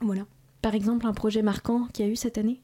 Voilà. 0.00 0.22
Par 0.62 0.76
exemple, 0.76 1.04
un 1.06 1.12
projet 1.12 1.42
marquant 1.42 1.88
qu'il 1.92 2.06
y 2.06 2.08
a 2.08 2.12
eu 2.12 2.16
cette 2.16 2.38
année? 2.38 2.60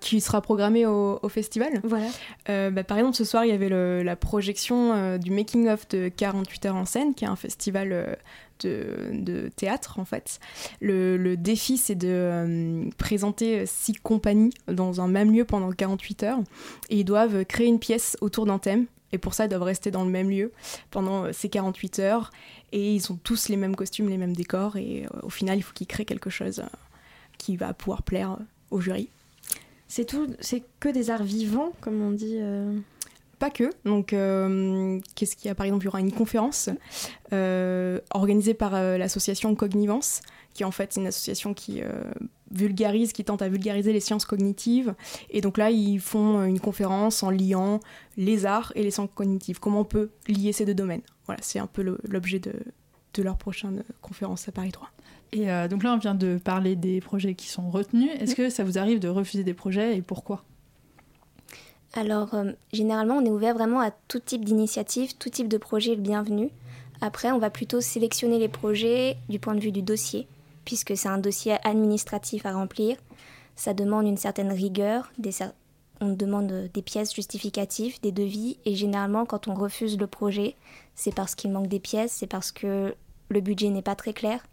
Qui 0.00 0.20
sera 0.20 0.40
programmé 0.40 0.86
au, 0.86 1.28
festival. 1.28 1.80
Voilà. 1.84 2.70
Bah, 2.70 2.82
par 2.82 2.98
exemple, 2.98 3.16
ce 3.16 3.24
soir, 3.24 3.44
il 3.44 3.50
y 3.50 3.54
avait 3.54 3.68
la 4.02 4.16
projection 4.16 5.18
du 5.18 5.30
Making 5.30 5.68
of 5.68 5.86
de 5.86 6.08
48 6.08 6.66
heures 6.66 6.74
en 6.74 6.84
scène, 6.84 7.14
qui 7.14 7.24
est 7.24 7.28
un 7.28 7.36
festival 7.36 8.18
de, 8.66 9.50
théâtre 9.56 9.98
en 9.98 10.04
fait. 10.04 10.40
Le, 10.80 11.36
défi 11.36 11.76
c'est 11.76 11.94
de 11.94 12.08
euh, 12.08 12.90
présenter 12.96 13.66
six 13.66 13.94
compagnies 13.94 14.52
dans 14.66 15.00
un 15.00 15.08
même 15.08 15.32
lieu 15.32 15.44
pendant 15.44 15.70
48 15.70 16.22
heures 16.24 16.38
et 16.90 17.00
ils 17.00 17.04
doivent 17.04 17.44
créer 17.44 17.66
une 17.66 17.78
pièce 17.78 18.16
autour 18.20 18.46
d'un 18.46 18.58
thème 18.58 18.86
et 19.12 19.18
pour 19.18 19.34
ça 19.34 19.44
ils 19.44 19.48
doivent 19.48 19.62
rester 19.62 19.90
dans 19.90 20.04
le 20.04 20.10
même 20.10 20.30
lieu 20.30 20.52
pendant 20.90 21.24
euh, 21.24 21.32
ces 21.32 21.48
48 21.48 21.98
heures 22.00 22.32
et 22.72 22.94
ils 22.94 23.12
ont 23.12 23.18
tous 23.22 23.48
les 23.48 23.56
mêmes 23.56 23.76
costumes, 23.76 24.08
les 24.08 24.18
mêmes 24.18 24.34
décors 24.34 24.76
et 24.76 25.04
euh, 25.04 25.20
au 25.22 25.30
final 25.30 25.58
il 25.58 25.62
faut 25.62 25.72
qu'ils 25.72 25.86
créent 25.86 26.04
quelque 26.04 26.30
chose 26.30 26.62
qui 27.38 27.56
va 27.56 27.72
pouvoir 27.72 28.02
plaire 28.02 28.36
au 28.70 28.80
jury. 28.80 29.08
C'est 29.86 30.04
tout, 30.04 30.28
c'est 30.40 30.62
que 30.80 30.88
des 30.88 31.10
arts 31.10 31.22
vivants 31.22 31.72
comme 31.80 32.02
on 32.02 32.10
dit 32.10 32.38
pas 33.38 33.50
que. 33.50 33.70
Donc, 33.84 34.12
euh, 34.12 35.00
qu'est-ce 35.14 35.36
qu'il 35.36 35.48
y 35.48 35.50
a 35.50 35.54
Par 35.54 35.66
exemple, 35.66 35.84
il 35.84 35.86
y 35.86 35.88
aura 35.88 36.00
une 36.00 36.12
conférence 36.12 36.68
euh, 37.32 38.00
organisée 38.12 38.54
par 38.54 38.74
euh, 38.74 38.98
l'association 38.98 39.54
Cognivance, 39.54 40.20
qui 40.54 40.62
est 40.62 40.66
en 40.66 40.70
fait 40.70 40.96
une 40.96 41.06
association 41.06 41.54
qui 41.54 41.82
vulgarise, 42.50 43.12
qui 43.12 43.24
tente 43.24 43.42
à 43.42 43.48
vulgariser 43.48 43.92
les 43.92 44.00
sciences 44.00 44.24
cognitives. 44.24 44.94
Et 45.30 45.40
donc 45.40 45.56
là, 45.56 45.70
ils 45.70 46.00
font 46.00 46.44
une 46.44 46.60
conférence 46.60 47.22
en 47.22 47.30
liant 47.30 47.80
les 48.16 48.46
arts 48.46 48.72
et 48.74 48.82
les 48.82 48.90
sciences 48.90 49.10
cognitives. 49.14 49.60
Comment 49.60 49.80
on 49.80 49.84
peut 49.84 50.10
lier 50.26 50.52
ces 50.52 50.64
deux 50.64 50.74
domaines? 50.74 51.02
Voilà, 51.26 51.40
c'est 51.42 51.58
un 51.58 51.66
peu 51.66 51.82
l'objet 52.08 52.40
de, 52.40 52.54
de, 53.14 53.22
leur 53.22 53.36
prochaine 53.36 53.84
conférence 54.00 54.48
à 54.48 54.52
Paris 54.52 54.72
3. 54.72 54.88
Et 55.32 55.46
donc 55.68 55.84
là, 55.84 55.92
on 55.94 55.98
vient 55.98 56.14
de 56.14 56.38
parler 56.38 56.74
des 56.74 57.00
projets 57.00 57.34
qui 57.34 57.48
sont 57.48 57.70
retenus. 57.70 58.10
Est-ce 58.18 58.34
que 58.34 58.48
ça 58.50 58.64
vous 58.64 58.78
arrive 58.78 58.98
de 58.98 59.08
refuser 59.08 59.44
des 59.44 59.54
projets 59.54 59.96
et 59.96 60.02
pourquoi? 60.02 60.42
Alors, 61.94 62.34
euh, 62.34 62.52
généralement, 62.72 63.16
on 63.16 63.24
est 63.24 63.30
ouvert 63.30 63.54
vraiment 63.54 63.80
à 63.80 63.90
tout 63.90 64.20
type 64.20 64.44
d'initiative, 64.44 65.16
tout 65.16 65.30
type 65.30 65.48
de 65.48 65.56
projet 65.56 65.94
le 65.94 66.02
bienvenu. 66.02 66.50
Après, 67.00 67.30
on 67.30 67.38
va 67.38 67.50
plutôt 67.50 67.80
sélectionner 67.80 68.38
les 68.38 68.48
projets 68.48 69.16
du 69.28 69.38
point 69.38 69.54
de 69.54 69.60
vue 69.60 69.72
du 69.72 69.82
dossier, 69.82 70.26
puisque 70.64 70.96
c'est 70.96 71.08
un 71.08 71.18
dossier 71.18 71.56
administratif 71.64 72.44
à 72.44 72.52
remplir. 72.52 72.96
Ça 73.56 73.72
demande 73.72 74.06
une 74.06 74.16
certaine 74.16 74.52
rigueur, 74.52 75.10
on 76.00 76.12
demande 76.12 76.70
des 76.72 76.82
pièces 76.82 77.14
justificatives, 77.14 78.00
des 78.02 78.12
devis, 78.12 78.58
et 78.64 78.74
généralement 78.74 79.26
quand 79.26 79.48
on 79.48 79.54
refuse 79.54 79.98
le 79.98 80.06
projet, 80.06 80.54
c'est 80.94 81.14
parce 81.14 81.34
qu'il 81.34 81.50
manque 81.50 81.66
des 81.68 81.80
pièces, 81.80 82.12
c'est 82.12 82.26
parce 82.26 82.52
que 82.52 82.94
le 83.28 83.40
budget 83.40 83.70
n'est 83.70 83.82
pas 83.82 83.96
très 83.96 84.12
clair. 84.12 84.44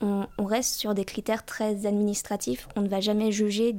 On, 0.00 0.26
reste 0.38 0.74
sur 0.74 0.94
des 0.94 1.04
critères 1.04 1.44
très 1.44 1.86
administratifs, 1.86 2.68
on 2.74 2.80
ne 2.80 2.88
va 2.88 3.00
jamais 3.00 3.30
juger 3.30 3.76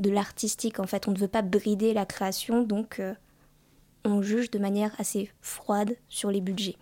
de 0.00 0.10
l'artistique 0.10 0.80
en 0.80 0.86
fait, 0.86 1.06
on 1.08 1.12
ne 1.12 1.18
veut 1.18 1.28
pas 1.28 1.42
brider 1.42 1.92
la 1.92 2.06
création, 2.06 2.62
donc 2.62 2.98
euh, 2.98 3.14
on 4.04 4.22
juge 4.22 4.50
de 4.50 4.58
manière 4.58 4.94
assez 4.98 5.30
froide 5.40 5.96
sur 6.08 6.30
les 6.30 6.40
budgets. 6.40 6.76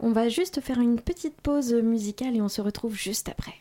On 0.00 0.12
va 0.12 0.28
juste 0.28 0.60
faire 0.60 0.80
une 0.80 1.00
petite 1.00 1.40
pause 1.40 1.72
musicale 1.74 2.36
et 2.36 2.42
on 2.42 2.48
se 2.48 2.60
retrouve 2.60 2.94
juste 2.94 3.28
après. 3.28 3.54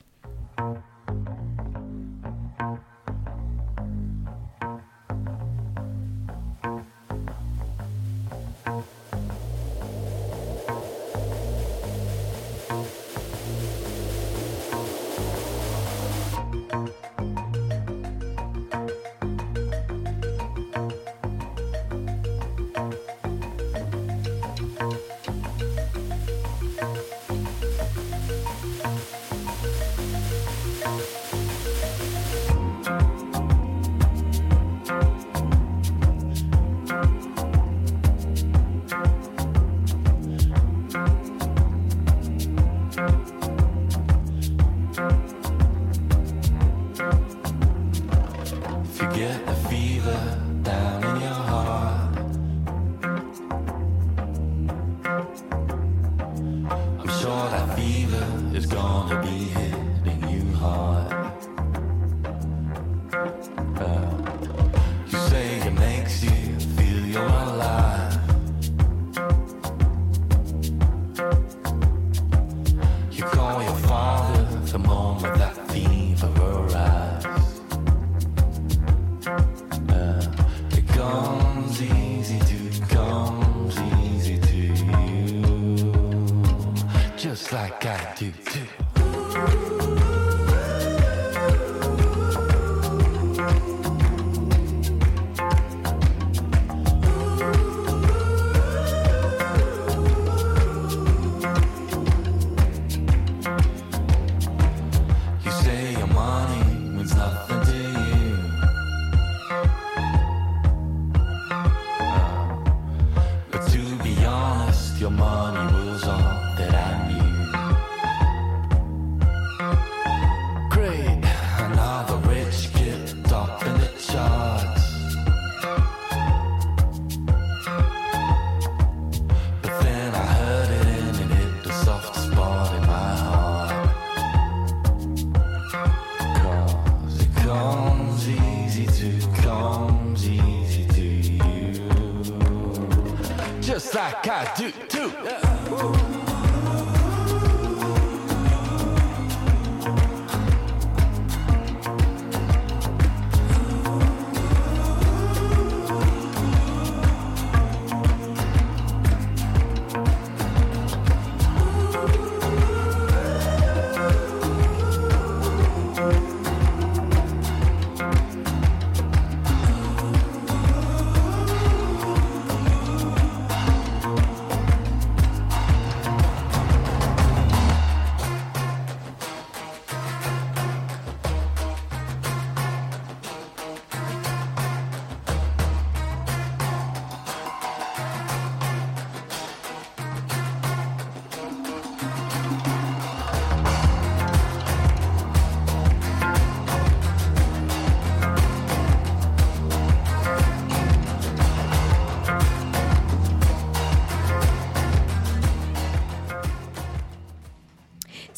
just 87.35 87.51
like 87.51 87.85
I 87.85 88.15
do 88.15 88.31
too. 88.31 89.94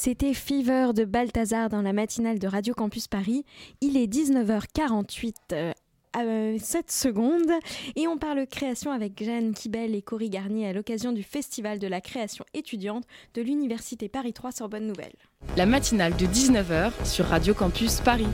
C'était 0.07 0.33
Fever 0.33 0.93
de 0.95 1.03
Balthazar 1.03 1.67
dans 1.67 1.81
la 1.81 1.91
matinale 1.91 2.39
de 2.39 2.47
Radio 2.47 2.73
Campus 2.73 3.09
Paris. 3.09 3.43
Il 3.81 3.97
est 3.97 4.07
19h48 4.07 5.33
euh, 5.51 5.73
à 6.13 6.57
7 6.57 6.89
secondes 6.89 7.51
et 7.97 8.07
on 8.07 8.17
parle 8.17 8.47
création 8.47 8.93
avec 8.93 9.21
Jeanne 9.21 9.53
Kibel 9.53 9.93
et 9.93 10.01
Cory 10.01 10.29
Garnier 10.29 10.69
à 10.69 10.71
l'occasion 10.71 11.11
du 11.11 11.23
Festival 11.23 11.77
de 11.77 11.87
la 11.87 11.99
création 11.99 12.45
étudiante 12.53 13.03
de 13.33 13.41
l'Université 13.41 14.07
Paris 14.07 14.31
3 14.31 14.53
sur 14.53 14.69
Bonne 14.69 14.87
Nouvelle. 14.87 15.11
La 15.57 15.65
matinale 15.65 16.15
de 16.15 16.25
19h 16.25 17.05
sur 17.05 17.25
Radio 17.25 17.53
Campus 17.53 17.99
Paris. 17.99 18.27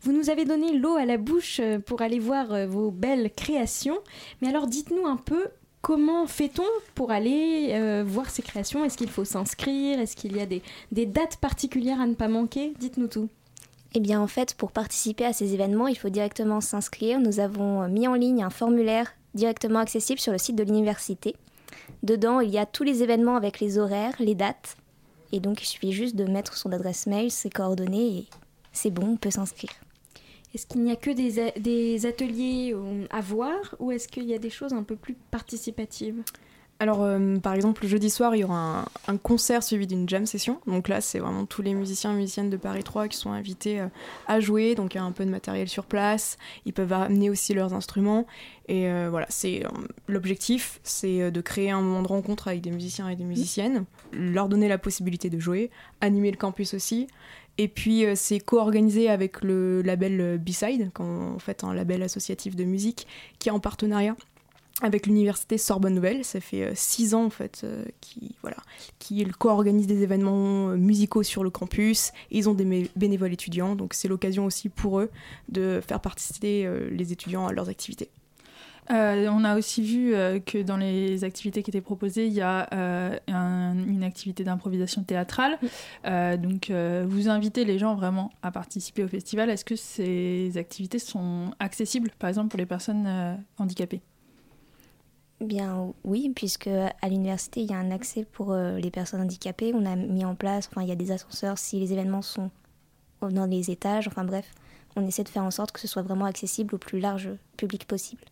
Vous 0.00 0.12
nous 0.12 0.30
avez 0.30 0.46
donné 0.46 0.78
l'eau 0.78 0.96
à 0.96 1.04
la 1.04 1.18
bouche 1.18 1.60
euh, 1.60 1.78
pour 1.78 2.00
aller 2.00 2.20
voir 2.20 2.52
euh, 2.54 2.66
vos 2.66 2.90
belles 2.90 3.30
créations. 3.36 3.98
Mais 4.40 4.48
alors 4.48 4.66
dites-nous 4.66 5.06
un 5.06 5.18
peu 5.18 5.48
comment 5.82 6.26
fait-on 6.26 6.66
pour 6.94 7.10
aller 7.10 7.70
euh, 7.72 8.04
voir 8.06 8.30
ces 8.30 8.42
créations? 8.42 8.84
Est-ce 8.84 8.96
qu'il 8.96 9.10
faut 9.10 9.24
s'inscrire? 9.24 9.98
Est-ce 10.00 10.16
qu'il 10.16 10.36
y 10.36 10.40
a 10.40 10.46
des, 10.46 11.06
dates 11.06 11.36
particulières 11.36 12.00
à 12.00 12.06
ne 12.06 12.14
pas 12.14 12.28
manquer? 12.28 12.74
Dites-nous 12.78 13.08
tout. 13.08 13.28
Eh 13.94 14.00
bien, 14.00 14.20
en 14.20 14.26
fait, 14.26 14.54
pour 14.54 14.72
participer 14.72 15.24
à 15.24 15.32
ces 15.32 15.54
événements, 15.54 15.88
il 15.88 15.96
faut 15.96 16.10
directement 16.10 16.60
s'inscrire. 16.60 17.20
Nous 17.20 17.40
avons 17.40 17.82
euh, 17.82 17.88
mis 17.88 18.06
en 18.06 18.14
ligne 18.14 18.42
un 18.42 18.50
formulaire 18.50 19.12
directement 19.34 19.78
accessible 19.78 20.20
sur 20.20 20.32
le 20.32 20.38
site 20.38 20.56
de 20.56 20.64
l'université. 20.64 21.36
Dedans, 22.02 22.40
il 22.40 22.50
y 22.50 22.58
a 22.58 22.66
tous 22.66 22.84
les 22.84 23.02
événements 23.02 23.36
avec 23.36 23.60
les 23.60 23.78
horaires, 23.78 24.14
les 24.18 24.34
dates. 24.34 24.76
Et 25.32 25.40
donc, 25.40 25.62
il 25.62 25.66
suffit 25.66 25.92
juste 25.92 26.16
de 26.16 26.24
mettre 26.24 26.56
son 26.56 26.72
adresse 26.72 27.06
mail, 27.06 27.30
ses 27.30 27.50
coordonnées, 27.50 28.18
et 28.18 28.26
c'est 28.72 28.90
bon, 28.90 29.12
on 29.12 29.16
peut 29.16 29.30
s'inscrire. 29.30 29.72
Est-ce 30.54 30.66
qu'il 30.66 30.82
n'y 30.82 30.90
a 30.90 30.96
que 30.96 31.10
des, 31.10 32.06
ateliers 32.06 32.72
euh, 32.74 33.06
à 33.10 33.20
voir 33.20 33.74
ou 33.78 33.92
est-ce 33.92 34.08
qu'il 34.08 34.24
y 34.24 34.34
a 34.34 34.38
des 34.38 34.50
choses 34.50 34.72
un 34.72 34.82
peu 34.82 34.96
plus 34.96 35.14
participatives? 35.30 36.22
Alors, 36.80 37.02
euh, 37.02 37.38
par 37.38 37.54
exemple, 37.54 37.82
le 37.82 37.88
jeudi 37.88 38.08
soir, 38.08 38.36
il 38.36 38.40
y 38.40 38.44
aura 38.44 38.84
un, 39.08 39.16
concert 39.16 39.64
suivi 39.64 39.88
d'une 39.88 40.08
jam 40.08 40.26
session. 40.26 40.60
Donc 40.68 40.86
là, 40.86 41.00
c'est 41.00 41.18
vraiment 41.18 41.44
tous 41.44 41.60
les 41.60 41.74
musiciens 41.74 42.12
et 42.12 42.16
musiciennes 42.16 42.50
de 42.50 42.56
Paris 42.56 42.84
3 42.84 43.08
qui 43.08 43.16
sont 43.16 43.32
invités 43.32 43.80
euh, 43.80 43.88
à 44.28 44.38
jouer. 44.38 44.76
Donc 44.76 44.94
il 44.94 44.98
y 44.98 45.00
a 45.00 45.02
un 45.02 45.10
peu 45.10 45.24
de 45.24 45.30
matériel 45.30 45.68
sur 45.68 45.86
place. 45.86 46.38
Ils 46.66 46.72
peuvent 46.72 46.92
amener 46.92 47.30
aussi 47.30 47.52
leurs 47.52 47.74
instruments. 47.74 48.26
Et 48.68 48.86
euh, 48.88 49.08
voilà, 49.10 49.26
c'est 49.28 49.64
l'objectif, 50.06 50.78
c'est 50.84 51.32
de 51.32 51.40
créer 51.40 51.70
un 51.70 51.80
moment 51.80 52.02
de 52.02 52.08
rencontre 52.08 52.46
avec 52.46 52.60
des 52.60 52.70
musiciens 52.70 53.08
et 53.08 53.16
des 53.16 53.24
musiciennes, 53.24 53.84
leur 54.12 54.48
donner 54.48 54.68
la 54.68 54.78
possibilité 54.78 55.30
de 55.30 55.38
jouer, 55.40 55.70
animer 56.00 56.30
le 56.30 56.36
campus 56.36 56.74
aussi. 56.74 57.08
Et 57.58 57.68
puis 57.68 58.04
c'est 58.14 58.38
co-organisé 58.38 59.08
avec 59.08 59.42
le 59.42 59.82
label 59.82 60.38
B-Side, 60.38 60.90
en 60.98 61.38
fait 61.38 61.64
un 61.64 61.74
label 61.74 62.02
associatif 62.02 62.54
de 62.54 62.64
musique 62.64 63.06
qui 63.38 63.48
est 63.48 63.52
en 63.52 63.60
partenariat 63.60 64.16
avec 64.82 65.06
l'université 65.06 65.58
Sorbonne 65.58 65.94
Nouvelle. 65.94 66.24
Ça 66.24 66.40
fait 66.40 66.62
euh, 66.62 66.72
six 66.74 67.14
ans 67.14 67.24
en 67.24 67.30
fait 67.30 67.62
euh, 67.64 67.84
qui 68.00 68.36
voilà, 68.42 68.58
qui 68.98 69.24
co-organise 69.38 69.86
des 69.86 70.02
événements 70.02 70.70
euh, 70.70 70.76
musicaux 70.76 71.22
sur 71.22 71.42
le 71.42 71.50
campus. 71.50 72.12
Ils 72.30 72.48
ont 72.48 72.54
des 72.54 72.90
bénévoles 72.96 73.32
étudiants, 73.32 73.74
donc 73.74 73.94
c'est 73.94 74.08
l'occasion 74.08 74.44
aussi 74.44 74.68
pour 74.68 75.00
eux 75.00 75.10
de 75.48 75.80
faire 75.86 76.00
participer 76.00 76.68
les 76.90 77.12
étudiants 77.12 77.46
à 77.46 77.52
leurs 77.52 77.68
activités. 77.68 78.10
On 78.90 79.44
a 79.44 79.56
aussi 79.56 79.82
vu 79.82 80.12
que 80.46 80.62
dans 80.62 80.76
les 80.76 81.24
activités 81.24 81.62
qui 81.62 81.70
étaient 81.70 81.80
proposées, 81.80 82.26
il 82.26 82.32
y 82.32 82.40
a 82.40 82.68
une 83.28 84.02
activité 84.02 84.44
d'improvisation 84.44 85.02
théâtrale. 85.02 85.58
donc, 86.04 86.70
vous 86.70 87.28
invitez 87.28 87.64
les 87.64 87.78
gens 87.78 87.94
vraiment 87.94 88.30
à 88.42 88.50
participer 88.50 89.04
au 89.04 89.08
festival. 89.08 89.50
Est-ce 89.50 89.64
que 89.64 89.76
ces 89.76 90.56
activités 90.56 90.98
sont 90.98 91.52
accessibles, 91.58 92.10
par 92.18 92.28
exemple, 92.28 92.48
pour 92.48 92.58
les 92.58 92.66
personnes 92.66 93.38
handicapées? 93.58 94.02
Bien 95.40 95.94
oui, 96.02 96.32
puisque 96.34 96.66
à 96.66 97.08
l'université, 97.08 97.60
il 97.60 97.70
y 97.70 97.72
a 97.74 97.78
un 97.78 97.92
accès 97.92 98.24
pour 98.24 98.52
euh, 98.52 98.78
les 98.78 98.90
personnes 98.90 99.20
handicapées. 99.20 99.72
On 99.72 99.86
a 99.86 99.94
mis 99.94 100.24
en 100.24 100.34
place, 100.34 100.68
enfin, 100.68 100.82
il 100.82 100.88
y 100.88 100.92
a 100.92 100.96
des 100.96 101.12
ascenseurs 101.12 101.58
si 101.58 101.78
les 101.78 101.92
événements 101.92 102.22
sont 102.22 102.50
dans 103.22 103.46
les 103.46 103.70
étages. 103.70 104.08
Enfin 104.08 104.24
bref, 104.24 104.52
on 104.96 105.06
essaie 105.06 105.22
de 105.22 105.28
faire 105.28 105.44
en 105.44 105.52
sorte 105.52 105.70
que 105.70 105.78
ce 105.78 105.86
soit 105.86 106.02
vraiment 106.02 106.24
accessible 106.24 106.74
au 106.74 106.78
plus 106.78 106.98
large 106.98 107.30
public 107.56 107.86
possible. 107.86 108.24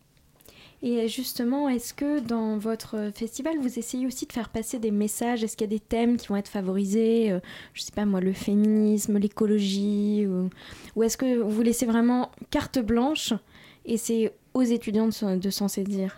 Et 0.82 1.08
justement, 1.08 1.68
est-ce 1.68 1.94
que 1.94 2.20
dans 2.20 2.58
votre 2.58 3.10
festival, 3.14 3.58
vous 3.58 3.78
essayez 3.78 4.06
aussi 4.06 4.26
de 4.26 4.32
faire 4.32 4.50
passer 4.50 4.78
des 4.78 4.90
messages? 4.90 5.42
Est-ce 5.42 5.56
qu'il 5.56 5.66
y 5.66 5.74
a 5.74 5.76
des 5.76 5.80
thèmes 5.80 6.16
qui 6.16 6.28
vont 6.28 6.36
être 6.36 6.48
favorisés? 6.48 7.32
Euh, 7.32 7.40
Je 7.72 7.82
sais 7.82 7.92
pas 7.92 8.04
moi, 8.04 8.20
le 8.20 8.32
féminisme, 8.32 9.18
l'écologie 9.18 10.26
Ou, 10.94 11.02
est-ce 11.02 11.16
que 11.16 11.38
vous 11.38 11.62
laissez 11.62 11.86
vraiment 11.86 12.30
carte 12.50 12.78
blanche 12.78 13.32
et 13.84 13.96
c'est 13.96 14.34
aux 14.54 14.62
étudiants 14.62 15.08
de 15.08 15.50
s'en 15.50 15.68
saisir? 15.68 16.16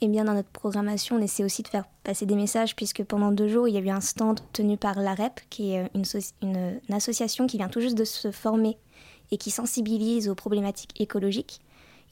Et 0.00 0.08
bien 0.08 0.24
dans 0.24 0.34
notre 0.34 0.48
programmation, 0.48 1.14
on 1.16 1.20
essaie 1.20 1.44
aussi 1.44 1.62
de 1.62 1.68
faire 1.68 1.84
passer 2.02 2.26
des 2.26 2.34
messages 2.34 2.74
puisque 2.74 3.04
pendant 3.04 3.30
deux 3.30 3.46
jours, 3.46 3.68
il 3.68 3.74
y 3.74 3.78
a 3.78 3.80
eu 3.80 3.88
un 3.88 4.00
stand 4.00 4.40
tenu 4.52 4.76
par 4.76 4.98
l'AREP, 4.98 5.40
qui 5.48 5.74
est 5.74 5.88
une, 5.94 6.02
une, 6.42 6.94
association 6.94 7.46
qui 7.46 7.56
vient 7.56 7.68
tout 7.68 7.80
juste 7.80 7.96
de 7.96 8.04
se 8.04 8.32
former 8.32 8.76
et 9.30 9.36
qui 9.36 9.52
sensibilise 9.52 10.28
aux 10.28 10.34
problématiques 10.34 11.00
écologiques. 11.00 11.60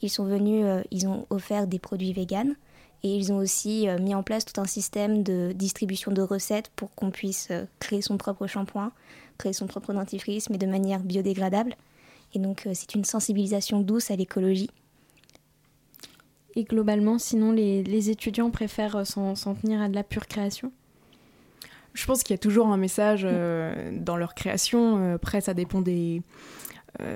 Ils 0.01 0.09
sont 0.09 0.25
venus, 0.25 0.63
euh, 0.65 0.81
ils 0.91 1.07
ont 1.07 1.25
offert 1.29 1.67
des 1.67 1.79
produits 1.79 2.13
véganes 2.13 2.55
et 3.03 3.15
ils 3.15 3.31
ont 3.31 3.37
aussi 3.37 3.87
euh, 3.87 3.99
mis 3.99 4.15
en 4.15 4.23
place 4.23 4.45
tout 4.45 4.59
un 4.59 4.65
système 4.65 5.23
de 5.23 5.51
distribution 5.53 6.11
de 6.11 6.21
recettes 6.21 6.71
pour 6.75 6.93
qu'on 6.95 7.11
puisse 7.11 7.49
euh, 7.51 7.65
créer 7.79 8.01
son 8.01 8.17
propre 8.17 8.47
shampoing, 8.47 8.91
créer 9.37 9.53
son 9.53 9.67
propre 9.67 9.93
dentifrice, 9.93 10.49
mais 10.49 10.57
de 10.57 10.67
manière 10.67 10.99
biodégradable. 10.99 11.75
Et 12.33 12.39
donc 12.39 12.67
c'est 12.73 12.95
une 12.95 13.03
sensibilisation 13.03 13.81
douce 13.81 14.11
à 14.11 14.15
l'écologie 14.15 14.69
et 16.55 16.63
globalement, 16.63 17.17
sinon, 17.17 17.51
les, 17.51 18.09
étudiants 18.09 18.51
préfèrent 18.51 18.97
euh, 18.97 19.03
s'en 19.03 19.55
tenir 19.55 19.81
à 19.81 19.89
de 19.89 19.95
la 19.95 20.03
pure 20.03 20.27
création? 20.27 20.71
Je 21.93 22.05
pense 22.05 22.23
qu'il 22.23 22.33
y 22.33 22.35
a 22.35 22.37
toujours 22.39 22.67
un 22.67 22.77
message 22.77 23.21
euh, 23.25 23.91
dans 23.93 24.15
leur 24.15 24.33
création. 24.33 25.13
Après, 25.13 25.41
ça 25.41 25.53
dépend 25.53 25.81
des, 25.81 26.21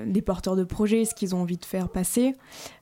des 0.06 0.22
porteurs 0.22 0.56
de 0.56 0.64
projets, 0.64 1.06
ce 1.06 1.14
qu'ils 1.14 1.36
ont 1.36 1.42
envie 1.42 1.58
de 1.58 1.66
faire 1.66 1.90
passer. 1.90 2.36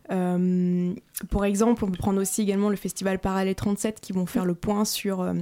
pour 0.08 1.46
exemple, 1.46 1.84
on 1.86 1.92
peut 1.92 1.98
prendre 1.98 2.22
aussi 2.22 2.42
également 2.42 2.70
le 2.70 2.76
festival 2.76 3.20
Parallèle 3.20 3.56
37 3.56 4.00
qui 4.00 4.14
vont 4.14 4.26
faire 4.26 4.46
le 4.46 4.56
point 4.56 4.86
sur 4.86 5.34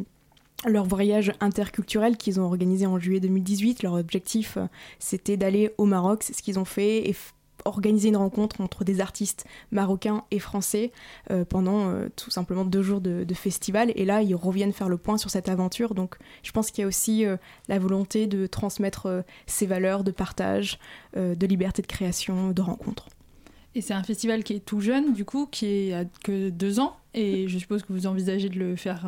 leur 0.65 0.85
voyage 0.85 1.33
interculturel 1.39 2.17
qu'ils 2.17 2.39
ont 2.39 2.45
organisé 2.45 2.85
en 2.85 2.99
juillet 2.99 3.19
2018. 3.19 3.83
Leur 3.83 3.93
objectif, 3.93 4.57
c'était 4.99 5.37
d'aller 5.37 5.73
au 5.77 5.85
Maroc. 5.85 6.23
C'est 6.23 6.33
ce 6.33 6.41
qu'ils 6.41 6.59
ont 6.59 6.65
fait 6.65 7.09
organiser 7.65 8.09
une 8.09 8.17
rencontre 8.17 8.61
entre 8.61 8.83
des 8.83 9.01
artistes 9.01 9.45
marocains 9.71 10.23
et 10.31 10.39
français 10.39 10.91
euh, 11.29 11.45
pendant 11.45 11.89
euh, 11.89 12.09
tout 12.15 12.31
simplement 12.31 12.65
deux 12.65 12.81
jours 12.81 13.01
de, 13.01 13.25
festival. 13.33 13.91
Et 13.95 14.05
là, 14.05 14.21
ils 14.21 14.35
reviennent 14.35 14.73
faire 14.73 14.89
le 14.89 14.97
point 14.97 15.17
sur 15.17 15.29
cette 15.29 15.47
aventure. 15.47 15.95
Donc, 15.95 16.15
je 16.43 16.51
pense 16.51 16.69
qu'il 16.69 16.81
y 16.81 16.85
a 16.85 16.87
aussi 16.87 17.25
euh, 17.25 17.37
la 17.69 17.79
volonté 17.79 18.27
de 18.27 18.45
transmettre 18.45 19.23
ces 19.45 19.65
valeurs 19.65 20.03
de 20.03 20.11
partage, 20.11 20.79
de 21.15 21.47
liberté 21.47 21.81
de 21.81 21.87
création, 21.87 22.51
de 22.51 22.61
rencontre. 22.61 23.07
Et 23.73 23.81
c'est 23.81 23.93
un 23.93 24.03
festival 24.03 24.43
qui 24.43 24.53
est 24.53 24.65
tout 24.65 24.81
jeune, 24.81 25.13
du 25.13 25.23
coup, 25.23 25.47
qui 25.49 25.93
a 25.93 26.03
que 26.23 26.49
deux 26.49 26.79
ans. 26.79 26.97
Et 27.13 27.47
je 27.47 27.57
suppose 27.57 27.83
que 27.83 27.93
vous 27.93 28.05
envisagez 28.05 28.49
de 28.49 28.59
le 28.59 28.75
faire 28.75 29.07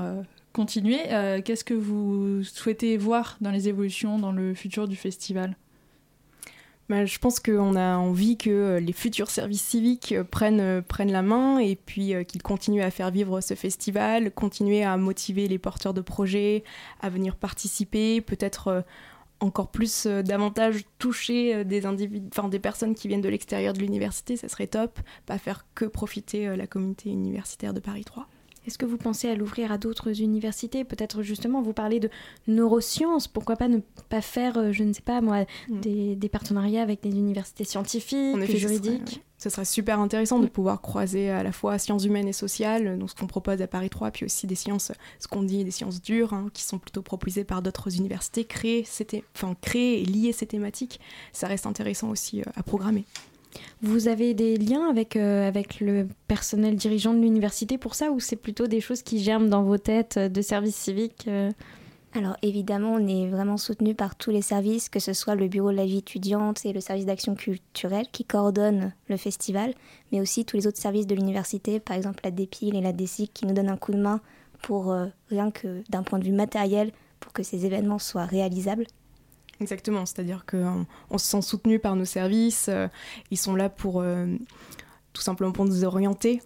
continuer. 0.53 0.99
Qu'est-ce 1.43 1.65
que 1.65 1.73
vous 1.73 2.43
souhaitez 2.43 2.97
voir 2.97 3.37
dans 3.41 3.51
les 3.51 3.67
évolutions, 3.67 4.17
dans 4.19 4.31
le 4.31 4.53
futur 4.53 4.87
du 4.87 4.95
festival? 4.95 5.57
Bah, 6.89 7.05
je 7.05 7.17
pense 7.17 7.39
qu'on 7.39 7.75
a 7.75 7.95
envie 7.95 8.37
que 8.37 8.49
euh, 8.49 8.79
les 8.79 8.91
futurs 8.91 9.29
services 9.29 9.61
civiques 9.61 10.11
euh, 10.11 10.23
prennent, 10.23 10.59
euh, 10.59 10.81
prennent 10.81 11.11
la 11.11 11.21
main 11.21 11.59
et 11.59 11.75
puis 11.75 12.13
qu'ils 12.27 12.43
continuent 12.43 12.83
à 12.83 12.91
faire 12.91 13.09
vivre 13.09 13.39
ce 13.39 13.53
festival, 13.53 14.31
continuer 14.31 14.83
à 14.83 14.97
motiver 14.97 15.47
les 15.47 15.57
porteurs 15.57 15.93
de 15.93 16.01
projets 16.01 16.63
à 17.01 17.09
venir 17.09 17.37
participer, 17.37 18.19
peut-être 18.21 18.83
encore 19.39 19.71
plus 19.71 20.07
davantage 20.07 20.83
toucher 20.99 21.65
des 21.65 21.85
individus, 21.85 22.29
des 22.49 22.59
personnes 22.59 22.95
qui 22.95 23.07
viennent 23.07 23.21
de 23.21 23.29
l'extérieur 23.29 23.73
de 23.73 23.79
l'université, 23.79 24.37
ça 24.37 24.47
serait 24.47 24.67
top, 24.67 24.99
pas 25.25 25.37
faire 25.37 25.65
que 25.75 25.85
profiter 25.85 26.55
la 26.55 26.67
communauté 26.67 27.09
universitaire 27.09 27.73
de 27.73 27.79
Paris 27.79 28.05
3. 28.05 28.27
Est-ce 28.65 28.77
que 28.77 28.85
vous 28.85 28.97
pensez 28.97 29.29
à 29.29 29.35
l'ouvrir 29.35 29.71
à 29.71 29.77
d'autres 29.77 30.21
universités? 30.21 30.83
Peut-être 30.83 31.21
justement 31.21 31.61
vous 31.61 31.73
parlez 31.73 31.99
de 31.99 32.09
neurosciences. 32.47 33.27
Pourquoi 33.27 33.55
pas 33.55 33.67
ne 33.67 33.79
pas 34.09 34.21
faire, 34.21 34.57
euh, 34.57 34.71
je 34.71 34.83
ne 34.83 34.93
sais 34.93 35.01
pas 35.01 35.21
moi, 35.21 35.45
mm. 35.69 35.79
des, 35.79 36.29
partenariats 36.29 36.81
avec 36.81 37.01
des 37.03 37.09
universités 37.09 37.63
scientifiques, 37.63 38.37
effet, 38.37 38.57
juridiques? 38.57 39.21
ce 39.37 39.49
serait, 39.49 39.65
super 39.65 39.99
intéressant 39.99 40.39
de 40.39 40.47
pouvoir 40.47 40.81
croiser 40.81 41.29
à 41.29 41.43
la 41.43 41.51
fois 41.51 41.77
sciences 41.77 42.05
humaines 42.05 42.27
et 42.27 42.33
sociales, 42.33 42.97
donc 42.97 43.09
ce 43.09 43.15
qu'on 43.15 43.27
propose 43.27 43.61
à 43.61 43.67
Paris 43.67 43.89
3, 43.89 44.11
puis 44.11 44.25
aussi 44.25 44.47
des 44.47 44.55
sciences, 44.55 44.91
ce 45.19 45.27
qu'on 45.27 45.43
dit 45.43 45.65
des 45.65 45.71
sciences 45.71 46.01
dures, 46.01 46.33
hein, 46.33 46.47
qui 46.53 46.63
sont 46.63 46.79
plutôt 46.79 47.01
proposées 47.01 47.43
par 47.43 47.61
d'autres 47.61 47.95
universités. 47.97 48.45
Créer, 48.45 48.85
enfin, 49.35 49.55
créer 49.61 50.01
et 50.01 50.05
lier 50.05 50.31
ces 50.31 50.45
thématiques, 50.45 50.99
ça 51.33 51.47
reste 51.47 51.65
intéressant 51.65 52.09
aussi 52.09 52.41
euh, 52.41 52.45
à 52.55 52.63
programmer. 52.63 53.05
Vous 53.81 54.07
avez 54.07 54.33
des 54.33 54.57
liens 54.57 54.89
avec, 54.89 55.15
euh, 55.15 55.47
avec 55.47 55.79
le 55.79 56.07
personnel 56.27 56.75
dirigeant 56.75 57.13
de 57.13 57.19
l'université 57.19 57.77
pour 57.77 57.95
ça 57.95 58.11
ou 58.11 58.19
c'est 58.19 58.35
plutôt 58.35 58.67
des 58.67 58.81
choses 58.81 59.03
qui 59.03 59.21
germent 59.23 59.49
dans 59.49 59.63
vos 59.63 59.77
têtes 59.77 60.17
de 60.17 60.41
service 60.41 60.75
civique 60.75 61.25
euh 61.27 61.51
alors 62.15 62.37
évidemment, 62.43 62.93
on 62.93 63.07
est 63.07 63.27
vraiment 63.27 63.57
soutenu 63.57 63.95
par 63.95 64.15
tous 64.15 64.29
les 64.29 64.43
services, 64.43 64.87
que 64.87 64.99
ce 64.99 65.13
soit 65.13 65.33
le 65.33 65.47
bureau 65.47 65.71
de 65.71 65.77
la 65.77 65.85
vie 65.85 65.97
étudiante 65.97 66.63
et 66.63 66.71
le 66.71 66.79
service 66.79 67.07
d'action 67.07 67.33
culturelle 67.33 68.05
qui 68.11 68.23
coordonnent 68.23 68.93
le 69.07 69.17
festival, 69.17 69.73
mais 70.11 70.21
aussi 70.21 70.45
tous 70.45 70.55
les 70.55 70.67
autres 70.67 70.77
services 70.77 71.07
de 71.07 71.15
l'université, 71.15 71.79
par 71.79 71.97
exemple 71.97 72.21
la 72.23 72.29
DEPIL 72.29 72.75
et 72.75 72.81
la 72.81 72.93
DECIC 72.93 73.33
qui 73.33 73.47
nous 73.47 73.53
donnent 73.53 73.69
un 73.69 73.77
coup 73.77 73.93
de 73.93 73.97
main 73.97 74.21
pour 74.61 74.91
euh, 74.91 75.07
rien 75.29 75.49
que 75.49 75.81
d'un 75.89 76.03
point 76.03 76.19
de 76.19 76.25
vue 76.25 76.31
matériel 76.31 76.91
pour 77.19 77.33
que 77.33 77.41
ces 77.41 77.65
événements 77.65 77.99
soient 77.99 78.25
réalisables. 78.25 78.85
Exactement, 79.59 80.05
c'est-à-dire 80.05 80.45
qu'on 80.45 80.85
on 81.09 81.17
se 81.17 81.25
sent 81.25 81.41
soutenu 81.41 81.79
par 81.79 81.95
nos 81.95 82.05
services, 82.05 82.67
euh, 82.69 82.87
ils 83.31 83.37
sont 83.37 83.55
là 83.55 83.69
pour 83.69 84.01
euh, 84.01 84.25
tout 85.13 85.21
simplement 85.21 85.51
pour 85.51 85.65
nous 85.65 85.83
orienter 85.83 86.41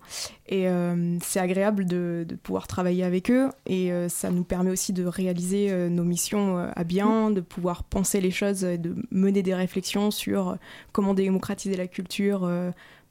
et 0.48 0.68
euh, 0.68 1.18
c'est 1.24 1.40
agréable 1.40 1.86
de, 1.86 2.28
pouvoir 2.44 2.68
travailler 2.68 3.04
avec 3.04 3.32
eux 3.32 3.50
et 3.66 3.92
ça 4.10 4.30
nous 4.30 4.44
permet 4.44 4.72
aussi 4.72 4.92
de 4.92 5.06
réaliser 5.06 5.90
nos 5.90 6.04
missions 6.04 6.58
à 6.76 6.84
bien, 6.84 7.32
de 7.32 7.40
pouvoir 7.40 7.86
penser 7.86 8.20
les 8.20 8.32
choses 8.32 8.66
et 8.66 8.78
de 8.78 8.96
mener 9.10 9.42
des 9.42 9.56
réflexions 9.56 10.12
sur 10.12 10.58
comment 10.92 11.14
démocratiser 11.14 11.78
la 11.78 11.88
culture, 11.88 12.50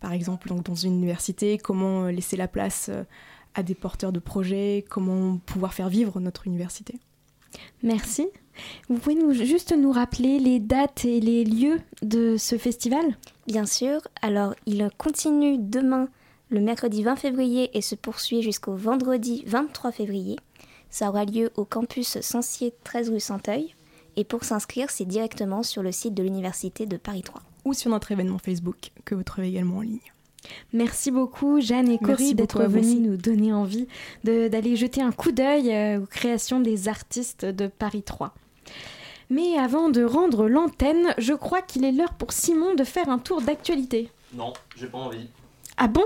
par 0.01 0.13
exemple 0.13 0.49
donc 0.49 0.63
dans 0.65 0.75
une 0.75 0.93
université, 0.93 1.57
comment 1.57 2.05
laisser 2.05 2.37
la 2.37 2.49
place 2.49 2.91
à 3.55 3.63
des 3.63 3.75
porteurs 3.75 4.13
de 4.13 4.21
projets, 4.21 4.85
comment 4.91 5.39
pouvoir 5.39 5.73
faire 5.73 5.89
vivre 5.89 6.21
notre 6.21 6.47
université. 6.47 7.01
Merci. 7.83 8.29
Vous 8.89 8.99
pouvez 8.99 9.15
nous, 9.15 9.33
juste 9.33 9.73
nous 9.77 9.93
rappeler 9.93 10.39
les 10.39 10.61
dates 10.61 11.05
et 11.05 11.21
les 11.21 11.45
lieux 11.45 11.81
de 12.03 12.37
ce 12.37 12.57
festival? 12.57 13.05
Bien 13.47 13.67
sûr. 13.67 14.01
Alors, 14.23 14.55
il 14.67 14.89
continue 14.97 15.59
demain, 15.59 16.09
le 16.49 16.61
mercredi 16.61 17.03
20 17.03 17.17
février, 17.17 17.77
et 17.77 17.83
se 17.83 17.95
poursuit 17.95 18.43
jusqu'au 18.43 18.75
vendredi 18.75 19.45
23 19.47 19.93
février. 19.93 20.37
Ça 20.91 21.09
aura 21.09 21.25
lieu 21.25 21.51
au 21.57 21.65
campus 21.65 22.21
Sancier 22.21 22.73
13 22.85 23.11
rue 23.11 23.21
Santeuil. 23.21 23.75
Et 24.17 24.25
pour 24.25 24.45
s'inscrire, 24.45 24.91
c'est 24.91 25.05
directement 25.05 25.63
sur 25.63 25.83
le 25.83 25.93
site 25.93 26.15
de 26.15 26.23
l'Université 26.23 26.87
de 26.87 26.97
Paris 26.97 27.23
3. 27.23 27.43
Ou 27.67 27.75
sur 27.75 27.91
notre 27.91 28.13
événement 28.13 28.39
Facebook, 28.39 28.91
que 29.05 29.15
vous 29.15 29.23
trouvez 29.23 29.49
également 29.49 29.79
en 29.79 29.83
ligne. 29.83 30.01
Merci 30.73 31.11
beaucoup 31.11 31.61
Jeanne 31.61 31.91
et 31.91 31.99
Cory 31.99 32.35
d'être 32.35 32.65
venus 32.65 33.01
nous 33.01 33.17
donner 33.17 33.53
envie 33.53 33.87
d'aller 34.25 34.77
jeter 34.77 35.03
un 35.03 35.13
coup 35.13 35.33
d'œil 35.33 35.73
euh, 35.73 36.01
aux 36.01 36.07
créations 36.07 36.61
des 36.61 36.89
artistes 36.89 37.45
de 37.45 37.67
Paris 37.67 38.03
3. 38.03 38.35
Mais 39.29 39.59
avant 39.59 39.89
de 39.89 40.05
rendre 40.05 40.49
l'antenne, 40.49 41.15
je 41.19 41.33
crois 41.33 41.63
qu'il 41.63 41.85
est 41.85 41.93
l'heure 41.93 42.15
pour 42.15 42.33
Simon 42.33 42.75
de 42.75 42.85
faire 42.85 43.09
un 43.09 43.19
tour 43.19 43.41
d'actualité. 43.43 44.11
Non, 44.35 44.53
j'ai 44.77 44.87
pas 44.87 44.99
envie. 44.99 45.29
Ah 45.77 45.89
bon? 45.89 46.05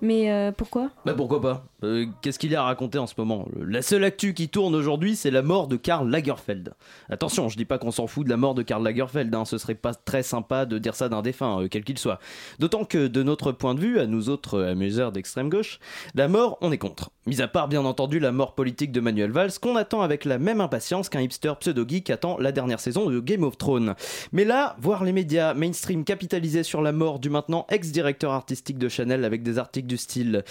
Mais 0.00 0.30
euh, 0.30 0.50
pourquoi? 0.50 0.90
Bah 1.04 1.14
pourquoi 1.14 1.40
pas? 1.40 1.64
Euh, 1.84 2.06
qu'est-ce 2.20 2.38
qu'il 2.38 2.50
y 2.50 2.56
a 2.56 2.62
à 2.62 2.64
raconter 2.64 2.98
en 2.98 3.06
ce 3.06 3.14
moment? 3.16 3.48
La 3.60 3.82
seule 3.82 4.04
actu 4.04 4.34
qui 4.34 4.48
tourne 4.48 4.74
aujourd'hui, 4.74 5.16
c'est 5.16 5.30
la 5.30 5.42
mort 5.42 5.68
de 5.68 5.76
Karl 5.76 6.08
Lagerfeld. 6.08 6.74
Attention, 7.08 7.48
je 7.48 7.56
dis 7.56 7.64
pas 7.64 7.78
qu'on 7.78 7.90
s'en 7.90 8.06
fout 8.06 8.24
de 8.24 8.30
la 8.30 8.36
mort 8.36 8.54
de 8.54 8.62
Karl 8.62 8.82
Lagerfeld, 8.82 9.34
hein, 9.34 9.44
ce 9.44 9.58
serait 9.58 9.74
pas 9.74 9.94
très 9.94 10.22
sympa 10.22 10.66
de 10.66 10.78
dire 10.78 10.94
ça 10.94 11.08
d'un 11.08 11.22
défunt, 11.22 11.62
euh, 11.62 11.68
quel 11.70 11.84
qu'il 11.84 11.98
soit. 11.98 12.18
D'autant 12.58 12.84
que, 12.84 13.06
de 13.06 13.22
notre 13.22 13.52
point 13.52 13.74
de 13.74 13.80
vue, 13.80 13.98
à 13.98 14.06
nous 14.06 14.28
autres 14.28 14.62
amuseurs 14.62 15.12
d'extrême 15.12 15.48
gauche, 15.48 15.78
la 16.14 16.28
mort, 16.28 16.58
on 16.60 16.72
est 16.72 16.78
contre. 16.78 17.10
Mis 17.26 17.40
à 17.40 17.48
part, 17.48 17.68
bien 17.68 17.84
entendu, 17.84 18.18
la 18.18 18.32
mort 18.32 18.54
politique 18.54 18.92
de 18.92 19.00
Manuel 19.00 19.30
Valls, 19.30 19.52
qu'on 19.60 19.76
attend 19.76 20.02
avec 20.02 20.24
la 20.24 20.38
même 20.38 20.60
impatience 20.60 21.08
qu'un 21.08 21.20
hipster 21.20 21.52
pseudo-geek 21.60 22.10
attend 22.10 22.36
la 22.38 22.52
dernière 22.52 22.80
saison 22.80 23.08
de 23.08 23.20
Game 23.20 23.44
of 23.44 23.56
Thrones. 23.58 23.94
Mais 24.32 24.44
là, 24.44 24.76
voir 24.80 25.04
les 25.04 25.12
médias 25.12 25.54
mainstream 25.54 26.04
capitaliser 26.04 26.62
sur 26.62 26.82
la 26.82 26.92
mort 26.92 27.18
du 27.18 27.30
maintenant 27.30 27.66
ex-directeur 27.70 28.32
artistique 28.32 28.78
de 28.78 28.88
Chanel 28.88 29.24
avec 29.24 29.42
des 29.42 29.58
articles 29.58 29.86
du 29.86 29.96
style 29.96 30.42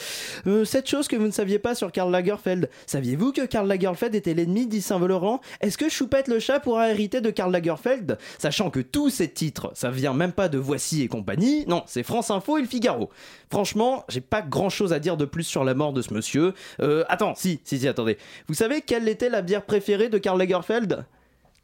euh, 0.47 0.63
Cette 0.63 0.89
chose 0.89 1.07
que 1.07 1.17
vous 1.21 1.27
ne 1.27 1.31
saviez 1.31 1.59
pas 1.59 1.75
sur 1.75 1.91
Karl 1.91 2.11
Lagerfeld. 2.11 2.69
Saviez-vous 2.85 3.31
que 3.31 3.45
Karl 3.45 3.67
Lagerfeld 3.67 4.13
était 4.15 4.33
l'ennemi 4.33 4.67
d'Yves 4.67 4.83
Saint-Laurent 4.83 5.39
Est-ce 5.61 5.77
que 5.77 5.89
Choupette 5.89 6.27
le 6.27 6.39
chat 6.39 6.59
pourra 6.59 6.89
hériter 6.89 7.21
de 7.21 7.29
Karl 7.29 7.51
Lagerfeld? 7.51 8.17
Sachant 8.37 8.69
que 8.69 8.79
tous 8.79 9.09
ces 9.09 9.29
titres, 9.29 9.71
ça 9.73 9.91
vient 9.91 10.13
même 10.13 10.31
pas 10.31 10.49
de 10.49 10.57
Voici 10.57 11.01
et 11.01 11.07
compagnie, 11.07 11.65
non, 11.67 11.83
c'est 11.87 12.03
France 12.03 12.31
Info 12.31 12.57
et 12.57 12.61
le 12.61 12.67
Figaro. 12.67 13.09
Franchement, 13.49 14.05
j'ai 14.09 14.21
pas 14.21 14.41
grand 14.41 14.69
chose 14.69 14.93
à 14.93 14.99
dire 14.99 15.17
de 15.17 15.25
plus 15.25 15.43
sur 15.43 15.63
la 15.63 15.73
mort 15.73 15.93
de 15.93 16.01
ce 16.01 16.13
monsieur. 16.13 16.53
Euh, 16.81 17.03
attends, 17.09 17.33
si, 17.35 17.59
si, 17.63 17.79
si, 17.79 17.87
attendez. 17.87 18.17
Vous 18.47 18.53
savez 18.53 18.81
quelle 18.81 19.07
était 19.07 19.29
la 19.29 19.41
bière 19.41 19.63
préférée 19.63 20.09
de 20.09 20.17
Karl 20.17 20.37
Lagerfeld? 20.37 21.05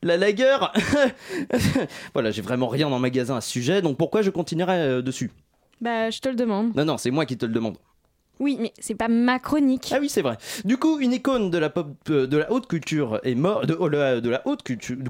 La 0.03 0.17
Lager? 0.17 0.57
Voilà, 2.13 2.31
j'ai 2.31 2.41
vraiment 2.41 2.67
rien 2.67 2.89
dans 2.89 2.97
le 2.97 3.01
magasin 3.01 3.37
à 3.37 3.41
ce 3.41 3.49
sujet, 3.49 3.81
donc 3.81 3.97
pourquoi 3.97 4.21
je 4.21 4.29
continuerai 4.29 4.79
euh, 4.79 5.01
dessus? 5.01 5.31
Bah, 5.81 6.09
je 6.09 6.19
te 6.19 6.29
le 6.29 6.35
demande. 6.35 6.75
Non, 6.75 6.85
non, 6.85 6.97
c'est 6.97 7.11
moi 7.11 7.25
qui 7.25 7.37
te 7.37 7.45
le 7.45 7.51
demande. 7.51 7.77
Oui, 8.39 8.57
mais 8.59 8.73
c'est 8.79 8.95
pas 8.95 9.07
ma 9.07 9.39
chronique. 9.39 9.91
Ah 9.93 9.97
oui, 9.99 10.09
c'est 10.09 10.21
vrai. 10.21 10.37
Du 10.63 10.77
coup, 10.77 10.99
une 10.99 11.13
icône 11.13 11.49
de 11.49 11.57
la 11.57 11.73
euh, 12.09 12.43
haute 12.49 12.67
culture 12.67 13.19
est 13.23 13.35
morte, 13.35 13.65
de, 13.65 14.29
la 14.29 14.41
haute 14.45 14.63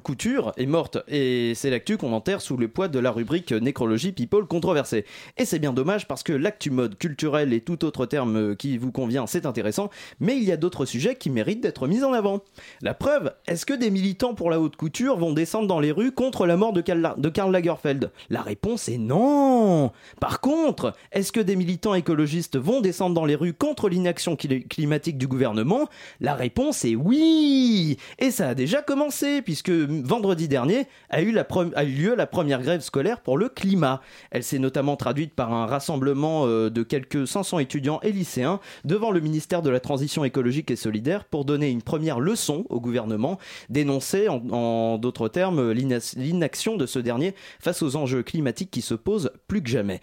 couture, 0.04 0.54
est 0.58 0.66
morte, 0.66 0.98
et 1.08 1.54
c'est 1.56 1.70
l'actu 1.70 1.98
qu'on 1.98 2.14
enterre 2.14 2.42
sous 2.42 2.58
le 2.58 2.68
poids 2.68 2.88
de 2.88 3.00
la 3.00 3.12
rubrique 3.12 3.52
nécrologie 3.52 4.12
people 4.12 4.46
controversée. 4.46 5.06
Et 5.38 5.46
c'est 5.46 5.60
bien 5.60 5.74
dommage 5.74 6.08
parce 6.08 6.24
que 6.24 6.34
l'actu 6.34 6.72
mode 6.72 6.98
culturel 6.98 7.54
et 7.54 7.62
tout 7.62 7.84
autre 7.84 8.06
terme 8.06 8.56
qui 8.56 8.78
vous 8.78 8.92
convient, 8.92 9.28
c'est 9.28 9.46
intéressant, 9.46 9.90
mais 10.20 10.38
il 10.38 10.44
y 10.44 10.52
a 10.52 10.58
d'autres 10.58 10.86
sujets 10.86 11.16
qui 11.16 11.30
méritent 11.30 11.62
d'être 11.62 11.88
mis 11.88 12.04
en 12.04 12.14
avant. 12.14 12.42
La 12.82 12.94
preuve, 12.94 13.34
est-ce 13.48 13.66
que 13.66 13.74
des 13.74 13.90
militants 13.90 14.36
pour 14.36 14.50
la 14.50 14.60
haute 14.60 14.76
couture 14.76 15.18
vont 15.18 15.34
descendre 15.34 15.68
dans 15.68 15.80
les 15.80 15.92
rues 15.92 16.12
contre 16.12 16.46
la 16.46 16.58
mort 16.58 16.74
de 16.74 16.82
Karl, 16.82 17.16
de 17.18 17.30
Karl 17.30 17.52
Lagerfeld? 17.52 18.12
La 18.30 18.42
réponse 18.42 18.88
est 18.90 18.98
non. 18.98 19.92
Par 20.20 20.40
contre, 20.40 20.94
est-ce 21.12 21.32
que 21.32 21.40
des 21.40 21.56
militants 21.56 21.94
écologistes 21.94 22.58
vont 22.58 22.82
descendre 22.82 23.17
dans 23.18 23.26
les 23.26 23.34
rues 23.34 23.54
contre 23.54 23.90
l'inaction 23.90 24.36
climatique 24.36 25.18
du 25.18 25.26
gouvernement 25.26 25.90
La 26.22 26.36
réponse 26.36 26.86
est 26.86 26.96
oui 26.96 27.98
Et 28.20 28.30
ça 28.30 28.50
a 28.50 28.54
déjà 28.54 28.84
commencé, 28.84 29.42
puisque 29.42 29.72
vendredi 29.72 30.48
dernier 30.48 30.86
a 31.10 31.24
eu, 31.24 31.32
lieu 31.32 32.14
la 32.14 32.28
première 32.28 32.62
grève 32.62 32.82
scolaire 32.82 33.22
pour 33.22 33.40
le 33.40 33.50
climat. 33.50 34.02
Elle 34.30 34.44
s'est 34.44 34.60
notamment 34.60 34.98
traduite 34.98 35.34
par 35.34 35.52
un 35.52 35.66
rassemblement 35.66 36.46
euh, 36.46 36.70
de 36.70 36.84
quelques 36.84 37.28
500 37.28 37.58
étudiants 37.58 38.00
et 38.04 38.12
lycéens 38.12 38.60
devant 38.86 39.10
le 39.10 39.20
ministère 39.20 39.64
de 39.64 39.72
la 39.72 39.80
Transition 39.80 40.24
écologique 40.24 40.70
et 40.70 40.76
solidaire 40.76 41.26
pour 41.26 41.44
donner 41.44 41.72
une 41.72 41.82
première 41.82 42.20
leçon 42.20 42.68
au 42.70 42.80
gouvernement, 42.80 43.40
dénoncer 43.70 44.28
en 44.30 45.00
d'autres 45.00 45.28
termes 45.28 45.72
l'inaction 45.72 46.78
de 46.78 46.86
ce 46.86 47.00
dernier 47.00 47.34
face 47.60 47.82
aux 47.82 47.96
enjeux 47.96 48.22
climatiques 48.22 48.70
qui 48.70 48.82
se 48.84 48.94
posent 48.94 49.32
plus 49.48 49.64
que 49.64 49.70
jamais. 49.70 50.02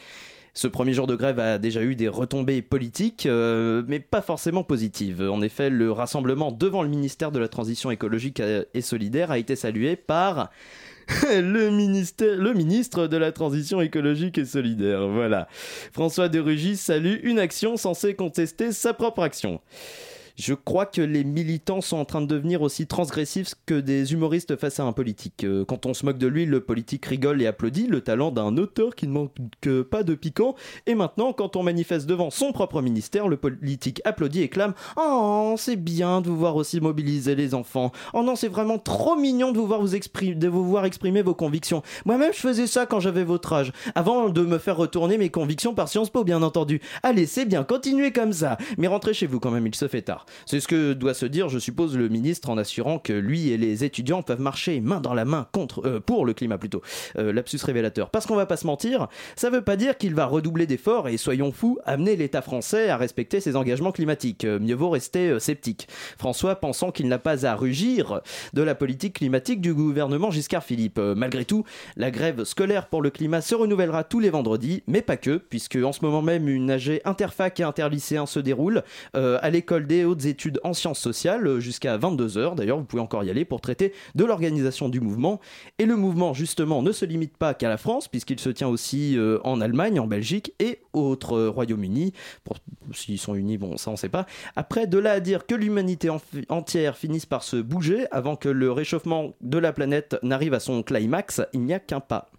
Ce 0.57 0.69
premier 0.69 0.93
jour 0.93 1.09
de 1.09 1.17
grève 1.17 1.41
a 1.41 1.59
déjà 1.59 1.83
eu 1.83 1.97
des 1.97 2.07
retombées 2.07 2.63
politiques, 2.63 3.27
euh, 3.27 3.83
mais 3.89 3.99
pas 3.99 4.23
forcément 4.23 4.63
positives. 4.63 5.21
En 5.21 5.43
effet, 5.43 5.69
le 5.69 5.91
rassemblement 5.91 6.53
devant 6.53 6.85
le 6.85 6.89
ministère 6.89 7.33
de 7.33 7.41
la 7.41 7.49
Transition 7.49 7.91
écologique 7.91 8.41
et 8.73 8.81
solidaire 8.81 9.33
a 9.33 9.39
été 9.39 9.57
salué 9.57 9.97
par 9.97 10.51
le, 11.29 11.71
le 11.71 12.53
ministre 12.55 13.09
de 13.09 13.17
la 13.17 13.33
Transition 13.33 13.81
écologique 13.81 14.39
et 14.39 14.45
solidaire. 14.45 15.09
Voilà. 15.09 15.49
François 15.93 16.29
de 16.29 16.39
Rugy 16.39 16.77
salue 16.77 17.17
une 17.25 17.41
action 17.41 17.77
censée 17.77 18.15
contester 18.15 18.71
sa 18.71 18.95
propre 18.95 19.25
action. 19.25 19.61
Je 20.37 20.55
crois 20.55 20.85
que 20.85 21.01
les 21.01 21.23
militants 21.23 21.81
sont 21.81 21.97
en 21.97 22.05
train 22.05 22.21
de 22.21 22.27
devenir 22.27 22.63
aussi 22.63 22.89
transgressifs 22.89 23.55
que 23.67 23.75
des 23.75 24.13
humoristes 24.13 24.57
face 24.57 24.81
à 24.81 24.85
un 24.85 24.93
politique. 24.93 25.45
Euh, 25.45 25.65
quand 25.65 25.87
on 25.87 25.95
se 25.95 26.05
moque 26.05 26.19
de 26.19 26.27
lui, 26.27 26.45
le 26.45 26.61
politique 26.61 27.07
rigole 27.07 27.41
et 27.41 27.47
applaudit 27.47 27.87
le 27.87 28.01
talent 28.01 28.33
d'un 28.33 28.57
auteur 28.57 28.97
qui 28.97 29.07
ne 29.07 29.13
manque 29.13 29.31
pas 29.91 30.03
de 30.03 30.15
piquant. 30.17 30.57
Et 30.87 30.97
maintenant, 30.97 31.33
quand 31.33 31.55
on 31.55 31.63
manifeste 31.63 32.07
devant 32.07 32.31
son 32.31 32.51
propre 32.51 32.83
ministère, 32.83 33.29
le 33.29 33.37
politique 33.37 34.03
applaudit 34.05 34.43
et 34.43 34.49
clame 34.49 34.75
Oh, 34.97 35.55
c'est 35.57 35.77
bien 35.77 36.21
de 36.21 36.29
vous 36.29 36.37
voir 36.37 36.57
aussi 36.57 36.81
mobiliser 36.81 37.37
les 37.37 37.55
enfants. 37.55 37.93
Oh 38.13 38.25
non, 38.25 38.35
c'est 38.35 38.49
vraiment 38.49 38.79
trop 38.79 39.15
mignon 39.15 39.53
de 39.53 39.59
vous 39.59 39.69
voir 39.69 39.81
vous 39.81 39.95
exprimer, 39.95 40.35
de 40.35 40.49
vous 40.49 40.65
voir 40.65 40.85
exprimer 40.85 41.23
vos 41.23 41.35
convictions. 41.35 41.85
Moi-même, 42.07 42.33
je 42.33 42.41
faisais 42.41 42.67
ça 42.67 42.87
quand 42.87 42.99
j'avais 42.99 43.23
votre 43.23 43.53
âge, 43.53 43.73
avant 43.95 44.29
de 44.31 44.43
me 44.43 44.59
faire 44.59 44.77
retourner 44.77 45.17
mes 45.17 45.31
convictions 45.31 45.75
par 45.75 45.89
Sciences 45.89 46.11
Po, 46.11 46.25
bien 46.25 46.43
entendu. 46.43 46.81
Allez, 47.05 47.27
c'est 47.27 47.45
bien, 47.45 47.63
continuez 47.63 48.11
comme 48.11 48.33
ça. 48.33 48.59
Mais 48.79 48.89
rentrez 48.89 49.15
chez 49.15 49.29
vous 49.29 49.39
quand 49.39 49.53
même, 49.53 49.69
il 49.69 49.75
se 49.77 49.87
fait 49.87 50.03
tard. 50.03 50.24
C'est 50.47 50.61
ce 50.61 50.69
que 50.69 50.93
doit 50.93 51.15
se 51.15 51.27
dire, 51.27 51.49
je 51.49 51.59
suppose, 51.59 51.97
le 51.97 52.09
ministre 52.09 52.51
en 52.51 52.59
assurant 52.59 52.99
que 52.99 53.13
lui 53.13 53.51
et 53.51 53.57
les 53.57 53.85
étudiants 53.85 54.23
peuvent 54.23 54.41
marcher 54.41 54.81
main 54.81 55.01
dans 55.01 55.15
la 55.15 55.25
main 55.25 55.47
contre, 55.53 55.87
euh, 55.87 56.01
pour 56.01 56.27
le 56.27 56.35
climat 56.35 56.59
plutôt. 56.59 56.83
Euh, 57.17 57.33
lapsus 57.33 57.59
révélateur. 57.63 58.11
Parce 58.11 58.27
qu'on 58.27 58.37
va 58.37 58.47
pas 58.47 58.57
se 58.57 58.67
mentir, 58.67 59.09
ça 59.37 59.51
veut 59.51 59.63
pas 59.63 59.77
dire 59.77 59.97
qu'il 59.97 60.15
va 60.15 60.27
redoubler 60.27 60.67
d'efforts 60.67 61.09
et 61.09 61.17
soyons 61.17 61.53
fous, 61.53 61.79
amener 61.85 62.17
l'État 62.17 62.43
français 62.43 62.91
à 62.91 62.97
respecter 62.97 63.41
ses 63.41 63.57
engagements 63.57 63.93
climatiques. 63.93 64.45
Euh, 64.45 64.59
mieux 64.59 64.75
vaut 64.75 64.91
rester 64.91 65.39
sceptique. 65.41 65.89
François 66.19 66.57
pensant 66.57 66.91
qu'il 66.91 67.09
n'a 67.09 67.19
pas 67.19 67.47
à 67.47 67.55
rugir 67.55 68.21
de 68.53 68.63
la 68.63 68.75
politique 68.75 69.15
climatique 69.15 69.61
du 69.61 69.75
gouvernement 69.75 70.31
Giscard 70.31 70.65
Philippe. 70.65 70.99
malgré 70.99 71.45
tout, 71.45 71.65
la 71.97 72.11
grève 72.11 72.45
scolaire 72.45 72.87
pour 72.87 73.03
le 73.03 73.11
climat 73.11 73.41
se 73.41 73.55
renouvellera 73.55 74.05
tous 74.05 74.21
les 74.21 74.31
vendredis, 74.31 74.83
mais 74.87 75.03
pas 75.03 75.17
que, 75.17 75.37
puisque 75.37 75.77
en 75.77 75.93
ce 75.93 76.05
moment 76.05 76.23
même 76.23 76.49
une 76.49 76.71
AG 76.71 77.01
interfac 77.05 77.61
et 77.61 77.63
interlycéen 77.63 78.27
se 78.27 78.41
déroule 78.41 78.83
à 79.15 79.51
l'école 79.51 79.87
des 79.87 80.05
études 80.15 80.61
en 80.65 80.73
sciences 80.73 80.99
sociales 80.99 81.47
euh, 81.47 81.61
jusqu'à 81.61 81.97
22h. 81.99 82.55
D'ailleurs, 82.55 82.79
vous 82.79 82.85
pouvez 82.85 83.03
encore 83.03 83.25
y 83.25 83.31
aller 83.31 83.45
pour 83.45 83.61
traiter 83.61 83.93
de 84.15 84.25
l'organisation 84.25 84.89
du 84.89 85.01
mouvement. 85.01 85.41
Et 85.79 85.87
le 85.87 85.97
mouvement, 85.97 86.35
justement, 86.35 86.83
ne 86.83 86.93
se 86.93 87.05
limite 87.05 87.37
pas 87.37 87.55
qu'à 87.55 87.69
la 87.69 87.77
France, 87.77 88.09
puisqu'il 88.09 88.39
se 88.41 88.51
tient 88.51 88.69
aussi 88.69 89.17
euh, 89.17 89.39
en 89.45 89.61
Allemagne, 89.61 90.01
en 90.01 90.07
Belgique 90.07 90.53
et 90.59 90.81
autres 90.93 91.37
euh, 91.37 91.51
Royaume-Uni. 91.51 92.13
S'ils 92.93 93.19
sont 93.19 93.35
unis, 93.35 93.59
bon, 93.59 93.77
ça 93.77 93.91
on 93.91 93.97
sait 93.97 94.09
pas. 94.09 94.27
Après, 94.57 94.87
de 94.87 94.99
là 94.99 95.13
à 95.13 95.21
dire 95.21 95.47
que 95.47 95.55
l'humanité 95.55 96.11
entière 96.49 96.97
finisse 96.97 97.27
par 97.27 97.43
se 97.43 97.57
bouger 97.57 98.07
avant 98.11 98.37
que 98.37 98.49
le 98.49 98.71
réchauffement 98.71 99.35
de 99.41 99.59
la 99.59 99.73
planète 99.73 100.17
n'arrive 100.23 100.55
à 100.55 100.61
son 100.61 100.83
climax, 100.83 101.43
il 101.53 101.61
n'y 101.61 101.75
a 101.75 101.81
qu'un 101.81 102.01
pas. 102.01 102.31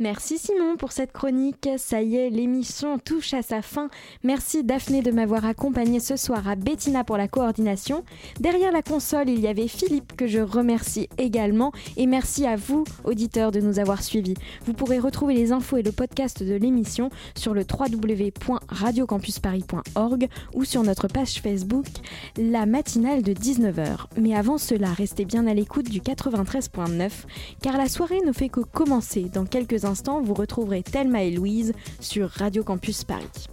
Merci 0.00 0.38
Simon 0.38 0.76
pour 0.76 0.90
cette 0.90 1.12
chronique. 1.12 1.68
Ça 1.76 2.02
y 2.02 2.16
est, 2.16 2.30
l'émission 2.30 2.98
touche 2.98 3.32
à 3.34 3.42
sa 3.42 3.62
fin. 3.62 3.88
Merci 4.24 4.64
Daphné 4.64 5.02
de 5.02 5.12
m'avoir 5.12 5.44
accompagné 5.44 6.00
ce 6.00 6.16
soir 6.16 6.48
à 6.48 6.56
Bettina 6.56 7.04
pour 7.04 7.16
la 7.16 7.28
coordination. 7.28 8.02
Derrière 8.40 8.72
la 8.72 8.82
console, 8.82 9.28
il 9.28 9.38
y 9.40 9.46
avait 9.46 9.68
Philippe 9.68 10.16
que 10.16 10.26
je 10.26 10.40
remercie 10.40 11.08
également. 11.18 11.70
Et 11.96 12.06
merci 12.06 12.44
à 12.46 12.56
vous, 12.56 12.82
auditeurs, 13.04 13.52
de 13.52 13.60
nous 13.60 13.78
avoir 13.78 14.02
suivis. 14.02 14.34
Vous 14.64 14.72
pourrez 14.72 14.98
retrouver 14.98 15.34
les 15.34 15.52
infos 15.52 15.76
et 15.76 15.82
le 15.82 15.92
podcast 15.92 16.42
de 16.42 16.54
l'émission 16.54 17.10
sur 17.36 17.54
le 17.54 17.62
www.radiocampusparis.org 17.62 20.28
ou 20.54 20.64
sur 20.64 20.82
notre 20.82 21.06
page 21.06 21.40
Facebook, 21.42 21.86
la 22.36 22.66
matinale 22.66 23.22
de 23.22 23.32
19h. 23.32 24.06
Mais 24.16 24.34
avant 24.34 24.58
cela, 24.58 24.92
restez 24.92 25.24
bien 25.24 25.46
à 25.46 25.54
l'écoute 25.54 25.88
du 25.90 26.00
93.9 26.00 27.10
car 27.62 27.76
la 27.76 27.88
soirée 27.88 28.18
ne 28.26 28.32
fait 28.32 28.48
que 28.48 28.58
commencer 28.60 29.26
dans 29.32 29.44
quelques 29.44 29.60
quelques 29.60 29.84
instants, 29.90 30.22
vous 30.22 30.34
retrouverez 30.34 30.82
Thelma 30.82 31.22
et 31.24 31.30
Louise 31.30 31.72
sur 32.00 32.30
Radio 32.30 32.64
Campus 32.64 33.04
Paris. 33.04 33.48